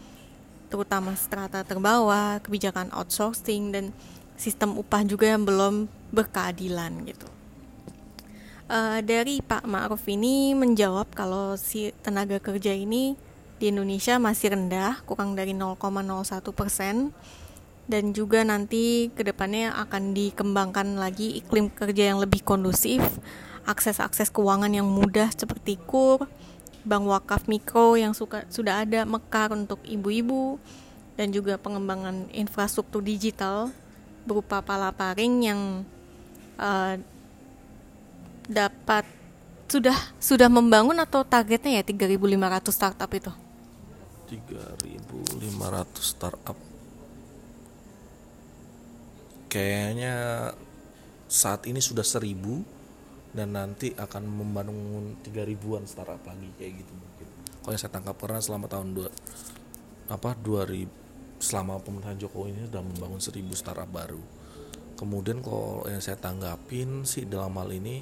terutama 0.67 1.13
strata 1.13 1.61
terbawah, 1.61 2.41
kebijakan 2.41 2.89
outsourcing 2.91 3.71
dan 3.71 3.85
sistem 4.35 4.75
upah 4.75 5.05
juga 5.05 5.29
yang 5.29 5.45
belum 5.45 5.85
berkeadilan 6.09 7.05
gitu. 7.07 7.27
Uh, 8.67 8.99
dari 8.99 9.39
Pak 9.39 9.63
Ma'ruf 9.63 10.03
ini 10.11 10.51
menjawab 10.51 11.07
kalau 11.15 11.55
si 11.55 11.95
tenaga 12.03 12.35
kerja 12.41 12.75
ini 12.75 13.15
di 13.57 13.71
Indonesia 13.71 14.19
masih 14.19 14.53
rendah, 14.53 14.99
kurang 15.07 15.39
dari 15.39 15.55
0,01 15.55 15.79
persen 16.51 17.15
dan 17.87 18.11
juga 18.11 18.43
nanti 18.43 19.07
ke 19.15 19.23
depannya 19.23 19.71
akan 19.87 20.11
dikembangkan 20.11 20.99
lagi 20.99 21.39
iklim 21.39 21.71
kerja 21.71 22.11
yang 22.11 22.19
lebih 22.19 22.43
kondusif, 22.43 22.99
akses-akses 23.63 24.27
keuangan 24.27 24.71
yang 24.71 24.87
mudah 24.87 25.31
seperti 25.31 25.79
KUR, 25.87 26.27
bank 26.83 27.03
wakaf 27.07 27.47
mikro 27.47 27.95
yang 27.95 28.11
suka, 28.11 28.43
sudah 28.51 28.83
ada 28.83 29.07
mekar 29.07 29.55
untuk 29.55 29.79
ibu-ibu, 29.87 30.59
dan 31.15 31.31
juga 31.31 31.55
pengembangan 31.55 32.27
infrastruktur 32.35 32.99
digital 32.99 33.71
berupa 34.27 34.59
palaparing 34.59 35.33
yang 35.47 35.61
uh, 36.59 36.99
dapat 38.51 39.07
sudah 39.67 39.95
sudah 40.19 40.47
membangun 40.47 40.95
atau 40.99 41.23
targetnya 41.23 41.79
ya 41.79 41.83
3.500 41.83 42.71
startup 42.71 43.11
itu? 43.11 43.31
3.500 44.27 45.39
startup 46.03 46.66
kayaknya 49.47 50.13
saat 51.27 51.67
ini 51.67 51.83
sudah 51.83 52.03
seribu 52.03 52.63
dan 53.35 53.55
nanti 53.55 53.91
akan 53.91 54.23
membangun 54.23 55.19
tiga 55.23 55.43
ribuan 55.43 55.83
startup 55.83 56.23
lagi 56.23 56.47
kayak 56.55 56.83
gitu 56.83 56.91
mungkin. 56.95 57.27
Kalau 57.63 57.71
yang 57.75 57.81
saya 57.81 57.93
tangkap 57.93 58.15
karena 58.15 58.39
selama 58.39 58.65
tahun 58.71 58.95
dua 58.95 59.09
apa 60.07 60.39
dua 60.39 60.63
ribu 60.63 60.91
selama 61.37 61.77
pemerintahan 61.83 62.17
Jokowi 62.17 62.55
ini 62.55 62.61
sudah 62.71 62.81
membangun 62.81 63.21
seribu 63.21 63.53
startup 63.53 63.91
baru. 63.91 64.23
Kemudian 64.97 65.43
kalau 65.45 65.85
yang 65.85 66.01
saya 66.01 66.17
tanggapin 66.17 67.05
sih 67.05 67.27
dalam 67.29 67.53
hal 67.59 67.69
ini 67.69 68.01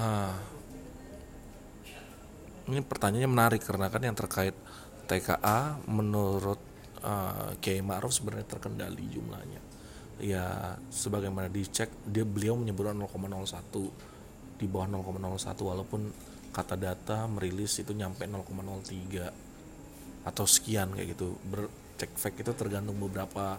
ah 0.00 0.38
ini 2.70 2.80
pertanyaannya 2.86 3.28
menarik 3.28 3.62
karena 3.66 3.90
kan 3.90 4.00
yang 4.00 4.14
terkait 4.14 4.54
TKA 5.10 5.82
menurut 5.90 6.62
uh, 7.02 7.52
Kiai 7.58 7.82
Ma'ruf 7.82 8.14
sebenarnya 8.14 8.46
terkendali 8.46 9.04
jumlahnya 9.10 9.69
ya 10.20 10.76
sebagaimana 10.92 11.48
dicek 11.48 11.88
dia 12.06 12.24
beliau 12.24 12.56
menyebutkan 12.56 12.96
0,01 12.96 14.60
di 14.60 14.68
bawah 14.68 15.00
0,01 15.00 15.56
walaupun 15.64 16.00
kata 16.52 16.76
data 16.76 17.24
merilis 17.24 17.80
itu 17.80 17.96
nyampe 17.96 18.28
0,03 18.28 20.28
atau 20.28 20.44
sekian 20.44 20.92
kayak 20.92 21.16
gitu. 21.16 21.32
Bercek 21.48 22.12
fact 22.16 22.36
itu 22.44 22.52
tergantung 22.52 23.00
beberapa 23.00 23.56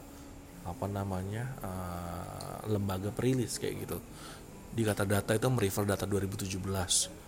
apa 0.61 0.85
namanya 0.85 1.57
uh, 1.65 2.69
lembaga 2.69 3.09
perilis 3.09 3.57
kayak 3.57 3.89
gitu. 3.89 3.97
Di 4.71 4.85
kata 4.85 5.09
data 5.09 5.33
itu 5.33 5.49
merefer 5.49 5.83
data 5.83 6.05
2017 6.05 7.21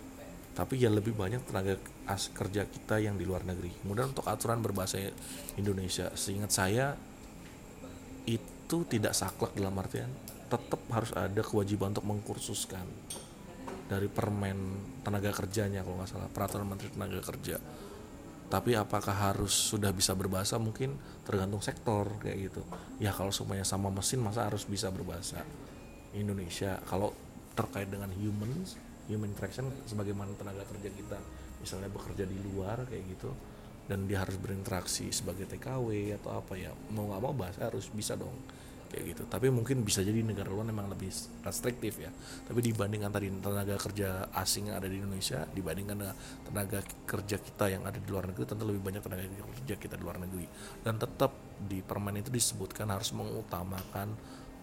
tapi 0.54 0.78
ya 0.78 0.86
lebih 0.86 1.18
banyak 1.18 1.50
tenaga 1.50 1.74
as 2.06 2.30
kerja 2.30 2.62
kita 2.62 3.02
yang 3.02 3.18
di 3.18 3.26
luar 3.26 3.42
negeri. 3.42 3.74
Kemudian 3.82 4.14
untuk 4.14 4.22
aturan 4.30 4.62
berbahasa 4.62 5.02
Indonesia 5.58 6.14
seingat 6.14 6.54
saya 6.54 6.94
itu 8.22 8.53
tidak 8.66 9.12
saklek 9.12 9.54
dalam 9.54 9.76
artian 9.76 10.08
tetap 10.48 10.80
harus 10.92 11.10
ada 11.16 11.42
kewajiban 11.42 11.90
untuk 11.90 12.06
mengkursuskan 12.06 12.86
dari 13.88 14.08
permen 14.08 14.80
tenaga 15.04 15.34
kerjanya 15.34 15.84
kalau 15.84 16.00
nggak 16.00 16.10
salah 16.10 16.30
peraturan 16.30 16.68
menteri 16.68 16.88
tenaga 16.92 17.20
kerja. 17.20 17.56
Tapi 18.44 18.76
apakah 18.76 19.34
harus 19.34 19.50
sudah 19.50 19.90
bisa 19.90 20.14
berbahasa? 20.14 20.60
Mungkin 20.60 20.94
tergantung 21.26 21.64
sektor 21.64 22.06
kayak 22.22 22.52
gitu. 22.52 22.62
Ya 23.02 23.10
kalau 23.10 23.34
semuanya 23.34 23.66
sama 23.66 23.90
mesin 23.90 24.22
masa 24.22 24.46
harus 24.46 24.62
bisa 24.68 24.88
berbahasa? 24.94 25.42
Indonesia 26.14 26.78
kalau 26.86 27.10
terkait 27.58 27.90
dengan 27.90 28.10
humans 28.14 28.78
human 29.10 29.30
interaction 29.30 29.68
sebagaimana 29.84 30.32
tenaga 30.38 30.64
kerja 30.64 30.88
kita 30.90 31.18
misalnya 31.60 31.88
bekerja 31.92 32.24
di 32.24 32.38
luar 32.40 32.88
kayak 32.88 33.04
gitu 33.14 33.30
dan 33.84 34.08
dia 34.08 34.24
harus 34.24 34.40
berinteraksi 34.40 35.12
sebagai 35.12 35.44
TKW 35.44 36.16
atau 36.16 36.40
apa 36.40 36.56
ya. 36.56 36.72
Mau 36.92 37.12
nggak 37.12 37.20
mau 37.20 37.34
bahasa 37.36 37.68
harus 37.68 37.88
bisa 37.92 38.16
dong. 38.16 38.32
Kayak 38.88 39.04
gitu. 39.10 39.22
Tapi 39.26 39.50
mungkin 39.50 39.82
bisa 39.82 40.00
jadi 40.00 40.22
negara 40.22 40.48
luar 40.48 40.70
memang 40.70 40.86
lebih 40.88 41.10
restriktif 41.44 41.98
ya. 42.00 42.08
Tapi 42.46 42.62
dibandingkan 42.62 43.10
tadi 43.10 43.26
tenaga 43.42 43.76
kerja 43.76 44.30
asing 44.38 44.70
yang 44.70 44.76
ada 44.78 44.88
di 44.88 44.96
Indonesia 45.02 45.44
dibandingkan 45.50 45.96
dengan 45.98 46.16
tenaga 46.46 46.80
kerja 47.04 47.36
kita 47.42 47.64
yang 47.74 47.82
ada 47.84 47.98
di 47.98 48.08
luar 48.08 48.30
negeri 48.30 48.44
tentu 48.46 48.64
lebih 48.64 48.82
banyak 48.86 49.02
tenaga 49.02 49.24
kerja 49.60 49.74
kita 49.76 49.94
di 49.98 50.02
luar 50.06 50.16
negeri. 50.22 50.46
Dan 50.80 50.94
tetap 50.96 51.34
di 51.58 51.82
permen 51.82 52.22
itu 52.22 52.30
disebutkan 52.30 52.88
harus 52.88 53.10
mengutamakan 53.12 54.14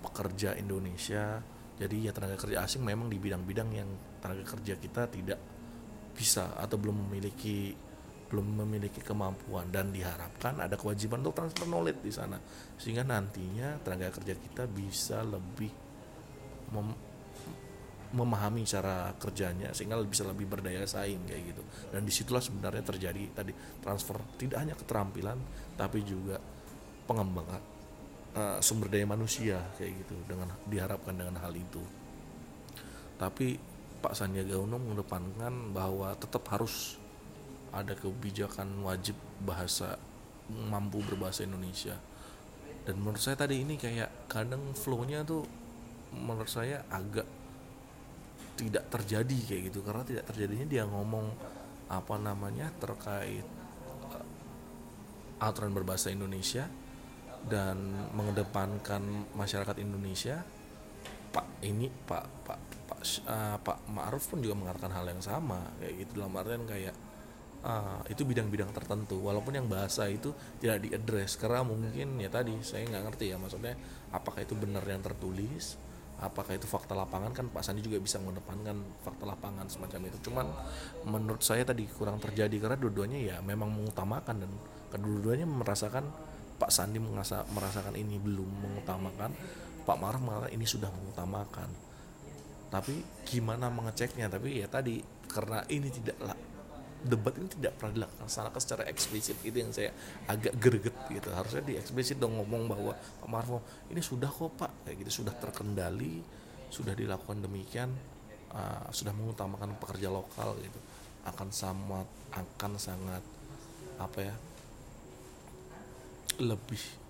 pekerja 0.02 0.58
Indonesia. 0.58 1.44
Jadi 1.78 2.10
ya 2.10 2.12
tenaga 2.16 2.40
kerja 2.40 2.64
asing 2.66 2.82
memang 2.82 3.12
di 3.12 3.22
bidang-bidang 3.22 3.70
yang 3.76 3.90
tenaga 4.24 4.48
kerja 4.58 4.80
kita 4.80 5.12
tidak 5.12 5.40
bisa 6.16 6.56
atau 6.56 6.78
belum 6.80 7.10
memiliki 7.10 7.91
belum 8.32 8.64
memiliki 8.64 9.04
kemampuan 9.04 9.68
dan 9.68 9.92
diharapkan 9.92 10.64
ada 10.64 10.80
kewajiban 10.80 11.20
untuk 11.20 11.36
transfer 11.44 11.68
knowledge 11.68 12.00
di 12.00 12.14
sana. 12.16 12.40
Sehingga 12.80 13.04
nantinya 13.04 13.76
tenaga 13.84 14.16
kerja 14.16 14.40
kita 14.40 14.64
bisa 14.72 15.20
lebih 15.28 15.70
mem 16.72 17.12
memahami 18.12 18.68
cara 18.68 19.16
kerjanya 19.16 19.72
sehingga 19.72 19.96
bisa 20.04 20.28
lebih 20.28 20.44
berdaya 20.44 20.84
saing 20.84 21.24
kayak 21.28 21.56
gitu. 21.56 21.64
Dan 21.96 22.04
di 22.04 22.12
situlah 22.12 22.44
sebenarnya 22.44 22.84
terjadi 22.84 23.24
tadi 23.32 23.56
transfer 23.80 24.20
tidak 24.36 24.60
hanya 24.60 24.76
keterampilan 24.76 25.40
tapi 25.80 26.04
juga 26.04 26.36
pengembangan 27.08 27.62
uh, 28.36 28.60
sumber 28.60 28.92
daya 28.92 29.08
manusia 29.08 29.64
kayak 29.80 30.04
gitu 30.04 30.16
dengan 30.28 30.52
diharapkan 30.68 31.16
dengan 31.16 31.40
hal 31.40 31.56
itu. 31.56 31.80
Tapi 33.16 33.56
Pak 34.02 34.18
Sandiaga 34.18 34.58
Uno 34.58 34.76
mengedepankan 34.82 35.72
bahwa 35.72 36.12
tetap 36.18 36.44
harus 36.52 37.01
ada 37.72 37.96
kebijakan 37.96 38.84
wajib 38.84 39.16
bahasa 39.44 39.96
mampu 40.52 41.00
berbahasa 41.04 41.48
Indonesia. 41.48 41.96
Dan 42.84 43.00
menurut 43.00 43.22
saya 43.22 43.40
tadi 43.40 43.62
ini 43.64 43.80
kayak 43.80 44.28
kadang 44.28 44.76
flownya 44.76 45.24
tuh 45.24 45.46
menurut 46.12 46.50
saya 46.50 46.84
agak 46.92 47.26
tidak 48.60 48.84
terjadi 48.92 49.38
kayak 49.48 49.62
gitu. 49.72 49.80
Karena 49.82 50.04
tidak 50.04 50.28
terjadinya 50.28 50.68
dia 50.68 50.84
ngomong 50.84 51.32
apa 51.92 52.16
namanya 52.20 52.72
terkait 52.80 53.44
uh, 53.88 54.24
aturan 55.44 55.76
berbahasa 55.76 56.12
Indonesia 56.12 56.68
dan 57.48 57.78
mengedepankan 58.14 59.34
masyarakat 59.34 59.82
Indonesia 59.82 60.46
Pak 61.32 61.64
ini 61.64 61.88
Pak 61.90 62.26
Pak 62.44 62.60
Pak 62.92 63.02
uh, 63.26 63.58
Pak 63.60 63.88
Ma'ruf 63.88 64.28
pun 64.30 64.44
juga 64.44 64.56
mengatakan 64.56 64.92
hal 64.92 65.08
yang 65.08 65.24
sama 65.24 65.64
kayak 65.80 65.94
gitu. 66.06 66.22
Dalam 66.22 66.36
artian 66.36 66.64
kayak 66.68 66.96
uh, 67.66 68.02
itu 68.10 68.26
bidang-bidang 68.26 68.70
tertentu. 68.74 69.22
Walaupun 69.22 69.58
yang 69.58 69.68
bahasa 69.70 70.10
itu 70.10 70.34
tidak 70.62 70.86
diadres 70.86 71.38
karena 71.38 71.66
mungkin 71.66 72.18
ya 72.22 72.30
tadi 72.30 72.54
saya 72.62 72.86
nggak 72.90 73.04
ngerti 73.12 73.26
ya 73.34 73.38
maksudnya 73.38 73.74
apakah 74.14 74.44
itu 74.44 74.54
benar 74.58 74.84
yang 74.86 75.02
tertulis 75.02 75.78
apakah 76.22 76.54
itu 76.54 76.70
fakta 76.70 76.94
lapangan? 76.94 77.34
Kan 77.34 77.50
Pak 77.50 77.66
Sandi 77.66 77.82
juga 77.82 77.98
bisa 77.98 78.22
mengedepankan 78.22 79.02
fakta 79.02 79.26
lapangan 79.26 79.66
semacam 79.68 80.00
itu. 80.08 80.30
Cuman 80.30 80.46
menurut 81.10 81.42
saya 81.42 81.66
tadi 81.66 81.90
kurang 81.90 82.22
terjadi. 82.22 82.54
Karena 82.62 82.78
dua-duanya 82.78 83.20
ya 83.20 83.36
memang 83.42 83.74
mengutamakan 83.74 84.46
dan 84.46 84.52
kedua-duanya 84.94 85.50
merasakan 85.50 86.06
Pak 86.62 86.70
Sandi 86.70 87.02
merasa, 87.02 87.42
merasakan 87.50 87.98
ini 87.98 88.22
belum 88.22 88.48
mengutamakan. 88.48 89.34
Pak 89.82 89.98
Marah 89.98 90.22
mengatakan 90.22 90.54
ini 90.54 90.66
sudah 90.70 90.94
mengutamakan. 90.94 91.70
Tapi 92.70 93.26
gimana 93.26 93.74
mengeceknya? 93.74 94.30
Tapi 94.30 94.62
ya 94.62 94.70
tadi 94.70 95.02
karena 95.26 95.66
ini 95.74 95.90
tidak 95.90 96.22
debat 97.02 97.34
ini 97.38 97.50
tidak 97.50 97.82
pernah 97.82 97.94
dilaksanakan 98.06 98.62
secara 98.62 98.84
eksplisit. 98.88 99.38
Itu 99.42 99.58
yang 99.58 99.74
saya 99.74 99.92
agak 100.30 100.54
greget 100.62 100.96
gitu. 101.10 101.30
Harusnya 101.34 101.64
di 101.66 101.74
eksplisit 101.78 102.22
dong 102.22 102.38
ngomong 102.38 102.70
bahwa 102.70 102.94
Pak 102.94 103.30
Marfo 103.30 103.62
ini 103.90 104.02
sudah 104.02 104.30
kok 104.30 104.54
Pak. 104.58 104.86
Kayak 104.86 104.96
gitu 105.06 105.24
sudah 105.24 105.34
terkendali 105.38 106.22
sudah 106.72 106.96
dilakukan 106.96 107.44
demikian 107.44 107.92
uh, 108.56 108.88
sudah 108.96 109.12
mengutamakan 109.12 109.76
pekerja 109.82 110.08
lokal 110.08 110.56
gitu. 110.62 110.80
Akan 111.28 111.52
sangat 111.52 112.08
akan 112.32 112.72
sangat 112.80 113.24
apa 114.02 114.20
ya 114.24 114.36
lebih 116.42 117.01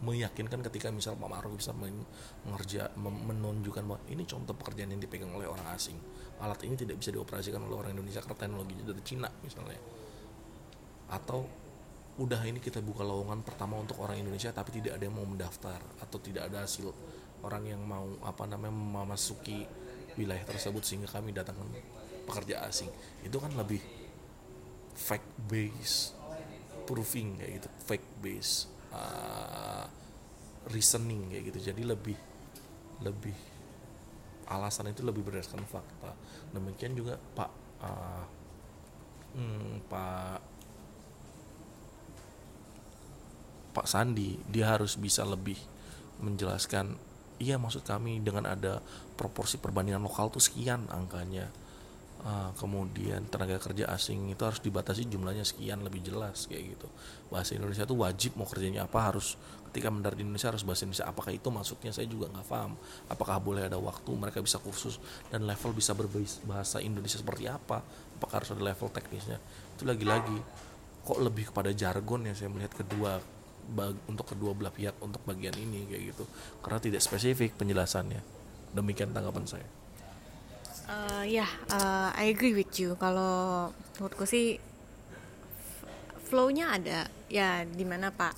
meyakinkan 0.00 0.64
ketika 0.64 0.88
misal 0.88 1.12
Pak 1.20 1.28
Maruf 1.28 1.60
bisa 1.60 1.76
mengerja 1.76 2.88
menunjukkan 2.96 3.84
bahwa 3.84 4.00
ini 4.08 4.24
contoh 4.24 4.56
pekerjaan 4.56 4.96
yang 4.96 5.00
dipegang 5.00 5.28
oleh 5.36 5.44
orang 5.44 5.68
asing. 5.76 5.96
Alat 6.40 6.64
ini 6.64 6.72
tidak 6.72 6.96
bisa 6.96 7.12
dioperasikan 7.12 7.60
oleh 7.60 7.76
orang 7.76 7.92
Indonesia 7.92 8.24
karena 8.24 8.48
teknologinya 8.48 8.84
dari 8.88 9.02
Cina 9.04 9.28
misalnya. 9.44 9.80
Atau 11.12 11.44
udah 12.16 12.40
ini 12.48 12.64
kita 12.64 12.80
buka 12.80 13.04
lowongan 13.04 13.44
pertama 13.44 13.76
untuk 13.80 14.00
orang 14.00 14.20
Indonesia 14.20 14.52
tapi 14.52 14.72
tidak 14.72 14.96
ada 14.96 15.04
yang 15.04 15.16
mau 15.16 15.28
mendaftar 15.28 15.80
atau 16.00 16.18
tidak 16.20 16.48
ada 16.52 16.64
hasil 16.64 16.92
orang 17.44 17.64
yang 17.68 17.80
mau 17.84 18.04
apa 18.24 18.44
namanya 18.44 18.72
memasuki 18.76 19.64
wilayah 20.16 20.44
tersebut 20.44 20.84
sehingga 20.84 21.08
kami 21.12 21.36
datangkan 21.36 21.68
pekerja 22.24 22.64
asing. 22.64 22.88
Itu 23.20 23.36
kan 23.36 23.52
lebih 23.52 23.80
fact 24.96 25.28
base 25.48 26.16
proving 26.88 27.38
kayak 27.38 27.62
gitu 27.62 27.68
fact 27.86 28.08
base 28.18 28.66
uh, 28.94 29.84
reasoning 30.70 31.30
kayak 31.30 31.52
gitu. 31.52 31.72
Jadi 31.72 31.82
lebih 31.82 32.18
lebih 33.00 33.36
alasan 34.50 34.90
itu 34.90 35.06
lebih 35.06 35.22
berdasarkan 35.24 35.64
fakta. 35.66 36.12
Demikian 36.50 36.94
juga 36.98 37.16
pak 37.16 37.50
uh, 37.82 38.24
hmm, 39.34 39.86
pak 39.86 40.40
pak 43.70 43.86
Sandi 43.86 44.34
dia 44.50 44.74
harus 44.74 44.98
bisa 44.98 45.22
lebih 45.22 45.56
menjelaskan 46.20 46.98
iya 47.40 47.56
maksud 47.56 47.86
kami 47.86 48.20
dengan 48.20 48.44
ada 48.44 48.82
proporsi 49.14 49.56
perbandingan 49.56 50.02
lokal 50.02 50.28
tuh 50.28 50.42
sekian 50.42 50.90
angkanya 50.90 51.48
uh, 52.24 52.50
kemudian 52.56 53.24
tenaga 53.28 53.56
kerja 53.60 53.88
asing 53.92 54.32
itu 54.32 54.42
harus 54.44 54.60
dibatasi 54.60 55.08
jumlahnya 55.08 55.44
sekian 55.44 55.80
lebih 55.80 56.04
jelas 56.04 56.44
kayak 56.46 56.76
gitu. 56.76 56.88
Bahasa 57.32 57.56
Indonesia 57.56 57.84
itu 57.84 57.96
wajib 57.96 58.36
mau 58.36 58.46
kerjanya 58.48 58.84
apa 58.84 59.12
harus 59.12 59.36
ketika 59.70 59.88
mendarat 59.88 60.18
di 60.18 60.26
Indonesia 60.26 60.50
harus 60.50 60.66
bahasa 60.66 60.82
Indonesia 60.84 61.06
apakah 61.06 61.32
itu 61.32 61.48
maksudnya? 61.48 61.90
Saya 61.94 62.06
juga 62.10 62.26
nggak 62.28 62.46
paham. 62.46 62.72
Apakah 63.08 63.36
boleh 63.40 63.66
ada 63.70 63.78
waktu 63.78 64.10
mereka 64.12 64.42
bisa 64.42 64.58
kursus 64.60 64.98
dan 65.30 65.46
level 65.46 65.70
bisa 65.72 65.92
berbahasa 65.96 66.82
Indonesia 66.82 67.18
seperti 67.18 67.48
apa? 67.48 67.80
Apakah 68.20 68.42
harus 68.42 68.50
ada 68.52 68.62
level 68.62 68.88
teknisnya? 68.92 69.38
Itu 69.78 69.88
lagi-lagi 69.88 70.38
kok 71.00 71.18
lebih 71.22 71.48
kepada 71.48 71.72
jargon 71.72 72.28
yang 72.28 72.36
saya 72.36 72.52
melihat 72.52 72.76
kedua 72.76 73.16
untuk 74.10 74.26
kedua 74.26 74.50
belah 74.50 74.74
pihak 74.74 74.98
untuk 74.98 75.22
bagian 75.24 75.54
ini 75.56 75.86
kayak 75.88 76.02
gitu. 76.12 76.24
Karena 76.60 76.78
tidak 76.82 77.00
spesifik 77.00 77.56
penjelasannya. 77.56 78.20
Demikian 78.70 79.10
tanggapan 79.10 79.46
saya 79.46 79.79
Uh, 80.90 81.22
ya, 81.22 81.46
yeah, 81.46 81.50
uh, 81.70 82.10
I 82.18 82.34
agree 82.34 82.50
with 82.50 82.74
you. 82.74 82.98
Kalau 82.98 83.70
menurutku 83.94 84.26
sih 84.26 84.58
flow-nya 86.26 86.74
ada. 86.74 87.06
Ya, 87.30 87.62
di 87.62 87.86
mana 87.86 88.10
Pak 88.10 88.34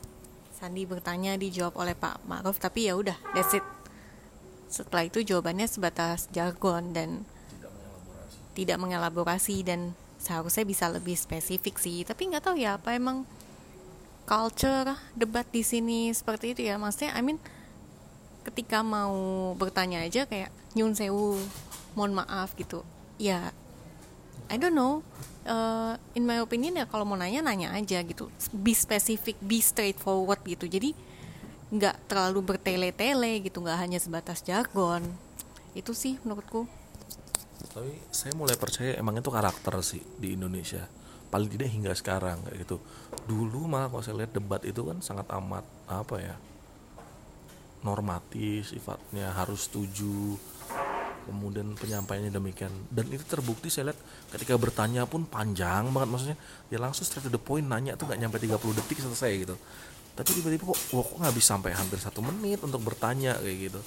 Sandi 0.52 0.84
bertanya 0.84 1.40
dijawab 1.40 1.80
oleh 1.80 1.96
Pak 1.96 2.28
Ma'ruf, 2.28 2.60
tapi 2.60 2.92
ya 2.92 3.00
udah, 3.00 3.16
that's 3.32 3.56
it. 3.56 3.64
Setelah 4.68 5.08
itu 5.08 5.24
jawabannya 5.24 5.64
sebatas 5.64 6.28
jargon 6.28 6.92
dan 6.92 7.24
tidak 8.52 8.76
mengelaborasi 8.84 9.64
dan 9.64 9.96
seharusnya 10.20 10.68
bisa 10.68 10.92
lebih 10.92 11.16
spesifik 11.16 11.80
sih. 11.80 12.04
Tapi 12.04 12.36
nggak 12.36 12.52
tahu 12.52 12.60
ya 12.60 12.76
apa 12.76 12.92
emang 12.92 13.24
culture 14.28 14.92
debat 15.16 15.48
di 15.48 15.64
sini 15.64 16.12
seperti 16.12 16.52
itu 16.52 16.68
ya. 16.68 16.76
Maksudnya, 16.76 17.16
I 17.16 17.24
mean 17.24 17.40
ketika 18.44 18.84
mau 18.84 19.16
bertanya 19.56 20.04
aja 20.04 20.28
kayak 20.28 20.52
nyun 20.76 20.92
sewu 20.92 21.40
mohon 21.94 22.16
maaf 22.16 22.54
gitu. 22.56 22.84
Ya 23.16 23.52
I 24.52 24.56
don't 24.60 24.76
know. 24.76 25.00
Uh, 25.42 25.98
in 26.14 26.22
my 26.22 26.38
opinion 26.38 26.78
ya 26.78 26.86
kalau 26.86 27.02
mau 27.02 27.18
nanya 27.18 27.42
nanya 27.42 27.74
aja 27.74 27.98
gitu. 28.04 28.28
Be 28.52 28.76
specific 28.76 29.40
be 29.40 29.58
straightforward 29.58 30.40
gitu. 30.44 30.68
Jadi 30.68 30.92
nggak 31.72 32.04
terlalu 32.04 32.44
bertele-tele 32.44 33.40
gitu 33.40 33.64
nggak 33.64 33.78
hanya 33.80 33.98
sebatas 33.98 34.44
jargon. 34.44 35.02
Itu 35.72 35.96
sih 35.96 36.20
menurutku. 36.20 36.68
Tapi 37.72 38.12
saya 38.12 38.36
mulai 38.36 38.60
percaya 38.60 38.92
emang 39.00 39.16
itu 39.16 39.32
karakter 39.32 39.74
sih 39.80 40.04
di 40.20 40.36
Indonesia. 40.36 40.84
Paling 41.32 41.48
tidak 41.48 41.72
hingga 41.72 41.92
sekarang 41.96 42.44
kayak 42.44 42.68
gitu. 42.68 42.76
Dulu 43.24 43.64
malah 43.64 43.88
kalau 43.88 44.04
saya 44.04 44.20
lihat 44.20 44.36
debat 44.36 44.60
itu 44.68 44.84
kan 44.84 45.00
sangat 45.00 45.24
amat 45.32 45.64
apa 45.88 46.16
ya 46.20 46.36
normatif 47.82 48.70
sifatnya 48.70 49.34
harus 49.34 49.66
setuju 49.66 50.38
kemudian 51.26 51.74
penyampaiannya 51.78 52.32
demikian. 52.34 52.72
Dan 52.90 53.08
itu 53.10 53.22
terbukti 53.24 53.70
saya 53.70 53.92
lihat 53.92 54.00
ketika 54.34 54.58
bertanya 54.58 55.06
pun 55.06 55.26
panjang 55.26 55.90
banget. 55.90 56.08
Maksudnya 56.10 56.38
dia 56.68 56.78
langsung 56.82 57.06
straight 57.06 57.26
to 57.26 57.32
the 57.32 57.40
point 57.40 57.66
nanya 57.66 57.94
tuh 57.94 58.10
gak 58.10 58.18
nyampe 58.18 58.38
30 58.38 58.58
detik 58.78 58.98
selesai 59.00 59.30
gitu. 59.46 59.56
Tapi 60.12 60.28
tiba-tiba 60.28 60.68
kok 60.68 60.76
kok 60.92 61.16
nggak 61.16 61.32
bisa 61.32 61.56
sampai 61.56 61.72
hampir 61.72 61.96
satu 61.96 62.20
menit 62.20 62.60
untuk 62.60 62.84
bertanya 62.84 63.32
kayak 63.40 63.72
gitu. 63.72 63.80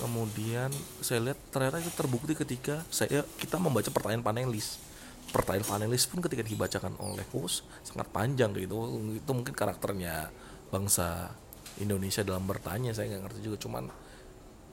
Kemudian 0.00 0.72
saya 1.04 1.20
lihat 1.20 1.38
ternyata 1.52 1.76
itu 1.82 1.92
terbukti 1.92 2.32
ketika 2.32 2.80
saya 2.88 3.20
kita 3.36 3.60
membaca 3.60 3.92
pertanyaan 3.92 4.24
panelis. 4.24 4.80
Pertanyaan 5.28 5.68
panelis 5.68 6.08
pun 6.08 6.24
ketika 6.24 6.40
dibacakan 6.40 6.96
oleh 7.04 7.26
host 7.36 7.68
sangat 7.84 8.08
panjang 8.08 8.56
gitu. 8.56 8.80
Itu 9.12 9.30
mungkin 9.36 9.52
karakternya 9.52 10.32
bangsa 10.72 11.36
Indonesia 11.76 12.24
dalam 12.24 12.48
bertanya 12.48 12.96
saya 12.96 13.12
nggak 13.12 13.22
ngerti 13.28 13.40
juga. 13.44 13.56
Cuman 13.60 13.84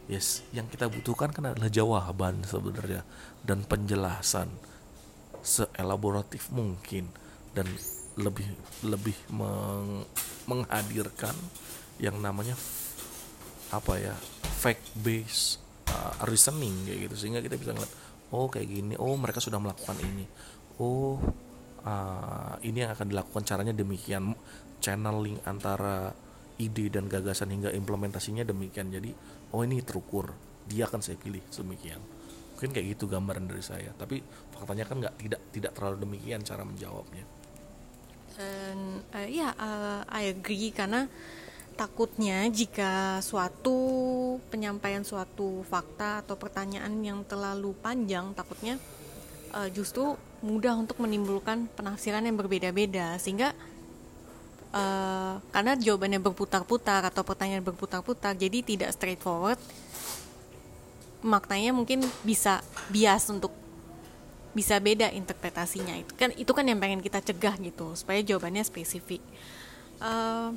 yes 0.05 0.45
yang 0.53 0.69
kita 0.69 0.85
butuhkan 0.89 1.33
kan 1.33 1.53
adalah 1.53 1.71
jawaban 1.71 2.45
sebenarnya 2.45 3.01
dan 3.41 3.65
penjelasan 3.65 4.49
seelaboratif 5.45 6.49
mungkin 6.49 7.09
dan 7.53 7.69
lebih 8.17 8.47
lebih 8.81 9.15
meng, 9.31 10.03
menghadirkan 10.49 11.35
yang 12.01 12.17
namanya 12.19 12.57
apa 13.71 13.93
ya 13.99 14.15
fact 14.59 14.83
based 14.99 15.61
uh, 15.91 16.25
reasoning 16.27 16.73
kayak 16.87 17.07
gitu. 17.07 17.15
Sehingga 17.15 17.39
kita 17.45 17.55
bisa 17.59 17.71
ngeliat 17.75 17.93
oh 18.33 18.47
kayak 18.49 18.67
gini 18.67 18.93
oh 18.97 19.15
mereka 19.15 19.39
sudah 19.39 19.61
melakukan 19.61 19.95
ini. 20.01 20.25
Oh 20.81 21.21
uh, 21.85 22.55
ini 22.65 22.83
yang 22.83 22.91
akan 22.97 23.07
dilakukan 23.13 23.43
caranya 23.45 23.73
demikian. 23.75 24.33
Channeling 24.79 25.39
antara 25.47 26.13
ide 26.55 26.87
dan 26.87 27.11
gagasan 27.11 27.51
hingga 27.51 27.71
implementasinya 27.71 28.47
demikian. 28.47 28.91
Jadi 28.91 29.11
oh 29.51 29.61
ini 29.61 29.83
terukur. 29.85 30.33
Dia 30.65 30.89
akan 30.89 31.01
saya 31.03 31.19
pilih 31.21 31.45
demikian 31.53 32.01
mungkin 32.55 32.71
kayak 32.71 32.87
gitu 32.95 33.11
gambaran 33.11 33.51
dari 33.51 33.59
saya. 33.59 33.91
Tapi 33.91 34.23
faktanya 34.55 34.87
kan 34.87 35.03
nggak 35.03 35.15
tidak 35.19 35.41
tidak 35.51 35.71
terlalu 35.75 36.07
demikian 36.07 36.39
cara 36.39 36.63
menjawabnya. 36.63 37.27
Dan 38.39 39.03
uh, 39.11 39.27
ya 39.27 39.51
uh, 39.59 40.07
I 40.07 40.31
agree 40.31 40.71
karena 40.71 41.03
takutnya 41.75 42.47
jika 42.47 43.19
suatu 43.19 43.75
penyampaian 44.47 45.03
suatu 45.03 45.67
fakta 45.67 46.23
atau 46.23 46.39
pertanyaan 46.39 46.95
yang 47.03 47.27
terlalu 47.27 47.75
panjang 47.75 48.31
takutnya 48.31 48.79
uh, 49.51 49.67
justru 49.67 50.15
mudah 50.39 50.79
untuk 50.79 51.03
menimbulkan 51.03 51.67
penafsiran 51.75 52.23
yang 52.23 52.39
berbeda-beda. 52.39 53.19
Sehingga 53.19 53.51
uh, 54.75 55.39
karena 55.55 55.73
jawabannya 55.79 56.19
berputar-putar 56.19 57.07
atau 57.07 57.23
pertanyaan 57.23 57.63
berputar-putar 57.63 58.35
jadi 58.35 58.59
tidak 58.61 58.91
straightforward. 58.91 59.57
Maknanya 61.25 61.73
mungkin 61.73 62.05
bisa 62.21 62.61
bias 62.91 63.31
untuk 63.31 63.49
bisa 64.53 64.77
beda 64.77 65.09
interpretasinya. 65.15 65.95
Itu 65.97 66.13
kan 66.13 66.29
itu 66.35 66.51
kan 66.51 66.67
yang 66.67 66.77
pengen 66.77 67.01
kita 67.01 67.23
cegah 67.23 67.55
gitu 67.63 67.95
supaya 67.97 68.21
jawabannya 68.21 68.61
spesifik. 68.61 69.23
Uh, 69.97 70.53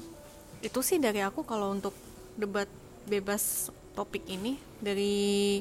itu 0.61 0.83
sih 0.83 0.99
dari 0.99 1.23
aku 1.23 1.47
kalau 1.47 1.71
untuk 1.71 1.95
debat 2.35 2.69
bebas 3.07 3.73
topik 3.97 4.27
ini. 4.29 4.59
Dari 4.79 5.59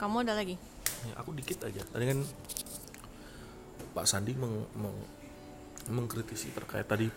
kamu 0.00 0.24
ada 0.24 0.38
lagi? 0.38 0.56
Ya, 1.04 1.14
aku 1.20 1.34
dikit 1.36 1.60
aja. 1.66 1.82
Tadi 1.84 2.04
kan 2.08 2.20
Pak 3.92 4.06
Sandi 4.06 4.32
meng, 4.32 4.64
meng, 4.78 4.94
mengkritisi 5.88 6.52
terkait 6.52 6.86
tadi 6.86 7.08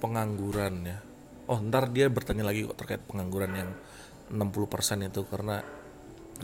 pengangguran 0.00 0.74
ya 0.84 0.98
oh 1.48 1.58
ntar 1.68 1.92
dia 1.92 2.10
bertanya 2.10 2.48
lagi 2.48 2.66
kok 2.66 2.78
terkait 2.78 3.02
pengangguran 3.04 3.52
yang 3.52 3.70
60% 4.32 5.08
itu 5.08 5.22
karena 5.28 5.60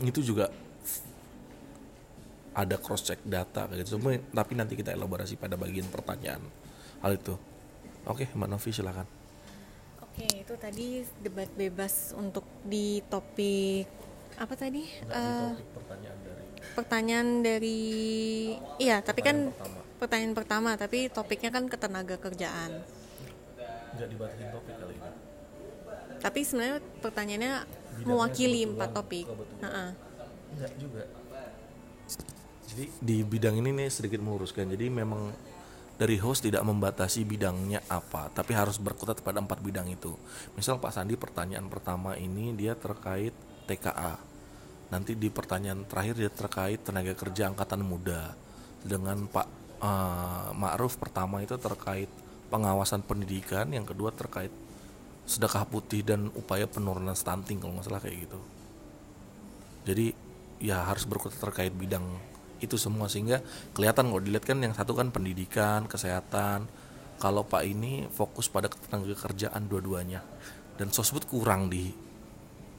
itu 0.05 0.19
juga 0.21 0.47
ada 2.53 2.75
cross 2.77 3.07
check 3.07 3.19
data 3.25 3.65
kayak 3.67 3.87
gitu 3.87 3.97
tapi 4.31 4.51
nanti 4.53 4.77
kita 4.77 4.93
elaborasi 4.93 5.35
pada 5.35 5.57
bagian 5.57 5.87
pertanyaan 5.89 6.43
hal 7.01 7.15
itu 7.15 7.33
Oke, 8.07 8.31
Mbak 8.31 8.49
Novi 8.49 8.69
silakan. 8.71 9.07
Oke, 10.01 10.25
itu 10.25 10.53
tadi 10.55 11.03
debat 11.19 11.49
bebas 11.53 12.15
untuk 12.17 12.41
di 12.63 13.03
topik 13.05 13.85
apa 14.39 14.53
tadi? 14.55 14.87
uh, 15.11 15.51
topik 15.51 15.69
pertanyaan 15.75 16.17
dari 16.23 16.45
pertanyaan 16.73 17.27
dari 17.43 17.79
iya, 18.79 19.03
tapi 19.03 19.19
kan 19.21 19.51
pertama. 19.51 19.78
Pertanyaan 19.99 20.33
pertama, 20.33 20.79
tapi 20.79 21.11
topiknya 21.11 21.51
kan 21.51 21.67
ketenaga 21.67 22.15
kerjaan. 22.15 22.81
Dibatasin 23.99 24.47
topik 24.55 24.75
kali 24.79 24.95
ini. 24.95 25.11
Tapi 26.19 26.39
sebenarnya 26.43 26.77
pertanyaannya 27.03 27.53
Bidangnya 27.99 28.15
mewakili 28.15 28.61
empat 28.63 28.89
topik. 28.95 29.27
Uh 29.27 29.91
Enggak 30.49 30.71
juga. 30.81 31.03
Jadi 32.69 32.85
di 33.01 33.17
bidang 33.21 33.59
ini 33.59 33.69
nih 33.75 33.89
sedikit 33.91 34.17
meluruskan. 34.23 34.65
Jadi 34.71 34.87
memang 34.89 35.29
dari 35.99 36.15
host 36.15 36.47
tidak 36.47 36.63
membatasi 36.63 37.27
bidangnya 37.27 37.83
apa, 37.91 38.31
tapi 38.31 38.55
harus 38.55 38.79
berkutat 38.79 39.19
pada 39.19 39.43
empat 39.43 39.59
bidang 39.59 39.91
itu. 39.91 40.15
Misal 40.55 40.79
Pak 40.79 40.95
Sandi 40.95 41.19
pertanyaan 41.19 41.67
pertama 41.67 42.15
ini 42.15 42.55
dia 42.55 42.73
terkait 42.73 43.35
TKA. 43.67 44.15
Nanti 44.89 45.13
di 45.13 45.29
pertanyaan 45.29 45.85
terakhir 45.85 46.15
dia 46.17 46.31
terkait 46.31 46.81
tenaga 46.81 47.13
kerja 47.13 47.51
angkatan 47.51 47.83
muda. 47.83 48.33
Dengan 48.79 49.27
Pak 49.27 49.58
uh, 49.79 50.51
Ma'ruf 50.55 50.99
pertama 50.99 51.43
itu 51.43 51.55
terkait 51.59 52.07
pengawasan 52.49 53.05
pendidikan, 53.05 53.69
yang 53.71 53.85
kedua 53.85 54.09
terkait 54.11 54.51
sedekah 55.29 55.61
putih 55.69 56.01
dan 56.01 56.33
upaya 56.33 56.65
penurunan 56.65 57.13
stunting 57.13 57.61
kalau 57.61 57.77
nggak 57.77 57.85
salah 57.85 58.01
kayak 58.01 58.25
gitu. 58.25 58.39
Jadi 59.85 60.05
ya 60.59 60.83
harus 60.83 61.05
berkutat 61.05 61.39
terkait 61.39 61.71
bidang 61.71 62.03
itu 62.59 62.75
semua 62.75 63.07
sehingga 63.07 63.39
kelihatan 63.71 64.11
kalau 64.11 64.19
dilihat 64.19 64.43
kan 64.43 64.59
yang 64.59 64.75
satu 64.75 64.97
kan 64.97 65.13
pendidikan 65.13 65.87
kesehatan. 65.87 66.67
Kalau 67.19 67.43
pak 67.43 67.67
ini 67.67 68.07
fokus 68.15 68.47
pada 68.47 68.71
tenaga 68.71 69.11
kerjaan 69.11 69.67
dua-duanya. 69.67 70.23
Dan 70.79 70.87
sosbud 70.87 71.27
kurang 71.27 71.67
di 71.67 71.91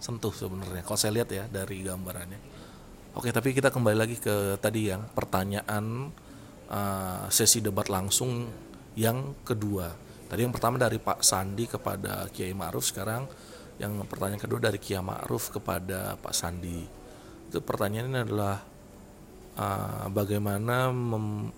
sentuh 0.01 0.33
sebenarnya 0.33 0.81
kalau 0.81 0.97
saya 0.97 1.21
lihat 1.21 1.29
ya 1.29 1.45
dari 1.45 1.85
gambarannya. 1.85 2.41
Oke 3.13 3.29
tapi 3.37 3.53
kita 3.53 3.69
kembali 3.69 3.97
lagi 4.01 4.17
ke 4.17 4.57
tadi 4.57 4.89
yang 4.89 5.05
pertanyaan 5.13 6.09
uh, 6.71 7.27
sesi 7.29 7.61
debat 7.61 7.91
langsung 7.91 8.49
yang 8.95 9.43
kedua. 9.43 9.91
Tadi 10.31 10.47
yang 10.47 10.55
pertama 10.55 10.79
dari 10.79 11.03
Pak 11.03 11.27
Sandi 11.27 11.67
kepada 11.67 12.31
Kiai 12.31 12.55
Ma'ruf 12.55 12.87
sekarang 12.87 13.27
yang 13.83 13.99
pertanyaan 14.07 14.39
kedua 14.39 14.63
dari 14.63 14.79
Kiai 14.79 15.03
Ma'ruf 15.03 15.51
kepada 15.51 16.15
Pak 16.15 16.35
Sandi. 16.35 16.81
Itu 17.51 17.59
pertanyaannya 17.67 18.21
adalah 18.23 18.57
uh, 19.59 20.07
bagaimana 20.15 20.95
mem 20.95 21.51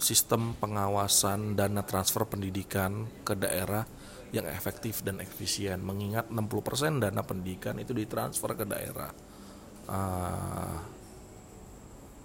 sistem 0.00 0.56
pengawasan 0.56 1.60
dana 1.60 1.84
transfer 1.84 2.24
pendidikan 2.24 3.04
ke 3.20 3.36
daerah 3.36 3.84
yang 4.32 4.48
efektif 4.48 5.04
dan 5.06 5.20
efisien? 5.20 5.84
Mengingat 5.84 6.32
60% 6.32 7.04
dana 7.04 7.22
pendidikan 7.22 7.76
itu 7.78 7.92
ditransfer 7.94 8.56
ke 8.58 8.64
daerah. 8.66 9.12
Uh, 9.86 10.99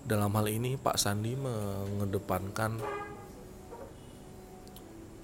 dalam 0.06 0.30
hal 0.38 0.48
ini 0.54 0.78
Pak 0.78 1.02
Sandi 1.02 1.34
mengedepankan 1.34 2.78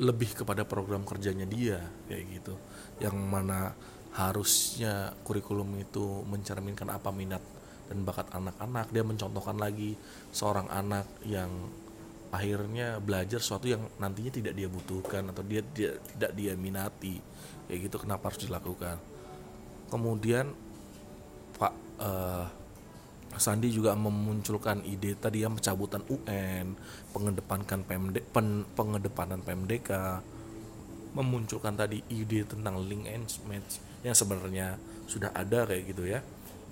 lebih 0.02 0.34
kepada 0.34 0.66
program 0.66 1.06
kerjanya 1.06 1.46
dia 1.46 1.78
kayak 2.10 2.26
gitu. 2.42 2.58
Yang 2.98 3.18
mana 3.22 3.78
harusnya 4.18 5.14
kurikulum 5.22 5.78
itu 5.78 6.26
mencerminkan 6.26 6.90
apa 6.90 7.14
minat 7.14 7.46
dan 7.88 8.02
bakat 8.02 8.34
anak-anak. 8.34 8.90
Dia 8.90 9.06
mencontohkan 9.06 9.62
lagi 9.62 9.94
seorang 10.34 10.66
anak 10.74 11.06
yang 11.30 11.70
akhirnya 12.34 12.98
belajar 12.98 13.38
sesuatu 13.38 13.70
yang 13.70 13.86
nantinya 14.02 14.34
tidak 14.34 14.58
dia 14.58 14.66
butuhkan 14.66 15.30
atau 15.30 15.46
dia, 15.46 15.62
dia 15.78 15.94
tidak 16.18 16.32
dia 16.34 16.58
minati. 16.58 17.22
Kayak 17.70 17.80
gitu 17.86 17.98
kenapa 18.02 18.34
harus 18.34 18.42
dilakukan. 18.42 18.98
Kemudian 19.94 20.50
Pak 21.62 21.74
uh, 22.02 22.61
Sandi 23.40 23.72
juga 23.72 23.96
memunculkan 23.96 24.84
ide 24.84 25.16
tadi 25.16 25.44
yang 25.44 25.56
pencabutan 25.56 26.04
UN 26.12 26.76
pengedepankan 27.16 27.88
PMD, 27.88 28.18
pen, 28.28 28.68
pengedepanan 28.76 29.40
PMDK 29.40 29.92
memunculkan 31.16 31.76
tadi 31.76 32.00
ide 32.12 32.48
tentang 32.48 32.80
link 32.84 33.08
and 33.08 33.28
match 33.48 33.84
yang 34.04 34.16
sebenarnya 34.16 34.80
sudah 35.08 35.32
ada 35.36 35.68
kayak 35.68 35.84
gitu 35.92 36.08
ya 36.08 36.20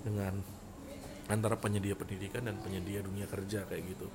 dengan 0.00 0.40
antara 1.28 1.54
penyedia 1.60 1.94
pendidikan 1.94 2.42
dan 2.48 2.58
penyedia 2.58 3.04
dunia 3.04 3.28
kerja 3.28 3.68
kayak 3.68 3.84
gitu. 3.94 4.08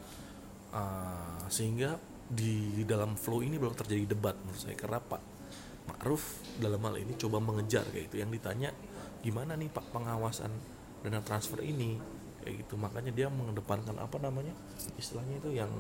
Uh, 0.76 1.46
sehingga 1.48 1.96
di, 2.28 2.84
dalam 2.84 3.16
flow 3.16 3.40
ini 3.46 3.56
belum 3.56 3.78
terjadi 3.78 4.18
debat 4.18 4.36
menurut 4.44 4.60
saya. 4.60 4.76
Karena 4.76 5.00
Pak 5.00 5.22
Ma'ruf 5.86 6.42
dalam 6.58 6.82
hal 6.84 6.98
ini 7.00 7.14
coba 7.16 7.38
mengejar 7.40 7.86
kayak 7.94 8.12
itu 8.12 8.16
yang 8.20 8.34
ditanya 8.34 8.74
gimana 9.22 9.54
nih 9.54 9.70
Pak 9.70 9.94
pengawasan 9.94 10.50
dana 11.06 11.22
transfer 11.22 11.62
ini 11.62 11.98
kayak 12.46 12.62
gitu. 12.62 12.78
Makanya 12.78 13.10
dia 13.10 13.28
mengedepankan 13.34 13.98
apa 13.98 14.22
namanya 14.22 14.54
istilahnya 15.02 15.42
itu 15.42 15.50
yang 15.58 15.74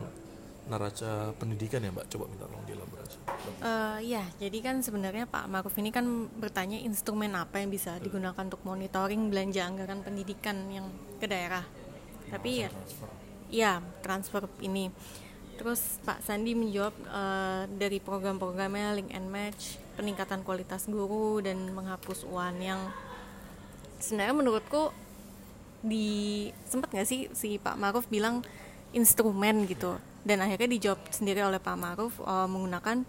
neraca 0.66 1.30
pendidikan 1.38 1.86
ya 1.86 1.93
mbak. 1.93 2.09
Coba 2.09 2.26
minta 2.26 2.49
tolong 2.49 2.66
dielaborasi. 2.66 3.18
Uh, 3.61 4.01
ya, 4.01 4.26
jadi 4.41 4.57
kan 4.66 4.82
sebenarnya 4.82 5.30
Pak 5.30 5.45
Maruf 5.45 5.78
ini 5.78 5.93
kan 5.93 6.26
bertanya 6.41 6.82
instrumen 6.82 7.38
apa 7.38 7.61
yang 7.61 7.70
bisa 7.70 8.01
digunakan 8.01 8.41
untuk 8.41 8.66
monitoring 8.66 9.30
belanja 9.30 9.61
anggaran 9.61 10.01
pendidikan 10.01 10.57
yang 10.74 10.89
ke 11.22 11.30
daerah. 11.30 11.61
Tapi 12.34 12.66
ya, 12.66 12.70
transfer. 12.74 13.09
ya 13.53 13.74
transfer 14.01 14.43
ini. 14.66 14.89
Terus 15.55 16.01
Pak 16.03 16.26
Sandi 16.26 16.51
menjawab 16.51 16.95
uh, 17.07 17.63
dari 17.70 18.01
program-programnya 18.03 18.97
Link 18.97 19.13
and 19.13 19.30
Match, 19.30 19.80
peningkatan 19.95 20.43
kualitas 20.43 20.89
guru 20.89 21.39
dan 21.39 21.72
menghapus 21.72 22.28
uan 22.28 22.59
yang 22.59 22.82
sebenarnya 24.01 24.36
menurutku 24.36 24.91
di 25.86 26.50
sempat 26.66 26.90
nggak 26.90 27.08
sih 27.08 27.30
si 27.38 27.62
Pak 27.62 27.78
Maruf 27.78 28.10
bilang 28.10 28.42
instrumen 28.92 29.70
gitu 29.70 30.02
dan 30.26 30.42
akhirnya 30.42 30.74
dijawab 30.74 31.00
sendiri 31.14 31.46
oleh 31.46 31.62
Pak 31.62 31.78
Maruf 31.78 32.18
uh, 32.26 32.50
menggunakan 32.50 33.06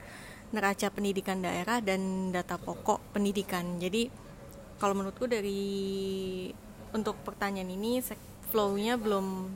neraca 0.52 0.86
pendidikan 0.92 1.42
daerah 1.42 1.82
dan 1.82 2.30
data 2.30 2.60
pokok 2.60 3.16
pendidikan. 3.16 3.80
Jadi 3.80 4.12
kalau 4.76 4.92
menurutku 4.92 5.24
dari 5.26 6.52
untuk 6.92 7.16
pertanyaan 7.24 7.72
ini 7.72 8.04
flow-nya 8.52 9.00
belum 9.00 9.50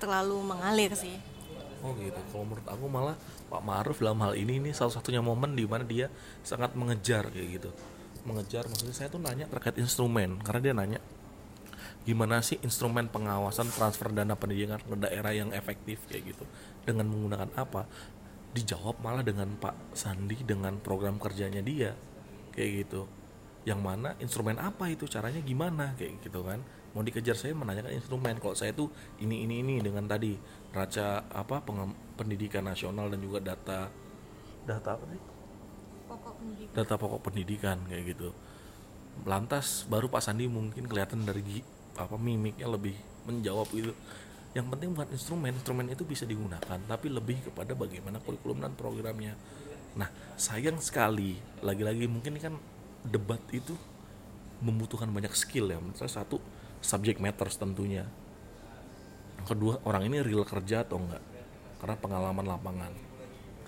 terlalu 0.00 0.36
mengalir 0.42 0.96
sih. 0.96 1.14
Oh 1.84 1.94
gitu. 1.94 2.18
Kalau 2.34 2.44
menurut 2.48 2.66
aku 2.66 2.84
malah 2.90 3.16
Pak 3.52 3.62
Maruf 3.62 4.02
dalam 4.02 4.18
hal 4.24 4.34
ini 4.34 4.58
ini 4.58 4.70
salah 4.74 4.98
satunya 4.98 5.22
momen 5.22 5.54
di 5.54 5.68
mana 5.68 5.86
dia 5.86 6.10
sangat 6.42 6.74
mengejar 6.74 7.30
kayak 7.30 7.48
gitu. 7.60 7.70
Mengejar 8.26 8.66
maksudnya 8.66 8.96
saya 8.96 9.08
tuh 9.12 9.22
nanya 9.22 9.46
terkait 9.46 9.78
instrumen 9.78 10.40
karena 10.42 10.60
dia 10.60 10.74
nanya 10.74 10.98
gimana 12.08 12.40
sih 12.40 12.56
instrumen 12.64 13.12
pengawasan 13.12 13.68
transfer 13.68 14.08
dana 14.08 14.32
pendidikan 14.32 14.80
ke 14.80 14.96
daerah 14.96 15.36
yang 15.36 15.52
efektif 15.52 16.08
kayak 16.08 16.32
gitu? 16.32 16.48
Dengan 16.88 17.04
menggunakan 17.12 17.52
apa? 17.52 17.84
Dijawab 18.56 19.04
malah 19.04 19.20
dengan 19.20 19.52
Pak 19.60 19.92
Sandi 19.92 20.40
dengan 20.40 20.80
program 20.80 21.20
kerjanya 21.20 21.60
dia 21.60 21.92
kayak 22.56 22.70
gitu. 22.88 23.04
Yang 23.68 23.80
mana 23.84 24.16
instrumen 24.24 24.56
apa 24.56 24.88
itu? 24.88 25.04
Caranya 25.04 25.44
gimana? 25.44 25.92
Kayak 26.00 26.24
gitu 26.24 26.40
kan. 26.48 26.64
Mau 26.96 27.04
dikejar 27.04 27.36
saya 27.36 27.52
menanyakan 27.52 27.92
instrumen. 27.92 28.40
Kalau 28.40 28.56
saya 28.56 28.72
tuh 28.72 28.88
ini 29.20 29.44
ini 29.44 29.60
ini 29.60 29.84
dengan 29.84 30.08
tadi 30.08 30.32
raca 30.72 31.28
apa 31.28 31.60
pengem- 31.60 32.16
pendidikan 32.16 32.64
nasional 32.64 33.12
dan 33.12 33.20
juga 33.20 33.44
data 33.44 33.92
data 34.64 34.88
apa 34.96 35.04
sih? 35.12 35.20
Pokok 36.08 36.32
pendidikan. 36.40 36.72
data 36.72 36.94
pokok 36.96 37.20
pendidikan 37.20 37.76
kayak 37.84 38.16
gitu. 38.16 38.32
Lantas 39.28 39.84
baru 39.92 40.08
Pak 40.08 40.24
Sandi 40.24 40.48
mungkin 40.48 40.88
kelihatan 40.88 41.28
dari 41.28 41.44
apa 41.98 42.14
mimiknya 42.14 42.70
lebih 42.70 42.94
menjawab 43.26 43.66
gitu. 43.74 43.92
Yang 44.54 44.66
penting 44.72 44.88
bukan 44.96 45.08
instrumen 45.12 45.52
instrumen 45.52 45.86
itu 45.90 46.06
bisa 46.06 46.24
digunakan 46.24 46.78
tapi 46.88 47.10
lebih 47.10 47.50
kepada 47.50 47.74
bagaimana 47.74 48.22
kurikulum 48.22 48.62
dan 48.62 48.72
programnya. 48.78 49.34
Nah 49.98 50.08
sayang 50.38 50.78
sekali 50.78 51.36
lagi-lagi 51.60 52.06
mungkin 52.06 52.38
kan 52.38 52.54
debat 53.02 53.42
itu 53.50 53.74
membutuhkan 54.62 55.10
banyak 55.10 55.34
skill 55.34 55.68
ya. 55.68 55.78
Menurut 55.82 55.98
satu 55.98 56.38
subject 56.80 57.18
matters 57.18 57.58
tentunya. 57.58 58.06
Kedua 59.46 59.80
orang 59.86 60.10
ini 60.10 60.22
real 60.22 60.42
kerja 60.42 60.82
atau 60.82 60.98
enggak? 60.98 61.22
Karena 61.78 61.96
pengalaman 61.98 62.46
lapangan. 62.46 62.92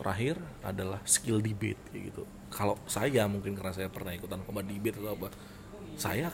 Terakhir 0.01 0.41
adalah 0.64 0.99
skill 1.05 1.39
debate 1.45 1.78
gitu. 1.93 2.24
Kalau 2.51 2.81
saya 2.91 3.28
mungkin 3.31 3.55
karena 3.55 3.70
saya 3.70 3.87
pernah 3.93 4.11
ikutan 4.11 4.43
lomba 4.43 4.64
debate 4.64 4.99
atau 4.99 5.14
apa 5.14 5.28
saya 5.95 6.33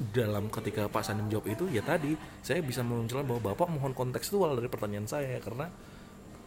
dalam 0.00 0.48
ketika 0.48 0.88
Pak 0.88 1.04
Sandi 1.04 1.22
menjawab 1.22 1.46
itu 1.52 1.64
ya 1.68 1.84
tadi 1.84 2.16
saya 2.40 2.64
bisa 2.64 2.80
memunculkan 2.80 3.28
bahwa 3.28 3.52
Bapak 3.52 3.68
mohon 3.68 3.92
kontekstual 3.92 4.56
dari 4.56 4.66
pertanyaan 4.72 5.06
saya 5.06 5.36
karena 5.38 5.68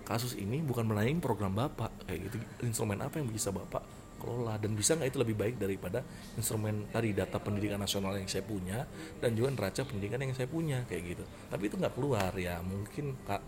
kasus 0.05 0.37
ini 0.37 0.61
bukan 0.61 0.85
menanyain 0.85 1.17
program 1.17 1.57
Bapak 1.57 2.05
kayak 2.05 2.29
gitu. 2.29 2.37
Instrumen 2.65 3.01
apa 3.01 3.17
yang 3.17 3.27
bisa 3.27 3.49
Bapak 3.49 3.81
kelola? 4.21 4.55
Dan 4.61 4.77
bisa 4.77 4.93
nggak 4.93 5.09
itu 5.09 5.19
lebih 5.19 5.35
baik 5.35 5.55
daripada 5.57 6.05
instrumen 6.37 6.89
tadi 6.93 7.11
data 7.11 7.41
pendidikan 7.41 7.81
nasional 7.81 8.13
yang 8.15 8.29
saya 8.29 8.45
punya 8.45 8.85
dan 9.17 9.33
juga 9.33 9.49
neraca 9.51 9.81
pendidikan 9.81 10.21
yang 10.21 10.33
saya 10.37 10.45
punya 10.45 10.85
kayak 10.85 11.03
gitu. 11.17 11.23
Tapi 11.49 11.63
itu 11.67 11.75
nggak 11.75 11.93
keluar 11.97 12.31
ya 12.37 12.61
mungkin 12.61 13.17
kak 13.25 13.41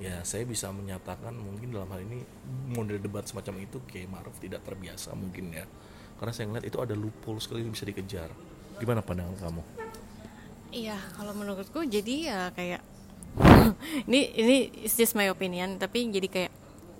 ya 0.00 0.24
saya 0.24 0.48
bisa 0.48 0.72
menyatakan 0.72 1.36
mungkin 1.36 1.76
dalam 1.76 1.90
hal 1.92 2.00
ini 2.00 2.24
model 2.72 2.96
debat 2.96 3.26
semacam 3.28 3.60
itu 3.60 3.84
kayak 3.84 4.08
Maruf 4.08 4.38
tidak 4.38 4.64
terbiasa 4.64 5.12
mungkin 5.18 5.52
ya. 5.52 5.66
Karena 6.16 6.32
saya 6.36 6.46
ngeliat 6.52 6.66
itu 6.68 6.78
ada 6.78 6.94
loophole 6.94 7.40
sekali 7.40 7.64
yang 7.66 7.72
bisa 7.72 7.88
dikejar 7.88 8.30
gimana 8.80 9.04
pandangan 9.04 9.36
kamu 9.36 9.62
Iya, 10.70 10.94
kalau 11.18 11.34
menurutku 11.34 11.82
jadi 11.82 12.14
ya 12.30 12.40
kayak 12.54 12.82
ini 14.06 14.20
ini 14.38 14.56
it's 14.86 14.94
just 14.94 15.18
my 15.18 15.26
opinion, 15.26 15.82
tapi 15.82 16.06
jadi 16.06 16.30
kayak 16.30 16.52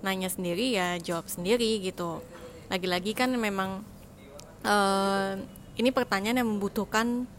nanya 0.03 0.26
sendiri 0.26 0.74
ya 0.74 0.99
jawab 0.99 1.31
sendiri 1.31 1.78
gitu. 1.78 2.18
Lagi-lagi 2.66 3.14
kan 3.14 3.31
memang 3.31 3.87
eh, 4.66 5.39
ini 5.78 5.91
pertanyaan 5.95 6.43
yang 6.43 6.51
membutuhkan 6.51 7.31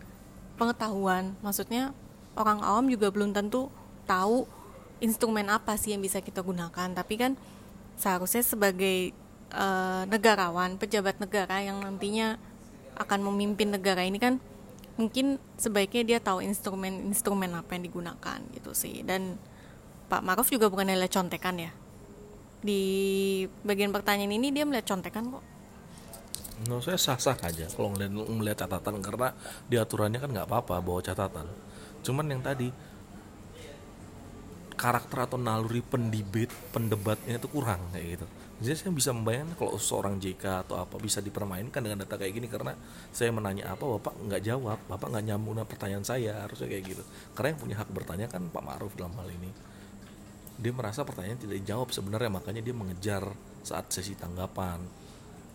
pengetahuan. 0.56 1.36
Maksudnya 1.44 1.92
orang 2.40 2.64
awam 2.64 2.88
juga 2.88 3.12
belum 3.12 3.36
tentu 3.36 3.68
tahu 4.08 4.48
instrumen 5.04 5.52
apa 5.52 5.76
sih 5.76 5.92
yang 5.92 6.00
bisa 6.00 6.24
kita 6.24 6.40
gunakan. 6.40 6.96
Tapi 6.96 7.14
kan 7.20 7.36
seharusnya 8.00 8.44
sebagai 8.44 9.12
eh, 9.52 10.04
negarawan, 10.08 10.80
pejabat 10.80 11.20
negara 11.20 11.60
yang 11.60 11.84
nantinya 11.84 12.40
akan 13.04 13.20
memimpin 13.32 13.74
negara 13.74 14.06
ini 14.06 14.22
kan 14.22 14.38
mungkin 15.00 15.42
sebaiknya 15.58 16.04
dia 16.06 16.20
tahu 16.22 16.44
instrumen-instrumen 16.46 17.52
apa 17.58 17.74
yang 17.74 17.84
digunakan 17.88 18.40
gitu 18.54 18.72
sih 18.76 19.02
dan 19.02 19.40
Pak 20.12 20.22
Maruf 20.22 20.52
juga 20.52 20.68
bukan 20.68 20.92
melihat 20.92 21.22
contekan 21.22 21.58
ya 21.58 21.72
di 22.62 22.82
bagian 23.66 23.90
pertanyaan 23.90 24.38
ini 24.38 24.54
dia 24.54 24.68
melihat 24.68 24.94
contekan 24.94 25.34
kok 25.34 25.46
Menurut 26.62 26.86
saya 26.86 27.00
sah-sah 27.00 27.38
aja 27.42 27.66
kalau 27.74 27.90
ngeliat, 27.98 28.14
melihat 28.14 28.58
catatan 28.66 29.02
karena 29.02 29.34
di 29.66 29.82
aturannya 29.82 30.20
kan 30.22 30.30
nggak 30.30 30.46
apa-apa 30.46 30.78
bawa 30.78 31.02
catatan. 31.02 31.50
Cuman 32.06 32.30
yang 32.30 32.42
tadi 32.46 32.70
karakter 34.78 35.26
atau 35.26 35.42
naluri 35.42 35.82
pendibet 35.82 36.54
pendebatnya 36.70 37.42
itu 37.42 37.50
kurang 37.50 37.82
kayak 37.90 38.18
gitu. 38.18 38.26
Jadi 38.62 38.78
saya 38.78 38.94
bisa 38.94 39.10
membayangkan 39.10 39.58
kalau 39.58 39.74
seorang 39.82 40.22
JK 40.22 40.70
atau 40.70 40.78
apa 40.78 41.02
bisa 41.02 41.18
dipermainkan 41.18 41.82
dengan 41.82 42.06
data 42.06 42.14
kayak 42.14 42.34
gini 42.38 42.46
karena 42.46 42.78
saya 43.10 43.34
menanya 43.34 43.74
apa 43.74 43.82
bapak 43.98 44.14
nggak 44.22 44.42
jawab, 44.46 44.78
bapak 44.86 45.08
nggak 45.18 45.26
nyambung 45.34 45.58
pertanyaan 45.66 46.06
saya 46.06 46.46
harusnya 46.46 46.70
kayak 46.70 46.84
gitu. 46.94 47.04
Karena 47.34 47.58
yang 47.58 47.60
punya 47.60 47.76
hak 47.82 47.90
bertanya 47.90 48.30
kan 48.30 48.46
Pak 48.54 48.62
Ma'ruf 48.62 48.94
dalam 48.94 49.18
hal 49.18 49.34
ini. 49.34 49.50
Dia 50.62 50.70
merasa 50.78 51.02
pertanyaan 51.02 51.42
tidak 51.42 51.58
dijawab 51.58 51.90
sebenarnya 51.90 52.30
makanya 52.30 52.62
dia 52.62 52.76
mengejar 52.78 53.26
saat 53.66 53.90
sesi 53.90 54.14
tanggapan. 54.14 54.78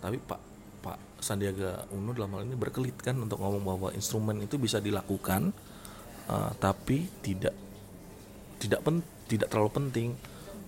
Tapi 0.02 0.18
Pak 0.18 0.40
Pak 0.82 1.22
Sandiaga 1.22 1.86
Uno 1.94 2.10
dalam 2.10 2.34
hal 2.34 2.42
ini 2.42 2.58
berkelit 2.58 2.98
kan 2.98 3.14
untuk 3.22 3.38
ngomong 3.38 3.62
bahwa 3.62 3.88
instrumen 3.94 4.42
itu 4.42 4.58
bisa 4.58 4.82
dilakukan 4.82 5.54
uh, 6.26 6.50
tapi 6.58 7.06
tidak 7.22 7.54
tidak 8.58 8.82
pen, 8.82 8.98
tidak 9.30 9.46
terlalu 9.46 9.70
penting 9.70 10.08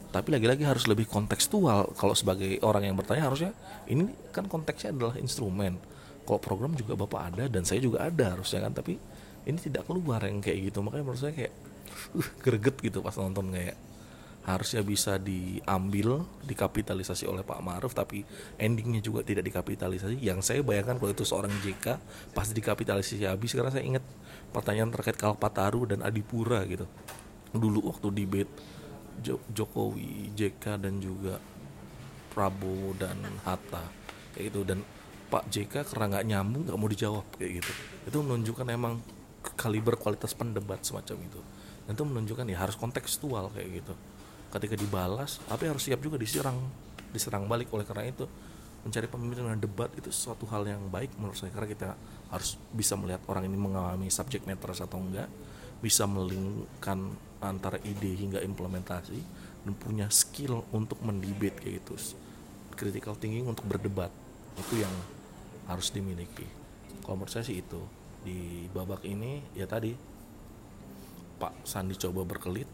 tapi 0.08 0.32
lagi-lagi 0.32 0.64
harus 0.64 0.88
lebih 0.88 1.04
kontekstual. 1.04 1.92
Kalau 1.92 2.16
sebagai 2.16 2.56
orang 2.64 2.88
yang 2.88 2.96
bertanya 2.96 3.28
harusnya 3.28 3.52
ini 3.92 4.08
kan 4.32 4.48
konteksnya 4.48 4.96
adalah 4.96 5.14
instrumen. 5.20 5.76
Kalau 6.24 6.40
program 6.40 6.72
juga 6.76 6.96
bapak 6.96 7.20
ada 7.32 7.44
dan 7.48 7.64
saya 7.64 7.80
juga 7.80 8.04
ada 8.04 8.36
harusnya 8.36 8.64
kan 8.64 8.72
tapi 8.72 8.96
ini 9.44 9.58
tidak 9.60 9.84
keluar 9.84 10.24
yang 10.24 10.40
kayak 10.40 10.72
gitu. 10.72 10.80
Makanya 10.80 11.04
menurut 11.04 11.20
saya 11.20 11.32
kayak 11.36 11.52
uh, 12.16 12.28
greget 12.40 12.76
gitu 12.80 13.04
pas 13.04 13.16
nonton 13.20 13.52
kayak 13.52 13.76
harusnya 14.48 14.80
bisa 14.80 15.20
diambil 15.20 16.24
dikapitalisasi 16.48 17.28
oleh 17.28 17.44
Pak 17.44 17.60
Maruf 17.60 17.92
tapi 17.92 18.24
endingnya 18.56 19.04
juga 19.04 19.20
tidak 19.20 19.44
dikapitalisasi. 19.44 20.16
Yang 20.24 20.40
saya 20.40 20.60
bayangkan 20.64 20.96
kalau 20.96 21.12
itu 21.12 21.24
seorang 21.28 21.52
JK 21.60 22.00
pasti 22.32 22.56
dikapitalisasi 22.56 23.28
habis 23.28 23.52
karena 23.52 23.68
saya 23.68 23.84
ingat 23.84 24.04
pertanyaan 24.56 24.88
terkait 24.88 25.20
Kalpataru 25.20 25.92
dan 25.92 26.00
Adipura 26.00 26.64
gitu. 26.64 26.88
Dulu 27.52 27.92
waktu 27.92 28.08
debate 28.08 28.77
Jokowi 29.24 30.32
JK 30.34 30.78
dan 30.82 31.02
juga 31.02 31.38
Prabowo 32.32 32.94
dan 32.94 33.18
Hatta. 33.42 33.82
Kayak 34.34 34.44
gitu. 34.52 34.60
Dan 34.62 34.78
Pak 35.28 35.44
JK 35.52 35.84
karena 35.92 36.04
nggak 36.16 36.24
nyambung 36.24 36.62
nggak 36.64 36.78
mau 36.78 36.88
dijawab 36.88 37.26
kayak 37.36 37.60
gitu. 37.60 37.72
Itu 38.08 38.18
menunjukkan 38.24 38.66
emang 38.72 39.02
kaliber 39.58 39.98
kualitas 40.00 40.32
pendebat 40.32 40.80
semacam 40.86 41.16
itu. 41.20 41.40
Dan 41.84 41.96
itu 41.96 42.04
menunjukkan 42.04 42.44
ya 42.48 42.58
harus 42.64 42.76
kontekstual 42.78 43.52
kayak 43.52 43.84
gitu. 43.84 43.94
Ketika 44.48 44.74
dibalas 44.78 45.42
tapi 45.44 45.68
harus 45.68 45.84
siap 45.84 46.00
juga 46.00 46.16
diserang 46.16 46.56
diserang 47.12 47.44
balik. 47.50 47.68
Oleh 47.74 47.84
karena 47.84 48.08
itu 48.08 48.24
mencari 48.86 49.10
pemimpin 49.10 49.42
dengan 49.44 49.58
debat 49.58 49.90
itu 49.98 50.08
suatu 50.08 50.46
hal 50.48 50.64
yang 50.64 50.86
baik 50.88 51.12
menurut 51.20 51.36
saya. 51.36 51.52
Karena 51.52 51.68
kita 51.68 51.88
harus 52.32 52.56
bisa 52.72 52.96
melihat 52.96 53.20
orang 53.28 53.44
ini 53.48 53.58
mengalami 53.58 54.08
subject 54.08 54.48
matter 54.48 54.72
atau 54.72 55.00
enggak 55.00 55.28
bisa 55.78 56.06
melingkan 56.10 57.14
antara 57.38 57.78
ide 57.86 58.14
hingga 58.18 58.42
implementasi 58.42 59.18
dan 59.66 59.72
punya 59.78 60.06
skill 60.10 60.66
untuk 60.74 60.98
mendebate 61.02 61.58
kayak 61.62 61.84
gitu. 61.84 61.94
Critical 62.74 63.14
thinking 63.18 63.46
untuk 63.46 63.66
berdebat 63.66 64.10
itu 64.58 64.82
yang 64.82 64.94
harus 65.70 65.90
dimiliki. 65.94 66.46
Kalau 67.02 67.24
itu. 67.26 67.80
Di 68.18 68.66
babak 68.74 69.06
ini 69.06 69.38
ya 69.54 69.64
tadi 69.70 69.94
Pak 71.38 71.62
Sandi 71.62 71.94
coba 71.94 72.26
berkelit 72.26 72.66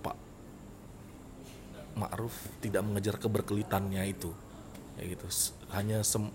Pak 0.00 0.16
Ma'ruf 1.98 2.34
tidak 2.62 2.86
mengejar 2.86 3.18
keberkelitannya 3.18 4.06
itu. 4.06 4.30
Kayak 4.94 5.18
gitu. 5.18 5.26
Hanya 5.74 6.06
sem- 6.06 6.32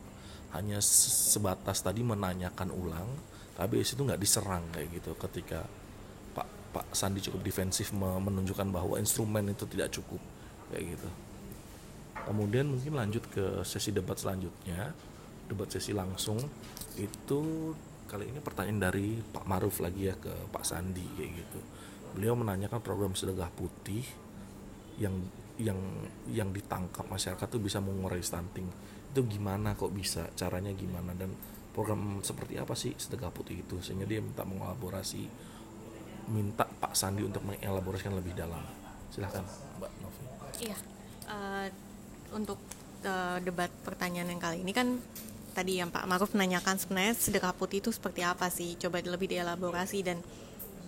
hanya 0.51 0.83
sebatas 0.83 1.79
tadi 1.79 2.03
menanyakan 2.03 2.69
ulang 2.75 3.07
tapi 3.55 3.79
di 3.79 3.85
situ 3.87 4.03
nggak 4.03 4.19
diserang 4.19 4.63
kayak 4.71 4.89
gitu 4.99 5.11
ketika 5.15 5.63
Pak 6.71 6.95
Sandi 6.95 7.19
cukup 7.19 7.43
defensif 7.43 7.91
me- 7.91 8.19
menunjukkan 8.23 8.67
bahwa 8.71 8.95
instrumen 8.95 9.51
itu 9.51 9.67
tidak 9.67 9.91
cukup 9.91 10.19
kayak 10.71 10.95
gitu. 10.95 11.09
Kemudian 12.21 12.71
mungkin 12.71 12.95
lanjut 12.95 13.27
ke 13.27 13.65
sesi 13.67 13.91
debat 13.91 14.15
selanjutnya 14.15 14.95
debat 15.51 15.67
sesi 15.67 15.91
langsung. 15.91 16.39
Itu 16.95 17.71
kali 18.07 18.31
ini 18.31 18.39
pertanyaan 18.39 18.91
dari 18.91 19.19
Pak 19.19 19.47
Maruf 19.47 19.79
lagi 19.83 20.07
ya 20.07 20.15
ke 20.15 20.31
Pak 20.51 20.63
Sandi 20.63 21.03
kayak 21.19 21.31
gitu. 21.43 21.59
Beliau 22.15 22.35
menanyakan 22.35 22.79
program 22.83 23.15
sedekah 23.15 23.51
putih 23.51 24.03
yang 24.99 25.15
yang 25.59 25.79
yang 26.31 26.49
ditangkap 26.51 27.07
masyarakat 27.07 27.47
tuh 27.47 27.61
bisa 27.61 27.79
mengurai 27.83 28.23
stunting. 28.23 28.67
Itu 29.11 29.27
gimana 29.27 29.75
kok 29.75 29.91
bisa? 29.91 30.31
Caranya 30.35 30.71
gimana? 30.71 31.11
Dan 31.15 31.35
program 31.71 32.19
seperti 32.23 32.59
apa 32.59 32.75
sih 32.75 32.95
sedekah 32.95 33.31
putih 33.31 33.63
itu? 33.63 33.79
Sehingga 33.79 34.07
dia 34.07 34.19
minta 34.23 34.43
mengelaborasi 34.43 35.50
minta 36.29 36.67
Pak 36.67 36.93
Sandi 36.93 37.25
untuk 37.25 37.41
mengelaborasikan 37.47 38.13
lebih 38.13 38.37
dalam 38.37 38.61
silahkan 39.09 39.43
Mbak 39.79 39.91
Novi 40.03 40.21
Iya. 40.61 40.77
Eh, 41.31 41.67
untuk 42.35 42.59
eh, 43.01 43.37
debat 43.41 43.71
pertanyaan 43.83 44.29
yang 44.29 44.41
kali 44.41 44.61
ini 44.61 44.71
kan 44.75 44.99
tadi 45.51 45.83
yang 45.83 45.91
Pak 45.91 46.07
Maruf 46.07 46.31
menanyakan 46.31 46.79
sebenarnya 46.79 47.13
sedekah 47.17 47.51
putih 47.51 47.83
itu 47.83 47.91
seperti 47.91 48.21
apa 48.23 48.47
sih? 48.47 48.79
Coba 48.79 49.03
lebih 49.03 49.31
dielaborasi 49.31 49.99
dan 50.05 50.23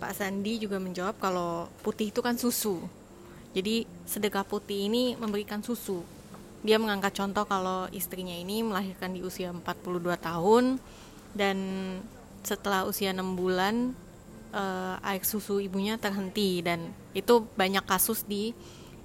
Pak 0.00 0.12
Sandi 0.16 0.58
juga 0.58 0.80
menjawab 0.80 1.16
kalau 1.20 1.68
putih 1.84 2.10
itu 2.10 2.20
kan 2.24 2.36
susu. 2.36 2.80
Jadi 3.54 3.86
sedekah 4.08 4.42
putih 4.42 4.90
ini 4.90 5.14
memberikan 5.14 5.62
susu. 5.62 6.02
Dia 6.64 6.80
mengangkat 6.80 7.14
contoh 7.14 7.44
kalau 7.44 7.86
istrinya 7.92 8.34
ini 8.34 8.64
melahirkan 8.64 9.14
di 9.14 9.20
usia 9.20 9.52
42 9.52 10.16
tahun 10.18 10.80
dan 11.36 11.56
setelah 12.40 12.88
usia 12.88 13.12
6 13.12 13.20
bulan 13.36 13.92
eh, 14.54 14.96
air 15.10 15.24
susu 15.26 15.58
ibunya 15.58 15.98
terhenti 15.98 16.62
dan 16.62 16.94
itu 17.10 17.42
banyak 17.58 17.82
kasus 17.82 18.22
di 18.22 18.54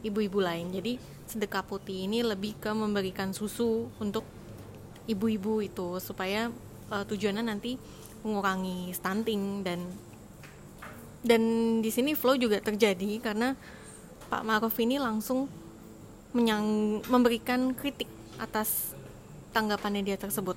ibu-ibu 0.05 0.39
lain. 0.39 0.69
Jadi 0.69 1.01
sedekah 1.25 1.65
putih 1.65 2.05
ini 2.05 2.21
lebih 2.21 2.57
ke 2.61 2.69
memberikan 2.71 3.33
susu 3.33 3.89
untuk 3.97 4.23
ibu-ibu 5.09 5.65
itu 5.65 5.97
supaya 5.97 6.53
eh, 6.93 7.03
tujuannya 7.09 7.43
nanti 7.49 7.81
mengurangi 8.21 8.93
stunting 8.93 9.65
dan 9.65 9.89
dan 11.19 11.41
di 11.83 11.91
sini 11.91 12.15
flow 12.15 12.39
juga 12.39 12.63
terjadi 12.63 13.19
karena 13.19 13.57
Pak 14.29 14.45
Maruf 14.45 14.77
ini 14.79 15.01
langsung 15.01 15.51
menyang, 16.31 17.01
memberikan 17.09 17.73
kritik 17.73 18.07
atas 18.37 18.93
tanggapannya 19.51 20.05
dia 20.05 20.15
tersebut. 20.15 20.55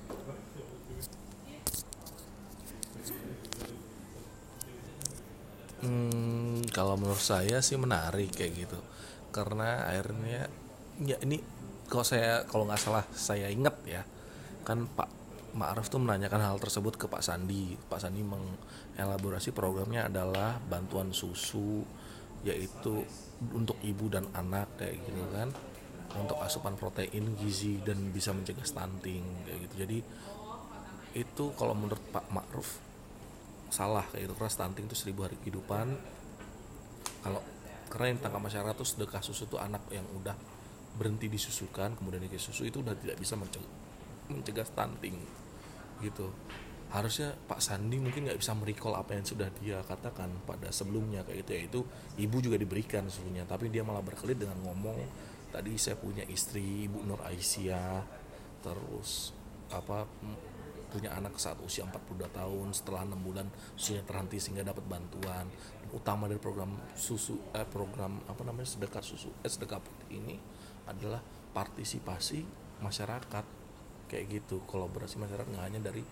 Hmm, 5.83 6.63
kalau 6.71 6.95
menurut 6.95 7.19
saya 7.19 7.59
sih 7.59 7.75
menarik 7.75 8.31
kayak 8.31 8.53
gitu. 8.55 8.79
Karena 9.35 9.83
akhirnya 9.83 10.47
ya 11.03 11.19
ini 11.19 11.43
kalau 11.91 12.07
saya 12.07 12.47
kalau 12.47 12.63
nggak 12.63 12.79
salah 12.79 13.03
saya 13.11 13.51
ingat 13.51 13.75
ya 13.83 14.07
kan 14.63 14.87
Pak 14.87 15.09
Ma'ruf 15.53 15.91
tuh 15.91 16.01
menanyakan 16.01 16.41
hal 16.41 16.57
tersebut 16.57 16.95
ke 16.95 17.05
Pak 17.11 17.19
Sandi. 17.19 17.75
Pak 17.75 17.99
Sandi 17.99 18.23
mengelaborasi 18.23 19.51
programnya 19.51 20.07
adalah 20.07 20.57
bantuan 20.57 21.11
susu 21.11 21.83
yaitu 22.47 23.03
untuk 23.51 23.75
ibu 23.83 24.07
dan 24.07 24.23
anak 24.33 24.79
kayak 24.79 25.03
gitu 25.03 25.19
kan. 25.35 25.51
Untuk 26.13 26.39
asupan 26.39 26.79
protein 26.79 27.35
gizi 27.35 27.81
dan 27.83 28.13
bisa 28.13 28.31
mencegah 28.31 28.63
stunting 28.63 29.25
kayak 29.43 29.59
gitu. 29.67 29.75
Jadi 29.83 29.97
itu 31.13 31.45
kalau 31.59 31.75
menurut 31.75 32.01
Pak 32.09 32.31
Ma'ruf 32.31 32.92
salah 33.73 34.05
kayak 34.13 34.29
gitu. 34.29 34.33
Karena 34.37 34.51
stunting 34.53 34.85
itu 34.85 34.93
seribu 34.93 35.25
hari 35.25 35.41
kehidupan. 35.41 35.97
Kalau 37.25 37.41
karena 37.89 38.13
yang 38.13 38.19
tangkap 38.21 38.41
masyarakat 38.41 38.73
tuh 38.77 38.85
sedekah 38.85 39.21
susu 39.25 39.49
tuh 39.49 39.57
anak 39.57 39.81
yang 39.89 40.05
udah 40.13 40.37
berhenti 40.93 41.25
disusukan 41.25 41.97
kemudian 41.97 42.21
dikasih 42.21 42.53
susu 42.53 42.69
itu 42.69 42.85
udah 42.85 42.93
tidak 42.93 43.17
bisa 43.17 43.33
mencegah, 43.33 43.69
mencegah 44.29 44.65
stunting 44.65 45.17
gitu. 46.05 46.29
Harusnya 46.93 47.33
Pak 47.49 47.57
Sandi 47.57 47.97
mungkin 47.97 48.29
nggak 48.29 48.37
bisa 48.37 48.53
merecall 48.53 48.93
apa 48.93 49.17
yang 49.17 49.25
sudah 49.25 49.49
dia 49.57 49.81
katakan 49.81 50.29
pada 50.45 50.69
sebelumnya 50.69 51.25
kayak 51.25 51.41
gitu 51.41 51.51
yaitu 51.57 51.79
ibu 52.21 52.37
juga 52.37 52.61
diberikan 52.61 53.09
susunya 53.09 53.41
tapi 53.49 53.73
dia 53.73 53.81
malah 53.81 54.05
berkelit 54.05 54.37
dengan 54.37 54.61
ngomong 54.61 55.01
tadi 55.49 55.77
saya 55.77 55.97
punya 55.97 56.25
istri 56.29 56.89
Ibu 56.89 57.05
Nur 57.05 57.21
Aisyah 57.21 58.01
terus 58.65 59.33
apa 59.69 60.05
punya 60.93 61.09
anak 61.17 61.41
saat 61.41 61.57
usia 61.65 61.81
42 61.89 62.29
tahun 62.29 62.67
setelah 62.69 63.01
enam 63.01 63.17
bulan 63.25 63.49
susunya 63.73 64.05
terhenti 64.05 64.37
sehingga 64.37 64.61
dapat 64.61 64.85
bantuan. 64.85 65.49
Utama 65.89 66.29
dari 66.29 66.37
program 66.37 66.77
susu 66.93 67.41
eh, 67.57 67.65
program 67.65 68.21
apa 68.29 68.45
namanya 68.45 68.69
sedekah 68.69 69.01
susu 69.01 69.33
eh, 69.41 69.49
sedekah 69.49 69.81
putih 69.81 70.21
ini 70.21 70.37
adalah 70.85 71.17
partisipasi 71.57 72.45
masyarakat. 72.85 73.45
Kayak 74.05 74.25
gitu 74.29 74.61
kolaborasi 74.69 75.17
masyarakat 75.17 75.49
nggak 75.49 75.65
hanya 75.65 75.81
dari 75.81 76.05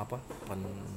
apa 0.00 0.16
pen- 0.48 0.88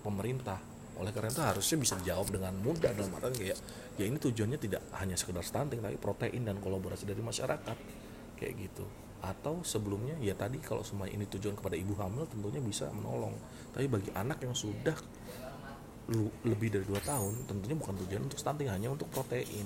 pemerintah. 0.00 0.56
Oleh 0.96 1.12
karena 1.12 1.28
itu 1.28 1.44
harusnya 1.44 1.76
bisa 1.76 1.94
dijawab 2.00 2.32
dengan 2.32 2.56
mudah 2.56 2.96
dalam 2.96 3.12
artian 3.20 3.36
kayak 3.36 3.58
ya 4.00 4.04
ini 4.08 4.16
tujuannya 4.16 4.56
tidak 4.56 4.80
hanya 4.96 5.20
sekedar 5.20 5.44
stunting 5.44 5.84
tapi 5.84 6.00
protein 6.00 6.48
dan 6.48 6.56
kolaborasi 6.56 7.04
dari 7.04 7.20
masyarakat. 7.20 7.76
Kayak 8.40 8.54
gitu 8.56 9.03
atau 9.24 9.64
sebelumnya 9.64 10.20
ya 10.20 10.36
tadi 10.36 10.60
kalau 10.60 10.84
semua 10.84 11.08
ini 11.08 11.24
tujuan 11.24 11.56
kepada 11.56 11.80
ibu 11.80 11.96
hamil 11.96 12.28
tentunya 12.28 12.60
bisa 12.60 12.92
menolong. 12.92 13.32
Tapi 13.72 13.88
bagi 13.88 14.12
anak 14.12 14.44
yang 14.44 14.52
sudah 14.52 14.94
lebih 16.44 16.68
dari 16.68 16.84
dua 16.84 17.00
tahun 17.00 17.48
tentunya 17.48 17.72
bukan 17.72 17.96
tujuan 18.04 18.28
untuk 18.28 18.36
stunting 18.36 18.68
hanya 18.68 18.92
untuk 18.92 19.08
protein. 19.08 19.64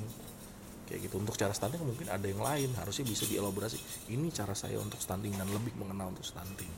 Kayak 0.86 1.10
gitu. 1.10 1.18
Untuk 1.18 1.34
cara 1.34 1.50
stunting 1.50 1.82
mungkin 1.82 2.06
ada 2.06 2.22
yang 2.22 2.38
lain 2.38 2.70
harusnya 2.78 3.02
bisa 3.02 3.26
dielaborasi. 3.26 4.08
Ini 4.14 4.30
cara 4.30 4.54
saya 4.54 4.78
untuk 4.78 5.02
stunting 5.02 5.34
dan 5.34 5.50
lebih 5.50 5.74
mengenal 5.74 6.14
untuk 6.14 6.22
stunting. 6.22 6.70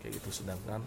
Kayak 0.00 0.18
gitu. 0.18 0.42
Sedangkan 0.42 0.80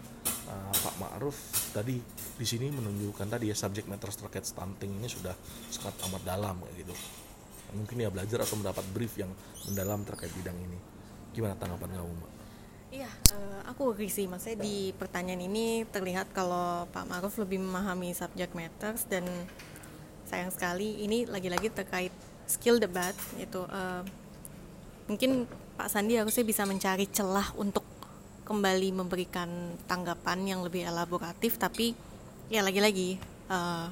uh, 0.50 0.74
Pak 0.74 0.94
Ma'ruf 0.98 1.38
tadi 1.70 2.02
di 2.36 2.46
sini 2.46 2.74
menunjukkan 2.74 3.38
tadi 3.38 3.54
ya 3.54 3.56
subject 3.56 3.86
matter 3.86 4.10
terkait 4.10 4.44
stunting 4.44 4.98
ini 4.98 5.06
sudah 5.06 5.32
sangat 5.70 5.94
amat 6.10 6.26
dalam 6.26 6.58
kayak 6.58 6.82
gitu. 6.82 6.94
Mungkin 7.78 8.02
ya 8.02 8.10
belajar 8.10 8.42
atau 8.42 8.58
mendapat 8.58 8.82
brief 8.90 9.14
yang 9.14 9.30
mendalam 9.70 10.02
terkait 10.02 10.34
bidang 10.34 10.58
ini 10.58 10.95
gimana 11.36 11.52
tanggapan 11.60 12.00
kamu 12.00 12.12
mbak? 12.16 12.32
Iya, 12.96 13.10
eh, 13.12 13.60
aku 13.68 13.92
agree 13.92 14.08
sih. 14.08 14.24
Maksudnya 14.24 14.64
di 14.64 14.96
pertanyaan 14.96 15.44
ini 15.44 15.84
terlihat 15.92 16.32
kalau 16.32 16.88
Pak 16.88 17.04
Maruf 17.04 17.36
lebih 17.36 17.60
memahami 17.60 18.16
subject 18.16 18.56
matters 18.56 19.04
dan 19.04 19.28
sayang 20.24 20.48
sekali 20.48 21.04
ini 21.04 21.28
lagi-lagi 21.28 21.68
terkait 21.68 22.10
skill 22.48 22.80
debat 22.80 23.12
itu 23.36 23.60
eh, 23.68 24.02
mungkin 25.12 25.44
Pak 25.76 25.92
Sandi 25.92 26.16
harusnya 26.16 26.42
bisa 26.46 26.64
mencari 26.64 27.04
celah 27.12 27.52
untuk 27.60 27.84
kembali 28.46 28.94
memberikan 28.94 29.76
tanggapan 29.90 30.46
yang 30.46 30.60
lebih 30.62 30.86
elaboratif 30.86 31.58
tapi 31.60 31.92
ya 32.48 32.64
lagi-lagi 32.64 33.20
eh, 33.50 33.86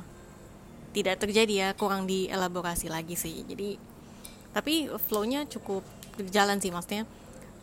tidak 0.94 1.18
terjadi 1.18 1.54
ya 1.54 1.68
kurang 1.74 2.06
dielaborasi 2.06 2.86
lagi 2.86 3.18
sih 3.18 3.42
jadi 3.46 3.76
tapi 4.54 4.86
flow-nya 5.10 5.50
cukup 5.50 5.82
berjalan 6.14 6.62
sih 6.62 6.70
maksudnya 6.70 7.02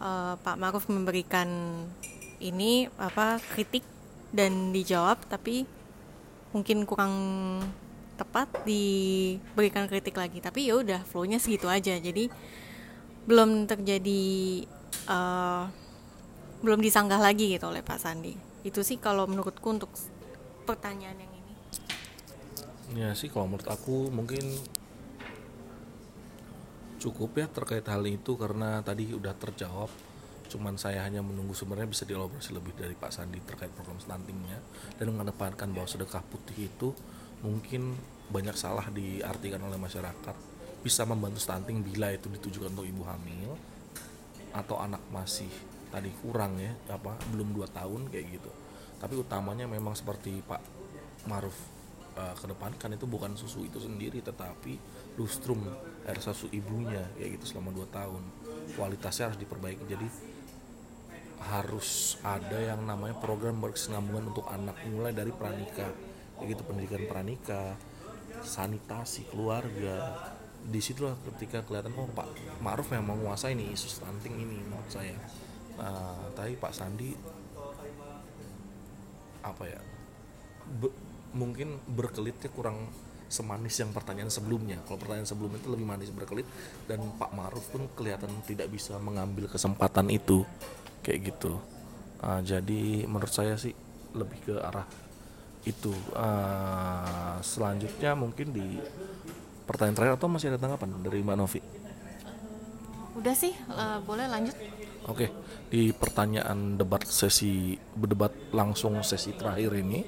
eh, 0.02 0.34
Pak 0.42 0.58
Maruf 0.58 0.90
memberikan 0.90 1.48
ini 2.42 2.90
apa 2.98 3.38
kritik 3.54 3.86
dan 4.34 4.74
dijawab 4.74 5.22
tapi 5.30 5.70
mungkin 6.52 6.84
kurang 6.90 7.14
tepat 8.18 8.50
diberikan 8.66 9.86
kritik 9.86 10.18
lagi. 10.18 10.42
Tapi 10.42 10.70
ya 10.70 10.82
udah 10.82 11.02
flow-nya 11.06 11.38
segitu 11.38 11.70
aja. 11.70 11.96
Jadi 12.02 12.28
belum 13.30 13.70
terjadi 13.70 14.22
eh, 15.10 15.64
belum 16.62 16.80
disanggah 16.82 17.22
lagi 17.22 17.58
gitu 17.58 17.70
oleh 17.70 17.82
Pak 17.82 17.98
Sandi. 18.02 18.34
Itu 18.62 18.86
sih 18.86 19.02
kalau 19.02 19.26
menurutku 19.26 19.74
untuk 19.74 19.90
pertanyaan 20.66 21.18
yang 21.18 21.34
ini. 21.34 21.54
Ya 22.92 23.10
sih 23.18 23.32
kalau 23.32 23.50
menurut 23.50 23.66
aku 23.66 24.14
mungkin 24.14 24.46
cukup 27.02 27.42
ya 27.42 27.50
terkait 27.50 27.82
hal 27.90 28.06
itu 28.06 28.38
karena 28.38 28.86
tadi 28.86 29.10
udah 29.10 29.34
terjawab. 29.34 29.90
Cuman 30.52 30.78
saya 30.78 31.02
hanya 31.08 31.26
menunggu 31.26 31.58
sebenarnya 31.58 31.90
bisa 31.90 32.04
dielaborasi 32.06 32.54
lebih 32.54 32.78
dari 32.78 32.94
Pak 32.94 33.10
Sandi 33.10 33.42
terkait 33.42 33.74
program 33.74 33.98
stuntingnya 33.98 34.62
dan 35.02 35.10
mengedepankan 35.10 35.74
bahwa 35.74 35.88
sedekah 35.90 36.22
putih 36.30 36.70
itu 36.70 36.94
mungkin 37.42 37.98
banyak 38.30 38.54
salah 38.54 38.86
diartikan 38.94 39.64
oleh 39.66 39.82
masyarakat. 39.82 40.36
Bisa 40.86 41.08
membantu 41.10 41.42
stunting 41.42 41.82
bila 41.82 42.14
itu 42.14 42.30
ditujukan 42.30 42.70
untuk 42.78 42.86
ibu 42.86 43.02
hamil 43.08 43.58
atau 44.52 44.78
anak 44.84 45.02
masih 45.10 45.50
tadi 45.88 46.12
kurang 46.20 46.60
ya 46.60 46.72
apa 46.92 47.16
belum 47.32 47.56
dua 47.56 47.72
tahun 47.72 48.12
kayak 48.12 48.26
gitu. 48.38 48.52
Tapi 49.00 49.18
utamanya 49.18 49.66
memang 49.66 49.96
seperti 49.96 50.44
Pak 50.44 50.62
Maruf 51.32 51.56
uh, 52.18 52.36
kedepankan 52.36 52.96
itu 52.96 53.06
bukan 53.08 53.36
susu 53.40 53.64
itu 53.64 53.80
sendiri 53.80 54.20
tetapi 54.20 54.76
lustrum 55.16 55.62
air 56.08 56.20
susu 56.20 56.50
ibunya 56.52 57.06
kayak 57.16 57.40
gitu 57.40 57.56
selama 57.56 57.76
2 57.76 57.88
tahun. 57.92 58.24
Kualitasnya 58.76 59.32
harus 59.32 59.40
diperbaiki. 59.40 59.84
Jadi 59.88 60.08
harus 61.42 62.22
ada 62.22 62.60
yang 62.62 62.86
namanya 62.86 63.18
program 63.18 63.58
berkesinambungan 63.58 64.30
untuk 64.30 64.46
anak 64.46 64.78
mulai 64.86 65.10
dari 65.10 65.34
pranika 65.34 65.90
begitu 66.38 66.62
pendidikan 66.66 67.06
pranika 67.10 67.78
sanitasi 68.42 69.30
keluarga. 69.30 70.30
Di 70.62 70.78
situ 70.78 71.10
ketika 71.34 71.66
kelihatan 71.66 71.94
oh 71.98 72.06
Pak 72.14 72.62
Ma'ruf 72.62 72.94
memang 72.94 73.18
menguasai 73.18 73.58
nih 73.58 73.74
isu 73.74 73.90
stunting 73.90 74.38
ini 74.38 74.62
menurut 74.62 74.90
saya. 74.90 75.18
Nah, 75.82 76.30
tapi 76.38 76.54
Pak 76.58 76.74
Sandi 76.74 77.18
apa 79.42 79.66
ya 79.66 79.82
mungkin 81.36 81.80
berkelitnya 81.88 82.52
kurang 82.52 82.92
semanis 83.32 83.80
yang 83.80 83.96
pertanyaan 83.96 84.28
sebelumnya. 84.28 84.78
Kalau 84.84 85.00
pertanyaan 85.00 85.28
sebelumnya 85.28 85.64
itu 85.64 85.72
lebih 85.72 85.88
manis 85.88 86.12
berkelit 86.12 86.44
dan 86.86 87.00
Pak 87.16 87.32
Ma'ruf 87.32 87.64
pun 87.72 87.88
kelihatan 87.96 88.30
tidak 88.44 88.68
bisa 88.68 89.00
mengambil 89.00 89.48
kesempatan 89.48 90.12
itu. 90.12 90.44
Kayak 91.00 91.34
gitu. 91.34 91.58
Uh, 92.22 92.44
jadi 92.44 93.08
menurut 93.08 93.32
saya 93.32 93.56
sih 93.56 93.72
lebih 94.12 94.40
ke 94.44 94.56
arah 94.60 94.86
itu. 95.64 95.96
Uh, 96.12 97.40
selanjutnya 97.40 98.12
mungkin 98.20 98.52
di 98.52 98.78
pertanyaan 99.64 99.96
terakhir 99.96 100.16
atau 100.20 100.28
masih 100.28 100.52
ada 100.52 100.60
tanggapan 100.60 101.00
dari 101.00 101.24
Mbak 101.24 101.38
Novi? 101.40 101.60
Udah 103.16 103.36
sih 103.36 103.56
uh, 103.72 104.04
boleh 104.04 104.28
lanjut. 104.28 104.54
Oke 105.08 105.32
di 105.72 105.96
pertanyaan 105.96 106.76
debat 106.76 107.00
sesi 107.08 107.80
berdebat 107.96 108.52
langsung 108.52 109.00
sesi 109.08 109.32
terakhir 109.32 109.72
ini 109.80 110.04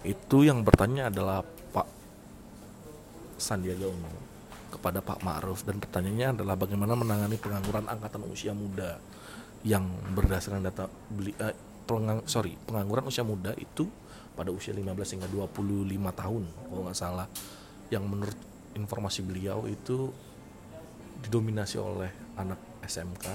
itu 0.00 0.48
yang 0.48 0.64
bertanya 0.64 1.12
adalah 1.12 1.44
Pak 1.44 1.88
Sandiaga 3.36 3.88
Uno 3.88 4.12
kepada 4.72 5.04
Pak 5.04 5.20
Ma'ruf. 5.20 5.66
Dan 5.66 5.82
pertanyaannya 5.82 6.40
adalah 6.40 6.56
bagaimana 6.56 6.96
menangani 6.96 7.36
pengangguran 7.36 7.84
angkatan 7.90 8.24
usia 8.30 8.56
muda 8.56 8.96
yang 9.60 9.84
berdasarkan 10.16 10.64
data 10.64 10.88
beli 11.12 11.36
eh, 11.36 11.52
pengang, 11.84 12.24
sorry 12.24 12.56
pengangguran 12.64 13.04
usia 13.04 13.20
muda 13.20 13.52
itu 13.60 13.84
pada 14.32 14.48
usia 14.48 14.72
15 14.72 14.88
hingga 15.20 15.28
25 15.28 15.84
tahun 16.16 16.42
kalau 16.48 16.82
nggak 16.88 16.96
salah. 16.96 17.28
Yang 17.92 18.04
menurut 18.08 18.38
informasi 18.72 19.20
beliau 19.26 19.68
itu 19.68 20.08
didominasi 21.20 21.76
oleh 21.76 22.08
anak 22.40 22.56
SMK 22.86 23.26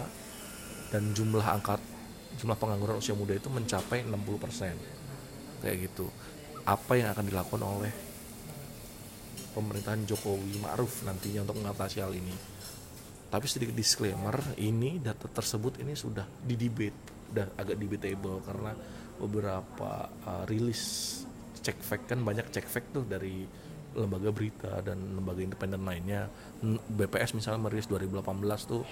dan 0.89 1.13
jumlah 1.13 1.45
angkat 1.45 1.77
jumlah 2.41 2.57
pengangguran 2.57 2.97
usia 2.97 3.13
muda 3.13 3.37
itu 3.37 3.47
mencapai 3.47 4.03
60% 4.03 5.61
kayak 5.63 5.77
gitu 5.87 6.09
apa 6.65 6.93
yang 6.97 7.13
akan 7.13 7.25
dilakukan 7.29 7.61
oleh 7.61 7.93
pemerintahan 9.53 10.03
Jokowi 10.03 10.59
Ma'ruf 10.59 11.05
nantinya 11.07 11.45
untuk 11.47 11.61
mengatasi 11.61 12.03
hal 12.03 12.11
ini. 12.11 12.35
Tapi 13.29 13.45
sedikit 13.47 13.77
disclaimer 13.77 14.35
ini 14.59 14.99
data 14.99 15.29
tersebut 15.29 15.79
ini 15.79 15.95
sudah 15.95 16.25
di 16.25 16.55
debate 16.57 17.15
udah 17.25 17.47
agak 17.57 17.77
debatable 17.81 18.37
karena 18.45 18.71
beberapa 19.17 20.07
uh, 20.27 20.43
rilis 20.45 20.81
cek 21.63 21.81
fact 21.81 22.05
kan 22.13 22.21
banyak 22.21 22.45
cek 22.53 22.67
fact 22.69 22.93
tuh 22.93 23.03
dari 23.07 23.47
lembaga 23.95 24.29
berita 24.29 24.83
dan 24.83 24.99
lembaga 25.15 25.41
independen 25.41 25.81
lainnya. 25.87 26.27
BPS 26.91 27.33
misalnya 27.33 27.65
merilis 27.65 27.87
2018 27.87 28.21
tuh 28.67 28.83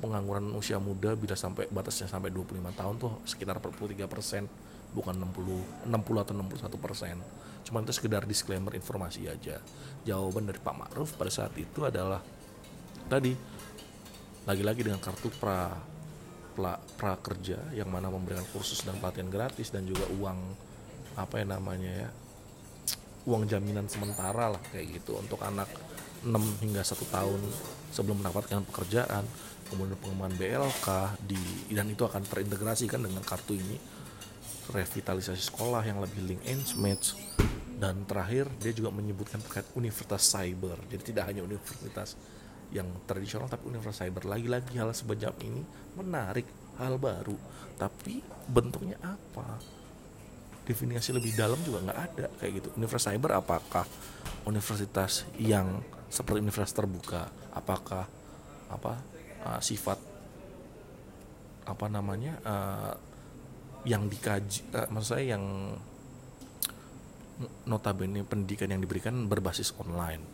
pengangguran 0.00 0.52
usia 0.56 0.76
muda 0.76 1.16
bila 1.16 1.36
sampai 1.36 1.68
batasnya 1.68 2.08
sampai 2.08 2.32
25 2.32 2.56
tahun 2.72 2.94
tuh 3.00 3.12
sekitar 3.24 3.60
43 3.60 4.04
persen 4.08 4.44
bukan 4.96 5.12
60 5.12 5.92
60 5.92 6.24
atau 6.24 6.32
61 6.32 6.80
persen. 6.80 7.16
Cuman 7.68 7.84
itu 7.84 7.92
sekedar 7.92 8.24
disclaimer 8.24 8.72
informasi 8.72 9.28
aja. 9.28 9.60
Jawaban 10.08 10.48
dari 10.48 10.56
Pak 10.56 10.74
Ma'ruf 10.74 11.12
pada 11.20 11.28
saat 11.28 11.52
itu 11.60 11.84
adalah 11.84 12.24
tadi 13.12 13.36
lagi-lagi 14.48 14.88
dengan 14.88 15.02
kartu 15.02 15.28
pra 15.36 15.68
pra, 16.56 16.80
pra 16.96 17.20
kerja 17.20 17.60
yang 17.76 17.92
mana 17.92 18.08
memberikan 18.08 18.46
kursus 18.56 18.80
dan 18.80 18.96
pelatihan 18.96 19.28
gratis 19.28 19.68
dan 19.68 19.84
juga 19.84 20.08
uang 20.16 20.38
apa 21.20 21.44
ya 21.44 21.44
namanya 21.44 21.92
ya 21.92 22.10
uang 23.28 23.44
jaminan 23.44 23.84
sementara 23.92 24.56
lah 24.56 24.62
kayak 24.72 25.02
gitu. 25.02 25.20
Untuk 25.20 25.42
anak 25.44 25.68
6 26.24 26.32
hingga 26.64 26.80
satu 26.80 27.04
tahun 27.12 27.42
sebelum 27.92 28.24
mendapatkan 28.24 28.64
pekerjaan 28.72 29.26
kemudian 29.66 29.98
pengembangan 29.98 30.34
BLK 30.38 30.86
di 31.26 31.42
dan 31.74 31.90
itu 31.90 32.06
akan 32.06 32.22
terintegrasi 32.22 32.86
kan 32.86 33.02
dengan 33.02 33.22
kartu 33.26 33.58
ini 33.58 33.76
revitalisasi 34.70 35.42
sekolah 35.52 35.82
yang 35.86 36.02
lebih 36.02 36.22
link 36.26 36.42
and 36.46 36.64
match 36.78 37.14
dan 37.76 38.08
terakhir 38.08 38.48
dia 38.56 38.72
juga 38.72 38.88
menyebutkan 38.88 39.36
terkait 39.44 39.68
universitas 39.76 40.24
cyber. 40.24 40.80
Jadi 40.88 41.12
tidak 41.12 41.28
hanya 41.28 41.44
universitas 41.44 42.16
yang 42.72 42.88
tradisional 43.04 43.52
tapi 43.52 43.68
universitas 43.68 44.00
cyber. 44.08 44.24
Lagi-lagi 44.24 44.80
hal 44.80 44.90
sebejam 44.96 45.36
ini 45.44 45.60
menarik 45.92 46.48
hal 46.80 46.96
baru. 46.96 47.36
Tapi 47.76 48.24
bentuknya 48.48 48.96
apa? 49.04 49.60
Definisi 50.64 51.12
lebih 51.12 51.36
dalam 51.36 51.60
juga 51.62 51.84
nggak 51.84 52.00
ada 52.10 52.26
kayak 52.40 52.52
gitu. 52.64 52.68
Universitas 52.80 53.12
cyber 53.12 53.30
apakah 53.36 53.84
universitas 54.48 55.28
yang 55.36 55.84
seperti 56.08 56.40
universitas 56.40 56.74
terbuka? 56.74 57.28
Apakah 57.52 58.08
apa 58.66 58.98
uh, 59.46 59.60
sifat 59.60 60.00
apa 61.66 61.86
namanya 61.90 62.40
uh, 62.46 62.94
yang 63.86 64.10
dikaji 64.10 64.66
uh, 64.74 64.90
maksud 64.90 65.14
saya 65.14 65.38
yang 65.38 65.44
notabene 67.68 68.26
pendidikan 68.26 68.72
yang 68.72 68.82
diberikan 68.82 69.30
berbasis 69.30 69.70
online 69.78 70.24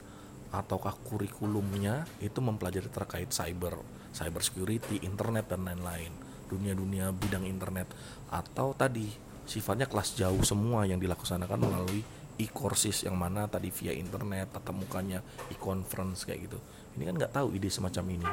ataukah 0.53 0.97
kurikulumnya 1.09 2.05
itu 2.21 2.39
mempelajari 2.45 2.93
terkait 2.93 3.33
cyber, 3.33 3.81
cyber 4.13 4.45
security, 4.45 5.01
internet 5.01 5.49
dan 5.49 5.65
lain-lain, 5.65 6.13
dunia-dunia 6.53 7.09
bidang 7.17 7.49
internet 7.49 7.89
atau 8.29 8.77
tadi 8.77 9.09
sifatnya 9.49 9.89
kelas 9.89 10.13
jauh 10.15 10.45
semua 10.45 10.85
yang 10.85 11.01
dilaksanakan 11.01 11.57
melalui 11.57 12.05
e-courses 12.37 13.09
yang 13.09 13.17
mana 13.17 13.49
tadi 13.49 13.73
via 13.73 13.97
internet 13.97 14.53
tatap 14.53 14.77
mukanya 14.77 15.25
e-conference 15.49 16.29
kayak 16.29 16.53
gitu. 16.53 16.59
Ini 17.01 17.09
kan 17.09 17.15
nggak 17.17 17.33
tahu 17.33 17.57
ide 17.57 17.73
semacam 17.73 18.05
ini 18.13 18.29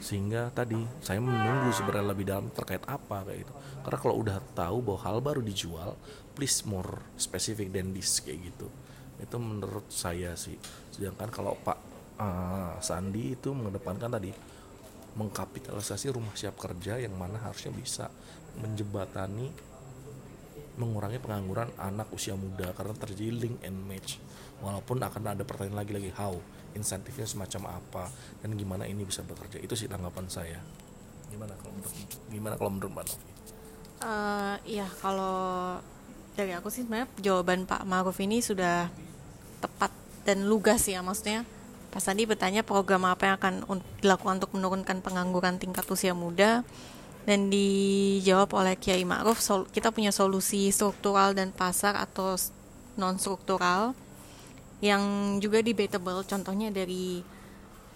sehingga 0.00 0.52
tadi 0.52 0.78
saya 1.00 1.18
menunggu 1.18 1.72
sebenarnya 1.72 2.06
lebih 2.12 2.26
dalam 2.28 2.46
terkait 2.52 2.84
apa 2.84 3.24
kayak 3.24 3.46
gitu. 3.46 3.54
Karena 3.82 3.98
kalau 4.02 4.16
udah 4.20 4.36
tahu 4.52 4.76
bahwa 4.82 5.00
hal 5.02 5.16
baru 5.22 5.40
dijual 5.40 5.96
please 6.36 6.62
more 6.68 7.00
specific 7.16 7.72
than 7.72 7.96
this 7.96 8.20
kayak 8.20 8.52
gitu. 8.52 8.68
Itu 9.16 9.36
menurut 9.40 9.88
saya 9.88 10.36
sih. 10.36 10.56
Sedangkan 10.92 11.32
kalau 11.32 11.56
Pak 11.56 11.78
uh, 12.20 12.76
Sandi 12.84 13.32
itu 13.32 13.56
mengedepankan 13.56 14.12
tadi 14.12 14.30
mengkapitalisasi 15.16 16.12
rumah 16.12 16.36
siap 16.36 16.60
kerja 16.60 17.00
yang 17.00 17.16
mana 17.16 17.40
harusnya 17.40 17.72
bisa 17.72 18.12
menjebatani 18.60 19.48
mengurangi 20.76 21.16
pengangguran 21.16 21.72
anak 21.80 22.12
usia 22.12 22.36
muda. 22.36 22.76
Karena 22.76 22.92
terjadi 22.92 23.32
link 23.32 23.64
and 23.64 23.80
match. 23.88 24.20
Walaupun 24.60 25.00
akan 25.00 25.36
ada 25.36 25.42
pertanyaan 25.44 25.80
lagi 25.80 25.92
lagi 25.96 26.10
how 26.12 26.36
insentifnya 26.76 27.24
semacam 27.24 27.80
apa 27.80 28.04
dan 28.44 28.52
gimana 28.54 28.84
ini 28.84 29.02
bisa 29.02 29.24
bekerja. 29.24 29.56
Itu 29.58 29.72
sih 29.72 29.88
tanggapan 29.88 30.28
saya. 30.28 30.60
Gimana 31.32 31.56
kalau 31.58 31.72
menurut 31.74 31.94
gimana 32.28 32.54
kalau 32.60 32.70
menurut 32.70 32.90
Mbak 32.92 33.04
Novi? 33.08 33.28
Uh, 33.96 34.56
iya 34.68 34.86
kalau 35.00 35.80
dari 36.36 36.52
aku 36.52 36.68
sih 36.68 36.84
sebenarnya 36.84 37.08
jawaban 37.18 37.64
Pak 37.64 37.88
Maruf 37.88 38.20
ini 38.20 38.44
sudah 38.44 38.92
tepat 39.64 39.90
dan 40.28 40.44
lugas 40.44 40.84
ya 40.84 41.00
maksudnya. 41.00 41.48
Pak 41.90 42.04
Sandi 42.04 42.28
bertanya 42.28 42.60
program 42.60 43.08
apa 43.08 43.24
yang 43.24 43.34
akan 43.40 43.54
dilakukan 44.04 44.36
untuk 44.44 44.52
menurunkan 44.52 45.00
pengangguran 45.00 45.56
tingkat 45.56 45.88
usia 45.88 46.12
muda 46.12 46.60
dan 47.26 47.50
dijawab 47.50 48.52
oleh 48.54 48.76
Kiai 48.76 49.02
Ma'ruf 49.02 49.42
kita 49.74 49.90
punya 49.90 50.12
solusi 50.14 50.70
struktural 50.70 51.32
dan 51.32 51.50
pasar 51.50 51.98
atau 51.98 52.38
non 52.94 53.18
struktural 53.18 53.96
yang 54.84 55.36
juga 55.40 55.64
debatable 55.64 56.20
contohnya 56.28 56.68
dari 56.68 57.24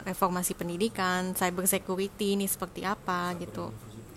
reformasi 0.01 0.57
pendidikan, 0.57 1.37
cyber 1.37 1.69
security 1.69 2.41
ini 2.41 2.49
seperti 2.49 2.85
apa 2.89 3.37
gitu. 3.37 3.69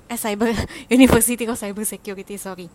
Eh 0.07 0.15
cyber 0.15 0.55
university 0.95 1.43
kok 1.43 1.59
cyber 1.59 1.83
security 1.83 2.39
sorry 2.39 2.67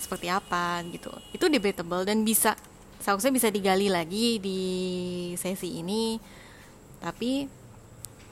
seperti 0.00 0.32
apa 0.32 0.80
gitu. 0.88 1.12
Itu 1.36 1.52
debatable 1.52 2.08
dan 2.08 2.24
bisa 2.24 2.56
seharusnya 3.00 3.32
bisa 3.32 3.48
digali 3.52 3.92
lagi 3.92 4.40
di 4.40 4.60
sesi 5.36 5.78
ini 5.84 6.16
tapi 6.98 7.46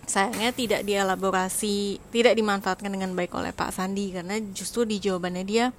sayangnya 0.05 0.51
tidak 0.53 0.81
dielaborasi 0.85 2.01
tidak 2.13 2.35
dimanfaatkan 2.37 2.91
dengan 2.91 3.13
baik 3.17 3.33
oleh 3.37 3.53
Pak 3.53 3.71
Sandi 3.71 4.13
karena 4.13 4.41
justru 4.53 4.85
di 4.85 5.01
jawabannya 5.01 5.45
dia 5.45 5.71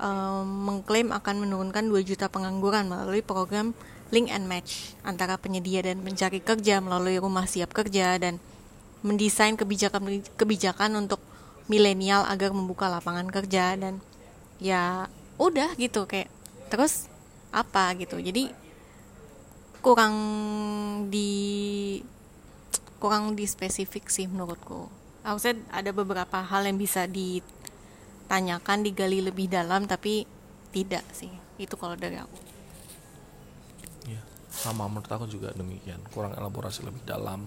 um, 0.00 0.46
mengklaim 0.46 1.12
akan 1.12 1.44
menurunkan 1.44 1.90
2 1.90 2.06
juta 2.06 2.30
pengangguran 2.32 2.88
melalui 2.88 3.20
program 3.24 3.76
link 4.10 4.28
and 4.30 4.46
match 4.50 4.94
antara 5.06 5.38
penyedia 5.38 5.86
dan 5.86 6.02
pencari 6.02 6.42
kerja 6.42 6.82
melalui 6.82 7.18
rumah 7.22 7.46
siap 7.46 7.70
kerja 7.70 8.18
dan 8.18 8.42
mendesain 9.00 9.56
kebijakan 9.56 10.20
kebijakan 10.36 10.98
untuk 10.98 11.22
milenial 11.70 12.26
agar 12.26 12.50
membuka 12.50 12.90
lapangan 12.90 13.30
kerja 13.30 13.78
dan 13.78 14.02
ya 14.58 15.06
udah 15.38 15.72
gitu 15.78 16.04
kayak 16.04 16.28
terus 16.68 17.06
apa 17.54 17.94
gitu. 17.96 18.18
Jadi 18.18 18.50
kurang 19.80 20.14
di 21.08 21.32
kurang 23.00 23.38
di 23.38 23.46
spesifik 23.46 24.10
sih 24.10 24.26
menurutku. 24.28 24.90
Harusnya 25.24 25.56
ada 25.70 25.94
beberapa 25.94 26.42
hal 26.42 26.66
yang 26.66 26.76
bisa 26.76 27.06
ditanyakan 27.06 28.84
digali 28.84 29.22
lebih 29.24 29.48
dalam 29.48 29.86
tapi 29.86 30.26
tidak 30.74 31.06
sih. 31.14 31.30
Itu 31.56 31.78
kalau 31.78 31.96
dari 31.96 32.18
aku 32.20 32.49
sama 34.50 34.90
menurut 34.90 35.08
aku 35.08 35.30
juga 35.30 35.54
demikian. 35.54 36.02
Kurang 36.10 36.34
elaborasi 36.34 36.82
lebih 36.82 37.06
dalam. 37.06 37.46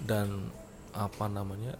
Dan 0.00 0.48
apa 0.96 1.26
namanya 1.28 1.76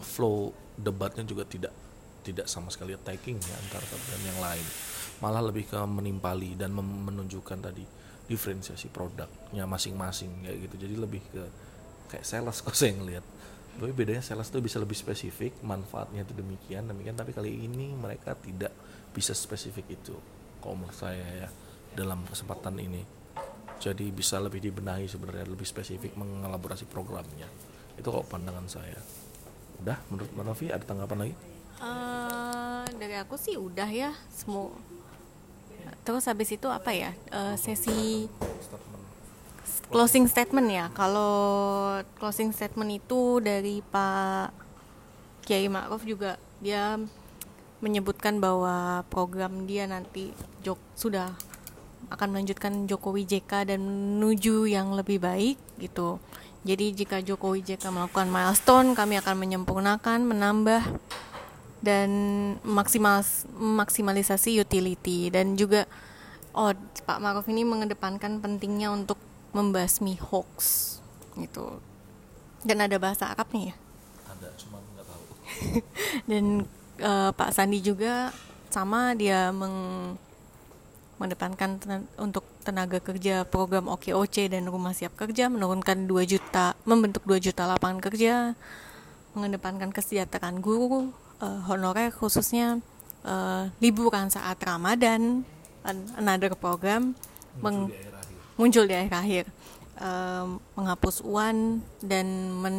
flow 0.00 0.52
debatnya 0.78 1.26
juga 1.26 1.44
tidak 1.44 1.74
tidak 2.22 2.46
sama 2.50 2.68
sekali 2.68 2.92
attacking 2.92 3.40
ya 3.40 3.56
antara 3.56 3.84
satu 3.84 4.04
dan 4.12 4.22
yang 4.28 4.40
lain. 4.40 4.66
Malah 5.18 5.42
lebih 5.50 5.66
ke 5.66 5.78
menimpali 5.88 6.54
dan 6.54 6.76
menunjukkan 6.76 7.58
tadi 7.58 7.84
diferensiasi 8.28 8.92
produknya 8.92 9.64
masing-masing 9.64 10.44
kayak 10.44 10.58
gitu. 10.68 10.74
Jadi 10.88 10.94
lebih 10.94 11.22
ke 11.32 11.42
kayak 12.12 12.24
sales 12.24 12.60
kok 12.64 12.76
saya 12.76 12.94
ngelihat. 12.94 13.24
Tapi 13.78 13.94
bedanya 13.94 14.20
sales 14.20 14.50
itu 14.50 14.58
bisa 14.58 14.76
lebih 14.82 14.98
spesifik 14.98 15.54
manfaatnya 15.64 16.22
itu 16.24 16.36
demikian 16.36 16.86
demikian. 16.86 17.16
Tapi 17.16 17.32
kali 17.32 17.64
ini 17.64 17.96
mereka 17.96 18.36
tidak 18.36 18.72
bisa 19.12 19.32
spesifik 19.32 19.98
itu 19.98 20.14
kalau 20.60 20.84
menurut 20.84 20.94
saya 20.94 21.24
ya 21.46 21.48
dalam 21.96 22.22
kesempatan 22.28 22.76
ini 22.78 23.02
jadi 23.78 24.10
bisa 24.10 24.42
lebih 24.42 24.58
dibenahi 24.58 25.06
sebenarnya 25.06 25.46
lebih 25.46 25.66
spesifik 25.66 26.14
mengelaborasi 26.18 26.86
programnya. 26.90 27.46
Itu 27.94 28.10
kalau 28.10 28.26
pandangan 28.26 28.66
saya. 28.66 28.98
Udah 29.82 29.98
menurut 30.10 30.30
Mbak 30.34 30.44
Novi 30.44 30.66
ada 30.70 30.84
tanggapan 30.84 31.18
lagi? 31.22 31.34
Uh, 31.78 32.82
dari 32.98 33.14
aku 33.14 33.38
sih 33.38 33.54
udah 33.54 33.86
ya 33.86 34.10
semua 34.34 34.74
terus 36.02 36.24
habis 36.24 36.48
itu 36.52 36.68
apa 36.72 36.90
ya 36.96 37.12
uh, 37.32 37.56
sesi 37.56 38.28
closing 39.88 40.28
statement 40.28 40.68
ya. 40.68 40.92
Kalau 40.92 41.32
closing 42.20 42.52
statement 42.52 43.00
itu 43.00 43.40
dari 43.40 43.80
Pak 43.80 44.52
Kiai 45.48 45.68
Ma'ruf 45.68 46.04
juga 46.04 46.36
dia 46.60 47.00
menyebutkan 47.80 48.36
bahwa 48.36 49.06
program 49.08 49.64
dia 49.64 49.88
nanti 49.88 50.34
Jok 50.60 50.76
sudah 50.92 51.32
akan 52.08 52.28
melanjutkan 52.32 52.88
Jokowi 52.88 53.28
JK 53.28 53.72
dan 53.74 53.80
menuju 53.84 54.64
yang 54.68 54.96
lebih 54.96 55.20
baik 55.20 55.56
gitu. 55.80 56.16
Jadi 56.66 56.92
jika 56.92 57.22
Jokowi 57.22 57.62
JK 57.64 57.88
melakukan 57.92 58.28
milestone, 58.28 58.92
kami 58.92 59.20
akan 59.20 59.36
menyempurnakan, 59.38 60.26
menambah 60.26 60.82
dan 61.78 62.10
maksimal 62.66 63.22
maksimalisasi 63.54 64.58
utility. 64.58 65.30
Dan 65.30 65.54
juga 65.54 65.86
oh 66.56 66.74
Pak 67.06 67.18
Maruf 67.22 67.46
ini 67.46 67.62
mengedepankan 67.62 68.42
pentingnya 68.42 68.90
untuk 68.90 69.16
membasmi 69.54 70.18
hoax 70.18 70.56
gitu. 71.38 71.78
Dan 72.66 72.82
ada 72.82 72.98
bahasa 72.98 73.30
Arab 73.30 73.48
nih 73.54 73.70
ya? 73.70 73.74
Ada 74.26 74.48
cuma 74.58 74.82
nggak 74.82 75.06
tahu. 75.06 75.24
Dan 76.30 76.44
uh, 77.00 77.30
Pak 77.32 77.54
Sandi 77.54 77.78
juga 77.78 78.34
sama 78.68 79.16
dia 79.16 79.48
meng 79.54 80.18
mendepankan 81.18 81.82
ten 81.82 82.06
untuk 82.14 82.46
tenaga 82.62 83.02
kerja 83.02 83.42
program 83.42 83.90
OKOC 83.90 84.54
dan 84.54 84.70
rumah 84.70 84.94
siap 84.94 85.18
kerja 85.18 85.50
menurunkan 85.50 86.06
2 86.06 86.30
juta 86.30 86.78
membentuk 86.86 87.26
2 87.26 87.42
juta 87.42 87.66
lapangan 87.66 87.98
kerja 87.98 88.54
mengedepankan 89.34 89.90
kesejahteraan 89.90 90.62
guru 90.62 91.10
uh, 91.42 91.60
honorer 91.66 92.14
khususnya 92.14 92.78
uh, 93.26 93.66
liburan 93.82 94.30
saat 94.30 94.62
Ramadan 94.62 95.42
another 96.18 96.54
program 96.54 97.18
muncul, 97.58 97.62
meng, 97.62 97.78
di, 97.90 97.98
akhir 97.98 98.26
muncul 98.58 98.84
di 98.86 98.94
akhir-akhir 98.94 99.44
uh, 99.98 100.46
menghapus 100.78 101.16
uan 101.26 101.82
dan 102.02 102.26
men 102.62 102.78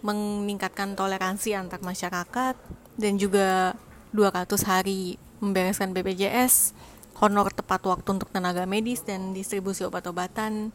meningkatkan 0.00 0.96
toleransi 0.96 1.52
antar 1.52 1.84
masyarakat 1.84 2.56
dan 2.96 3.12
juga 3.20 3.76
200 4.16 4.48
hari 4.64 5.20
membereskan 5.44 5.92
BPJS 5.92 6.72
honor 7.20 7.52
tepat 7.52 7.84
waktu 7.84 8.08
untuk 8.16 8.32
tenaga 8.32 8.64
medis 8.64 9.04
dan 9.04 9.36
distribusi 9.36 9.84
obat-obatan. 9.84 10.72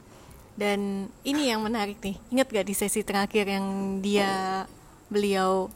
Dan 0.56 1.12
ini 1.28 1.52
yang 1.52 1.66
menarik 1.66 2.00
nih. 2.00 2.16
Ingat 2.32 2.48
gak 2.54 2.68
di 2.70 2.76
sesi 2.78 3.02
terakhir 3.04 3.50
yang 3.50 4.00
dia 4.00 4.64
beliau 5.12 5.68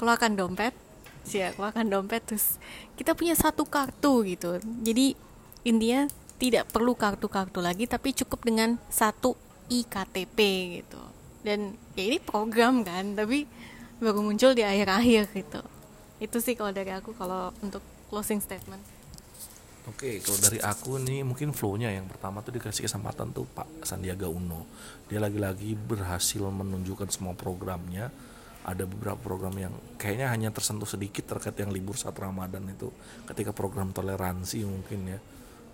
keluarkan 0.00 0.34
dompet? 0.34 0.74
Sih 1.22 1.42
keluarkan 1.54 1.86
dompet 1.86 2.22
terus 2.26 2.58
kita 2.98 3.14
punya 3.14 3.36
satu 3.36 3.62
kartu 3.68 4.26
gitu. 4.26 4.58
Jadi 4.82 5.14
intinya 5.62 6.10
tidak 6.36 6.68
perlu 6.72 6.96
kartu-kartu 6.96 7.60
lagi 7.62 7.84
tapi 7.86 8.14
cukup 8.16 8.42
dengan 8.46 8.80
satu 8.90 9.36
iktp 9.70 10.38
gitu. 10.82 11.02
Dan 11.42 11.78
ya 11.94 12.02
ini 12.06 12.18
program 12.18 12.82
kan 12.82 13.14
tapi 13.14 13.46
baru 14.02 14.22
muncul 14.22 14.54
di 14.54 14.62
akhir-akhir 14.66 15.30
gitu. 15.34 15.62
Itu 16.18 16.38
sih 16.42 16.58
kalau 16.58 16.74
dari 16.74 16.90
aku 16.90 17.14
kalau 17.14 17.54
untuk 17.62 17.82
closing 18.10 18.38
statement 18.38 18.95
Oke, 19.86 20.18
kalau 20.18 20.34
dari 20.42 20.58
aku 20.58 20.98
nih 20.98 21.22
mungkin 21.22 21.54
flownya 21.54 21.94
yang 21.94 22.10
pertama 22.10 22.42
tuh 22.42 22.58
dikasih 22.58 22.90
kesempatan 22.90 23.30
tuh 23.30 23.46
Pak 23.46 23.86
Sandiaga 23.86 24.26
Uno. 24.26 24.66
Dia 25.06 25.22
lagi-lagi 25.22 25.78
berhasil 25.78 26.42
menunjukkan 26.42 27.06
semua 27.14 27.38
programnya. 27.38 28.10
Ada 28.66 28.82
beberapa 28.82 29.14
program 29.14 29.54
yang 29.54 29.70
kayaknya 29.94 30.26
hanya 30.34 30.48
tersentuh 30.50 30.90
sedikit 30.90 31.30
terkait 31.30 31.54
yang 31.62 31.70
libur 31.70 31.94
saat 31.94 32.18
Ramadan 32.18 32.66
itu 32.66 32.90
ketika 33.30 33.54
program 33.54 33.94
toleransi 33.94 34.66
mungkin 34.66 35.06
ya. 35.06 35.22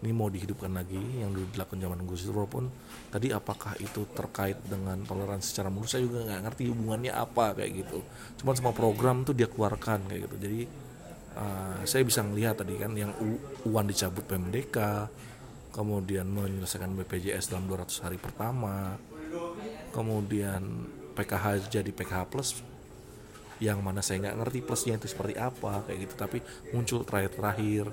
Ini 0.05 0.13
mau 0.13 0.29
dihidupkan 0.29 0.77
lagi 0.77 1.01
yang 1.01 1.33
dulu 1.33 1.49
dilakukan 1.49 1.81
zaman 1.81 2.05
Gus 2.05 2.29
Dur 2.29 2.45
walaupun 2.45 2.69
tadi 3.09 3.33
apakah 3.33 3.81
itu 3.81 4.05
terkait 4.13 4.61
dengan 4.69 5.01
toleransi 5.09 5.57
secara 5.57 5.73
mulus 5.73 5.97
saya 5.97 6.05
juga 6.05 6.29
nggak 6.29 6.53
ngerti 6.53 6.69
hubungannya 6.69 7.17
apa 7.17 7.57
kayak 7.57 7.81
gitu. 7.81 8.05
Cuma 8.45 8.53
semua 8.53 8.77
program 8.77 9.25
tuh 9.25 9.33
dia 9.33 9.49
keluarkan 9.49 10.05
kayak 10.05 10.29
gitu. 10.29 10.37
Jadi 10.37 10.61
uh, 11.37 11.81
saya 11.85 12.03
bisa 12.07 12.21
melihat 12.25 12.61
tadi 12.61 12.77
kan 12.79 12.93
yang 12.97 13.13
uang 13.67 13.87
dicabut 13.89 14.25
PMDK 14.27 15.09
kemudian 15.73 16.29
menyelesaikan 16.29 16.93
BPJS 16.93 17.53
dalam 17.53 17.65
200 17.69 18.05
hari 18.05 18.19
pertama 18.21 19.01
kemudian 19.93 20.89
PKH 21.13 21.69
jadi 21.69 21.91
PKH 21.93 22.29
plus 22.29 22.65
yang 23.63 23.79
mana 23.79 24.03
saya 24.03 24.19
nggak 24.27 24.37
ngerti 24.43 24.59
plusnya 24.67 24.99
itu 24.99 25.07
seperti 25.07 25.39
apa 25.39 25.87
kayak 25.87 25.99
gitu. 26.11 26.15
Tapi 26.19 26.39
muncul 26.75 27.07
terakhir-terakhir 27.07 27.87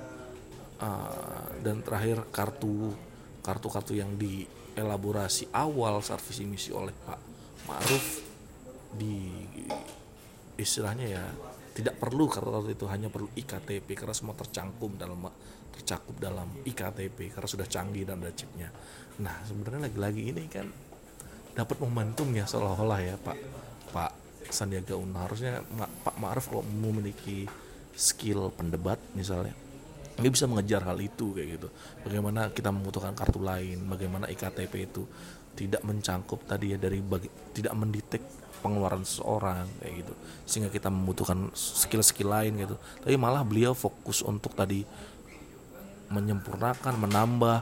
uh, 0.81 1.45
dan 1.61 1.85
terakhir 1.85 2.25
kartu 2.33 2.89
kartu-kartu 3.45 3.93
yang 3.93 4.17
dielaborasi 4.17 5.53
awal 5.53 6.01
saat 6.01 6.25
visi 6.25 6.43
misi 6.49 6.73
oleh 6.73 6.91
Pak 7.05 7.19
Ma'ruf 7.69 8.25
di 8.97 9.29
istilahnya 10.57 11.05
ya 11.05 11.25
tidak 11.79 11.95
perlu 11.95 12.27
kartu-kartu 12.27 12.75
itu 12.75 12.85
hanya 12.91 13.07
perlu 13.07 13.31
iktp 13.31 13.87
karena 13.95 14.11
semua 14.11 14.35
tercangkum 14.35 14.99
dalam 14.99 15.31
tercakup 15.71 16.19
dalam 16.19 16.51
iktp 16.67 17.31
karena 17.31 17.47
sudah 17.47 17.67
canggih 17.71 18.03
dan 18.03 18.19
ada 18.19 18.35
chipnya. 18.35 18.67
Nah 19.23 19.39
sebenarnya 19.47 19.87
lagi-lagi 19.87 20.23
ini 20.27 20.43
kan 20.51 20.67
dapat 21.55 21.79
momentum 21.79 22.27
ya 22.35 22.43
seolah-olah 22.43 22.99
ya 22.99 23.15
Pak. 23.15 23.37
Pak 23.95 24.11
Sandiaga 24.51 24.99
Uno. 24.99 25.23
Harusnya 25.23 25.63
Pak 26.03 26.19
Ma'ruf 26.19 26.51
kalau 26.51 26.67
memiliki 26.67 27.47
skill 27.95 28.51
pendebat 28.51 28.99
misalnya 29.15 29.55
dia 30.19 30.27
bisa 30.27 30.51
mengejar 30.51 30.83
hal 30.83 30.99
itu 30.99 31.31
kayak 31.31 31.47
gitu. 31.63 31.67
Bagaimana 32.03 32.51
kita 32.51 32.75
membutuhkan 32.75 33.15
kartu 33.15 33.39
lain 33.39 33.87
bagaimana 33.87 34.27
iktp 34.27 34.73
itu 34.75 35.07
tidak 35.55 35.79
mencangkup 35.87 36.43
tadi 36.43 36.75
ya 36.75 36.77
dari 36.79 36.99
bagi, 36.99 37.31
tidak 37.55 37.71
mendetek 37.71 38.23
pengeluaran 38.59 39.03
seseorang 39.03 39.67
kayak 39.81 39.93
gitu. 40.05 40.13
Sehingga 40.45 40.69
kita 40.71 40.91
membutuhkan 40.91 41.51
skill-skill 41.55 42.29
lain 42.29 42.53
gitu. 42.59 42.75
Tapi 43.01 43.15
malah 43.15 43.43
beliau 43.43 43.71
fokus 43.75 44.21
untuk 44.21 44.55
tadi 44.55 44.83
menyempurnakan 46.09 46.93
menambah 46.99 47.57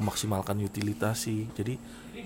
memaksimalkan 0.00 0.56
utilitasi. 0.64 1.52
Jadi 1.52 1.74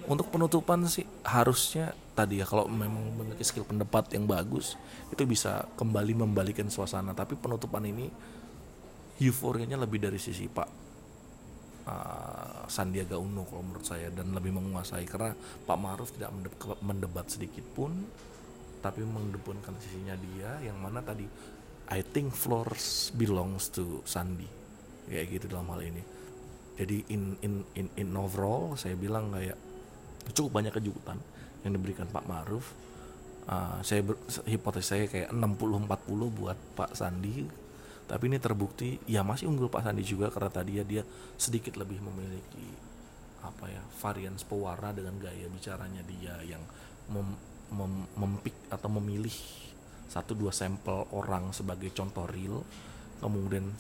untuk 0.07 0.31
penutupan 0.31 0.87
sih 0.87 1.07
harusnya 1.27 1.93
tadi 2.17 2.41
ya 2.41 2.47
kalau 2.47 2.71
memang 2.71 3.13
memiliki 3.19 3.45
skill 3.45 3.67
pendapat 3.69 4.15
yang 4.17 4.25
bagus 4.25 4.79
itu 5.13 5.23
bisa 5.27 5.67
kembali 5.75 6.15
membalikan 6.15 6.71
suasana. 6.71 7.13
Tapi 7.13 7.35
penutupan 7.35 7.83
ini 7.85 8.09
euforianya 9.21 9.81
lebih 9.81 9.99
dari 10.03 10.21
sisi 10.21 10.47
Pak 10.47 10.86
uh, 11.87 12.67
Sandiaga 12.67 13.17
Uno 13.17 13.47
kalau 13.47 13.63
menurut 13.63 13.87
saya 13.87 14.11
dan 14.11 14.35
lebih 14.35 14.53
menguasai. 14.55 15.07
Karena 15.07 15.33
Pak 15.37 15.79
Maruf 15.79 16.13
tidak 16.15 16.35
mendebat 16.83 17.31
sedikit 17.31 17.65
pun 17.73 17.95
tapi 18.85 19.03
mengedepankan 19.03 19.75
sisinya 19.83 20.15
dia 20.15 20.63
yang 20.63 20.79
mana 20.79 21.03
tadi 21.03 21.27
I 21.91 22.07
think 22.07 22.35
floors 22.35 23.15
belongs 23.15 23.71
to 23.75 24.03
Sandi. 24.03 24.47
Kayak 25.07 25.27
gitu 25.39 25.47
dalam 25.55 25.71
hal 25.71 25.87
ini. 25.87 26.03
Jadi 26.77 27.09
in 27.15 27.39
in 27.41 27.63
in 27.79 27.87
in 27.95 28.09
overall 28.19 28.75
saya 28.75 28.99
bilang 28.99 29.33
kayak 29.33 29.57
cukup 30.35 30.61
banyak 30.61 30.75
kejutan 30.75 31.17
yang 31.63 31.73
diberikan 31.79 32.11
Pak 32.11 32.27
Maruf. 32.27 32.75
Uh, 33.47 33.79
saya 33.87 34.03
ber, 34.03 34.19
hipotesis 34.43 34.91
saya 34.91 35.05
kayak 35.07 35.31
60-40 35.31 35.87
buat 36.35 36.59
Pak 36.75 36.99
Sandi 36.99 37.47
tapi 38.07 38.31
ini 38.31 38.39
terbukti 38.39 39.03
ya 39.11 39.27
masih 39.27 39.51
unggul 39.51 39.67
Pak 39.67 39.83
Sandi 39.83 40.07
juga 40.07 40.31
karena 40.31 40.51
tadi 40.51 40.79
ya 40.79 40.85
dia 40.87 41.03
sedikit 41.35 41.75
lebih 41.75 41.99
memiliki 41.99 42.67
apa 43.43 43.67
ya 43.71 43.83
varian 44.03 44.35
pewarna 44.39 44.95
dengan 44.95 45.19
gaya 45.19 45.47
bicaranya 45.51 46.03
dia 46.07 46.35
yang 46.47 46.63
mem, 47.11 47.35
mem, 47.75 47.93
mempik 48.15 48.55
atau 48.71 48.91
memilih 48.91 49.35
satu 50.07 50.39
dua 50.39 50.55
sampel 50.55 51.07
orang 51.11 51.51
sebagai 51.51 51.91
contoh 51.91 52.27
real 52.31 52.63
kemudian 53.19 53.75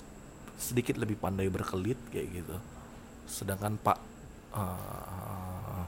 sedikit 0.57 0.97
lebih 0.97 1.21
pandai 1.21 1.53
berkelit 1.53 2.01
kayak 2.11 2.43
gitu. 2.43 2.57
Sedangkan 3.29 3.77
Pak 3.77 3.99
uh, 4.57 5.85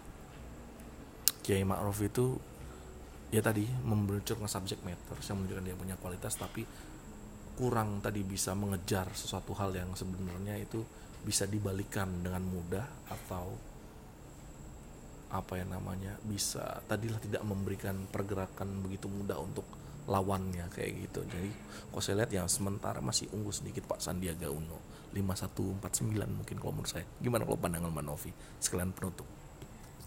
Kiai 1.41 1.65
Ma'ruf 1.65 1.99
itu 2.05 2.37
ya 3.33 3.41
tadi 3.41 3.65
memunculkan 3.65 4.49
subject 4.49 4.85
matter 4.85 5.17
yang 5.21 5.37
menunjukkan 5.41 5.65
dia 5.65 5.77
punya 5.77 5.97
kualitas 6.01 6.37
tapi 6.37 6.65
kurang 7.59 7.99
tadi 7.99 8.23
bisa 8.23 8.55
mengejar 8.55 9.11
sesuatu 9.11 9.51
hal 9.59 9.75
yang 9.75 9.91
sebenarnya 9.99 10.55
itu 10.63 10.79
bisa 11.27 11.43
dibalikan 11.51 12.23
dengan 12.23 12.47
mudah 12.47 12.87
atau 13.11 13.59
apa 15.29 15.59
yang 15.59 15.75
namanya 15.75 16.15
bisa 16.23 16.81
tadilah 16.87 17.19
tidak 17.19 17.43
memberikan 17.43 18.07
pergerakan 18.09 18.79
begitu 18.81 19.11
mudah 19.11 19.37
untuk 19.43 19.67
lawannya 20.09 20.71
kayak 20.73 21.11
gitu. 21.11 21.21
Jadi 21.27 21.51
kalau 21.93 22.01
saya 22.01 22.25
lihat 22.25 22.33
yang 22.33 22.49
sementara 22.49 23.03
masih 23.05 23.29
unggul 23.35 23.53
sedikit 23.53 23.85
Pak 23.91 24.01
Sandiaga 24.01 24.49
Uno. 24.49 24.79
5149 25.13 25.81
mungkin 26.29 26.57
kalau 26.61 26.73
menurut 26.79 26.93
saya. 26.95 27.05
Gimana 27.21 27.45
kalau 27.45 27.59
pandangan 27.61 27.91
Mbak 27.93 28.05
Novi? 28.05 28.31
Sekalian 28.61 28.93
penutup. 28.93 29.25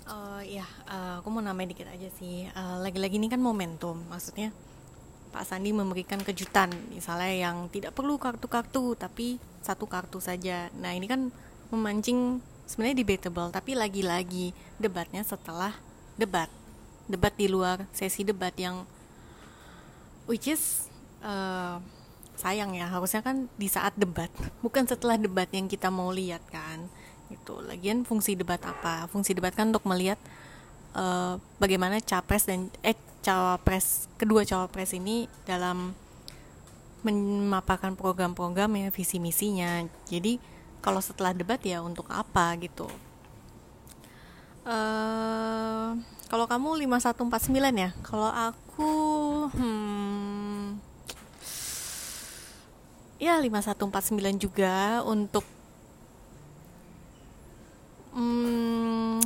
Uh, 0.06 0.42
ya, 0.46 0.66
uh, 0.90 1.22
aku 1.22 1.30
mau 1.30 1.42
nambahin 1.42 1.74
dikit 1.74 1.90
aja 1.90 2.10
sih. 2.18 2.50
Uh, 2.54 2.82
lagi-lagi 2.82 3.18
ini 3.22 3.30
kan 3.30 3.42
momentum, 3.42 3.98
maksudnya 4.10 4.50
Pak 5.32 5.48
Sandi 5.48 5.72
memberikan 5.72 6.20
kejutan, 6.20 6.68
misalnya 6.92 7.32
yang 7.32 7.72
tidak 7.72 7.96
perlu 7.96 8.20
kartu-kartu, 8.20 9.00
tapi 9.00 9.40
satu 9.64 9.88
kartu 9.88 10.20
saja. 10.20 10.68
Nah 10.76 10.92
ini 10.92 11.08
kan 11.08 11.32
memancing 11.72 12.44
sebenarnya 12.68 13.00
debatable, 13.00 13.50
tapi 13.52 13.72
lagi-lagi 13.76 14.52
debatnya 14.76 15.24
setelah 15.24 15.72
debat, 16.20 16.52
debat 17.08 17.32
di 17.36 17.48
luar 17.48 17.88
sesi 17.96 18.28
debat 18.28 18.52
yang 18.60 18.84
which 20.28 20.52
is 20.52 20.92
uh, 21.24 21.80
sayang 22.36 22.76
ya 22.76 22.88
harusnya 22.88 23.22
kan 23.22 23.52
di 23.60 23.68
saat 23.68 23.94
debat 24.00 24.32
bukan 24.66 24.88
setelah 24.88 25.20
debat 25.20 25.46
yang 25.52 25.70
kita 25.70 25.94
mau 25.94 26.10
lihat 26.10 26.42
kan 26.50 26.90
itu 27.32 27.64
lagian 27.64 28.04
fungsi 28.04 28.36
debat 28.36 28.60
apa? 28.68 29.08
Fungsi 29.08 29.32
debat 29.32 29.56
kan 29.56 29.72
untuk 29.72 29.88
melihat 29.88 30.20
uh, 30.94 31.40
bagaimana 31.58 32.04
capres 32.04 32.44
dan 32.44 32.68
eh 32.84 32.96
cawapres 33.22 34.10
kedua 34.18 34.42
cawapres 34.46 34.98
ini 34.98 35.30
dalam 35.46 35.94
memaparkan 37.02 37.98
program-program 37.98 38.70
ya 38.78 38.88
visi 38.94 39.18
misinya. 39.18 39.86
Jadi 40.06 40.38
kalau 40.82 41.02
setelah 41.02 41.34
debat 41.34 41.62
ya 41.62 41.82
untuk 41.82 42.06
apa 42.10 42.54
gitu? 42.62 42.86
Uh, 44.62 45.98
kalau 46.30 46.46
kamu 46.46 46.86
5149 46.86 47.82
ya? 47.82 47.90
Kalau 48.06 48.30
aku 48.30 48.94
hmm, 49.50 50.78
ya 53.18 53.42
5149 53.42 54.38
juga 54.38 55.02
untuk 55.06 55.46
Hmm, 58.12 59.24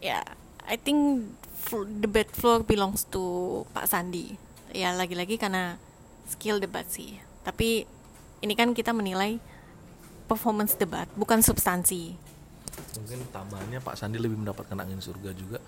ya, 0.00 0.24
yeah, 0.24 0.24
I 0.64 0.80
think 0.80 1.28
debate 2.00 2.32
floor 2.32 2.62
belongs 2.66 3.08
to 3.08 3.62
Pak 3.72 3.88
Sandi. 3.88 4.36
Ya 4.74 4.90
lagi-lagi 4.92 5.38
karena 5.38 5.78
skill 6.28 6.58
debat 6.58 6.84
sih. 6.90 7.16
Tapi 7.44 7.86
ini 8.44 8.54
kan 8.56 8.72
kita 8.76 8.92
menilai 8.92 9.38
performance 10.28 10.76
debat, 10.76 11.08
bukan 11.14 11.40
substansi. 11.40 12.16
Mungkin 12.98 13.20
tambahannya 13.30 13.80
Pak 13.80 13.96
Sandi 13.96 14.18
lebih 14.18 14.40
mendapatkan 14.40 14.76
angin 14.80 14.98
surga 14.98 15.30
juga 15.36 15.58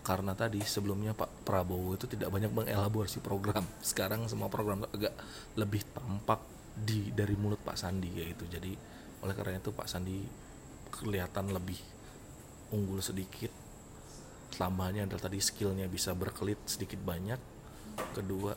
karena 0.00 0.32
tadi 0.32 0.64
sebelumnya 0.64 1.12
Pak 1.12 1.44
Prabowo 1.44 1.92
itu 1.92 2.08
tidak 2.08 2.32
banyak 2.32 2.48
mengelaborasi 2.50 3.20
program. 3.20 3.62
Sekarang 3.84 4.24
semua 4.26 4.48
program 4.48 4.88
agak 4.88 5.12
lebih 5.60 5.84
tampak 5.92 6.40
di 6.72 7.12
dari 7.12 7.36
mulut 7.36 7.60
Pak 7.60 7.76
Sandi 7.76 8.08
yaitu. 8.16 8.48
Jadi 8.48 8.72
oleh 9.20 9.34
karena 9.36 9.60
itu 9.60 9.70
Pak 9.70 9.86
Sandi 9.86 10.24
kelihatan 10.90 11.52
lebih 11.52 11.78
unggul 12.72 13.04
sedikit 13.04 13.52
tambahannya 14.54 15.06
adalah 15.06 15.30
tadi 15.30 15.38
skillnya 15.38 15.86
bisa 15.86 16.14
berkelit 16.14 16.58
sedikit 16.66 16.98
banyak. 17.02 17.40
Kedua 18.16 18.52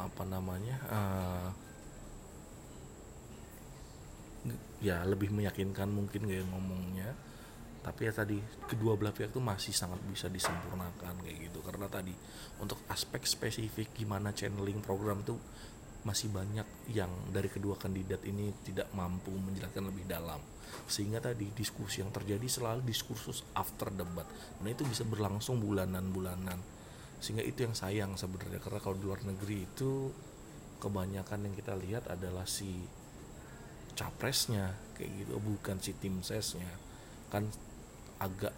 apa 0.00 0.22
namanya 0.24 0.76
uh, 0.88 1.48
ya 4.80 5.04
lebih 5.04 5.28
meyakinkan 5.34 5.88
mungkin 5.90 6.28
gaya 6.28 6.44
ngomongnya. 6.48 7.12
Tapi 7.80 8.08
ya 8.08 8.12
tadi 8.12 8.36
kedua 8.68 8.92
belah 8.92 9.12
pihak 9.12 9.32
itu 9.32 9.40
masih 9.40 9.72
sangat 9.72 10.04
bisa 10.04 10.28
disempurnakan 10.28 11.24
kayak 11.24 11.48
gitu. 11.48 11.64
Karena 11.64 11.88
tadi 11.88 12.12
untuk 12.60 12.84
aspek 12.92 13.24
spesifik 13.24 13.96
gimana 13.96 14.36
channeling 14.36 14.84
program 14.84 15.24
tuh 15.24 15.40
masih 16.00 16.32
banyak 16.32 16.64
yang 16.96 17.12
dari 17.28 17.52
kedua 17.52 17.76
kandidat 17.76 18.24
ini 18.24 18.48
tidak 18.64 18.88
mampu 18.96 19.32
menjelaskan 19.36 19.92
lebih 19.92 20.08
dalam. 20.08 20.40
Sehingga 20.88 21.20
tadi 21.20 21.50
diskusi 21.52 22.00
yang 22.00 22.08
terjadi 22.08 22.46
selalu 22.48 22.86
diskursus 22.88 23.44
after 23.52 23.92
debat. 23.92 24.24
Nah 24.64 24.68
itu 24.72 24.86
bisa 24.88 25.04
berlangsung 25.04 25.60
bulanan-bulanan. 25.60 26.56
Sehingga 27.20 27.44
itu 27.44 27.68
yang 27.68 27.76
sayang 27.76 28.16
sebenarnya. 28.16 28.62
Karena 28.64 28.80
kalau 28.80 28.96
di 28.96 29.04
luar 29.04 29.20
negeri 29.26 29.68
itu 29.68 30.08
kebanyakan 30.80 31.50
yang 31.50 31.54
kita 31.54 31.76
lihat 31.76 32.08
adalah 32.08 32.48
si 32.48 32.80
capresnya 33.92 34.72
kayak 34.96 35.26
gitu 35.26 35.36
bukan 35.36 35.76
si 35.84 35.92
tim 36.00 36.24
sesnya. 36.24 36.70
Kan 37.28 37.52
agak 38.16 38.56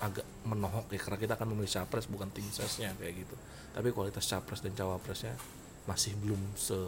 agak 0.00 0.24
menohok 0.48 0.88
ya 0.88 1.00
karena 1.00 1.18
kita 1.20 1.32
akan 1.36 1.48
memilih 1.52 1.72
capres 1.72 2.08
bukan 2.08 2.28
tim 2.32 2.44
sesnya 2.52 2.92
kayak 3.00 3.24
gitu. 3.24 3.36
Tapi 3.72 3.88
kualitas 3.96 4.28
capres 4.28 4.60
dan 4.60 4.76
cawapresnya 4.76 5.59
masih 5.90 6.14
belum 6.22 6.38
se 6.54 6.78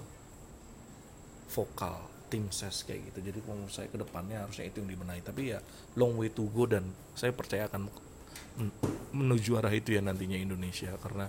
vokal 1.50 1.98
tim 2.30 2.46
ses 2.54 2.86
kayak 2.86 3.10
gitu. 3.10 3.18
Jadi 3.28 3.38
menurut 3.42 3.74
saya 3.74 3.90
ke 3.90 3.98
depannya 3.98 4.46
harusnya 4.46 4.70
itu 4.70 4.78
yang 4.78 4.94
dibenahi. 4.94 5.20
Tapi 5.26 5.42
ya 5.50 5.58
long 5.98 6.14
way 6.14 6.30
to 6.30 6.46
go 6.54 6.70
dan 6.70 6.86
saya 7.18 7.34
percaya 7.34 7.66
akan 7.66 7.90
menuju 9.10 9.58
arah 9.58 9.74
itu 9.74 9.98
ya 9.98 10.00
nantinya 10.00 10.38
Indonesia. 10.38 10.94
Karena 11.02 11.26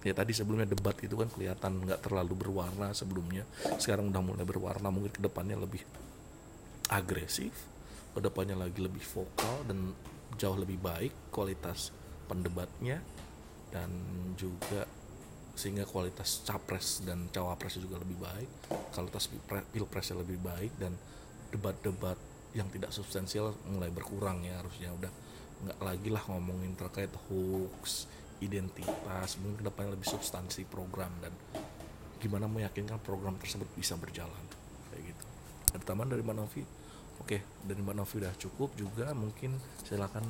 ya 0.00 0.16
tadi 0.16 0.32
sebelumnya 0.32 0.66
debat 0.66 0.96
itu 1.04 1.12
kan 1.12 1.28
kelihatan 1.28 1.84
nggak 1.84 2.00
terlalu 2.00 2.34
berwarna 2.34 2.96
sebelumnya. 2.96 3.44
Sekarang 3.76 4.08
udah 4.08 4.22
mulai 4.24 4.48
berwarna 4.48 4.88
mungkin 4.88 5.12
ke 5.12 5.20
depannya 5.20 5.60
lebih 5.60 5.84
agresif 6.88 7.52
ke 8.16 8.24
depannya 8.24 8.56
lagi 8.56 8.80
lebih 8.80 9.04
vokal 9.04 9.68
dan 9.68 9.92
jauh 10.40 10.56
lebih 10.56 10.80
baik 10.80 11.30
kualitas 11.30 11.94
pendebatnya. 12.26 12.98
Dan 13.68 13.92
juga 14.34 14.88
sehingga 15.58 15.82
kualitas 15.82 16.46
capres 16.46 17.02
dan 17.02 17.26
cawapres 17.34 17.82
juga 17.82 17.98
lebih 17.98 18.14
baik 18.22 18.50
kualitas 18.94 19.26
pilpresnya 19.74 20.22
lebih 20.22 20.38
baik 20.38 20.70
dan 20.78 20.94
debat-debat 21.50 22.14
yang 22.54 22.70
tidak 22.70 22.94
substansial 22.94 23.52
mulai 23.66 23.90
berkurang 23.90 24.46
ya 24.46 24.54
harusnya 24.62 24.94
udah 24.94 25.12
nggak 25.58 25.78
lagi 25.82 26.08
lah 26.14 26.22
ngomongin 26.30 26.78
terkait 26.78 27.10
hoax 27.28 28.06
identitas 28.38 29.34
mungkin 29.42 29.58
ke 29.58 29.64
depannya 29.66 29.98
lebih 29.98 30.06
substansi 30.06 30.62
program 30.70 31.10
dan 31.18 31.34
gimana 32.22 32.46
meyakinkan 32.46 33.02
program 33.02 33.34
tersebut 33.42 33.66
bisa 33.74 33.98
berjalan 33.98 34.44
kayak 34.90 35.10
gitu. 35.10 35.24
Tambahan 35.82 36.14
dari 36.14 36.22
Mbak 36.22 36.36
Novi? 36.38 36.62
Oke 37.18 37.42
dari 37.66 37.80
Mbak 37.82 37.96
Novi 37.98 38.14
udah 38.22 38.34
cukup 38.38 38.70
juga 38.78 39.10
mungkin 39.14 39.58
silakan 39.82 40.22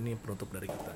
ini 0.00 0.16
penutup 0.16 0.48
dari 0.48 0.68
kita. 0.68 0.94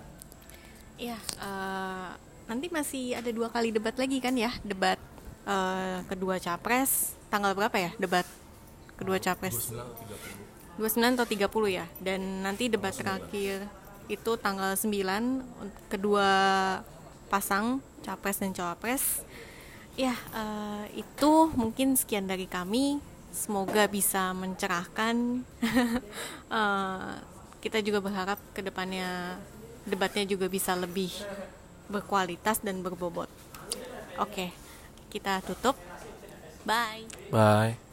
Ya 0.96 1.18
uh 1.44 2.33
nanti 2.44 2.68
masih 2.68 3.16
ada 3.16 3.30
dua 3.32 3.48
kali 3.48 3.72
debat 3.72 3.94
lagi 3.96 4.18
kan 4.20 4.34
ya? 4.36 4.52
Debat 4.60 5.00
uh, 5.48 6.04
kedua 6.08 6.36
capres. 6.40 7.16
Tanggal 7.32 7.56
berapa 7.56 7.76
ya 7.76 7.90
debat 7.96 8.26
kedua 8.96 9.18
capres? 9.18 9.72
29 10.74 11.14
atau 11.14 11.26
30 11.26 11.78
ya? 11.78 11.86
Dan 12.02 12.42
nanti 12.42 12.66
debat 12.66 12.90
terakhir 12.90 13.66
itu 14.10 14.32
tanggal 14.36 14.74
9 14.76 15.88
kedua 15.88 16.28
pasang 17.30 17.80
capres 18.02 18.42
dan 18.42 18.52
cawapres. 18.52 19.24
Ya 19.94 20.18
uh, 20.34 20.84
itu 20.92 21.54
mungkin 21.54 21.94
sekian 21.94 22.26
dari 22.26 22.50
kami. 22.50 22.98
Semoga 23.34 23.90
bisa 23.90 24.30
mencerahkan. 24.34 25.42
Uh, 26.50 27.18
kita 27.64 27.80
juga 27.80 28.04
berharap 28.04 28.36
ke 28.52 28.60
depannya 28.60 29.40
debatnya 29.88 30.24
juga 30.28 30.52
bisa 30.52 30.76
lebih 30.76 31.12
berkualitas 31.88 32.60
dan 32.64 32.80
berbobot. 32.80 33.28
Oke, 34.18 34.54
kita 35.10 35.42
tutup. 35.44 35.76
Bye. 36.64 37.04
Bye. 37.28 37.83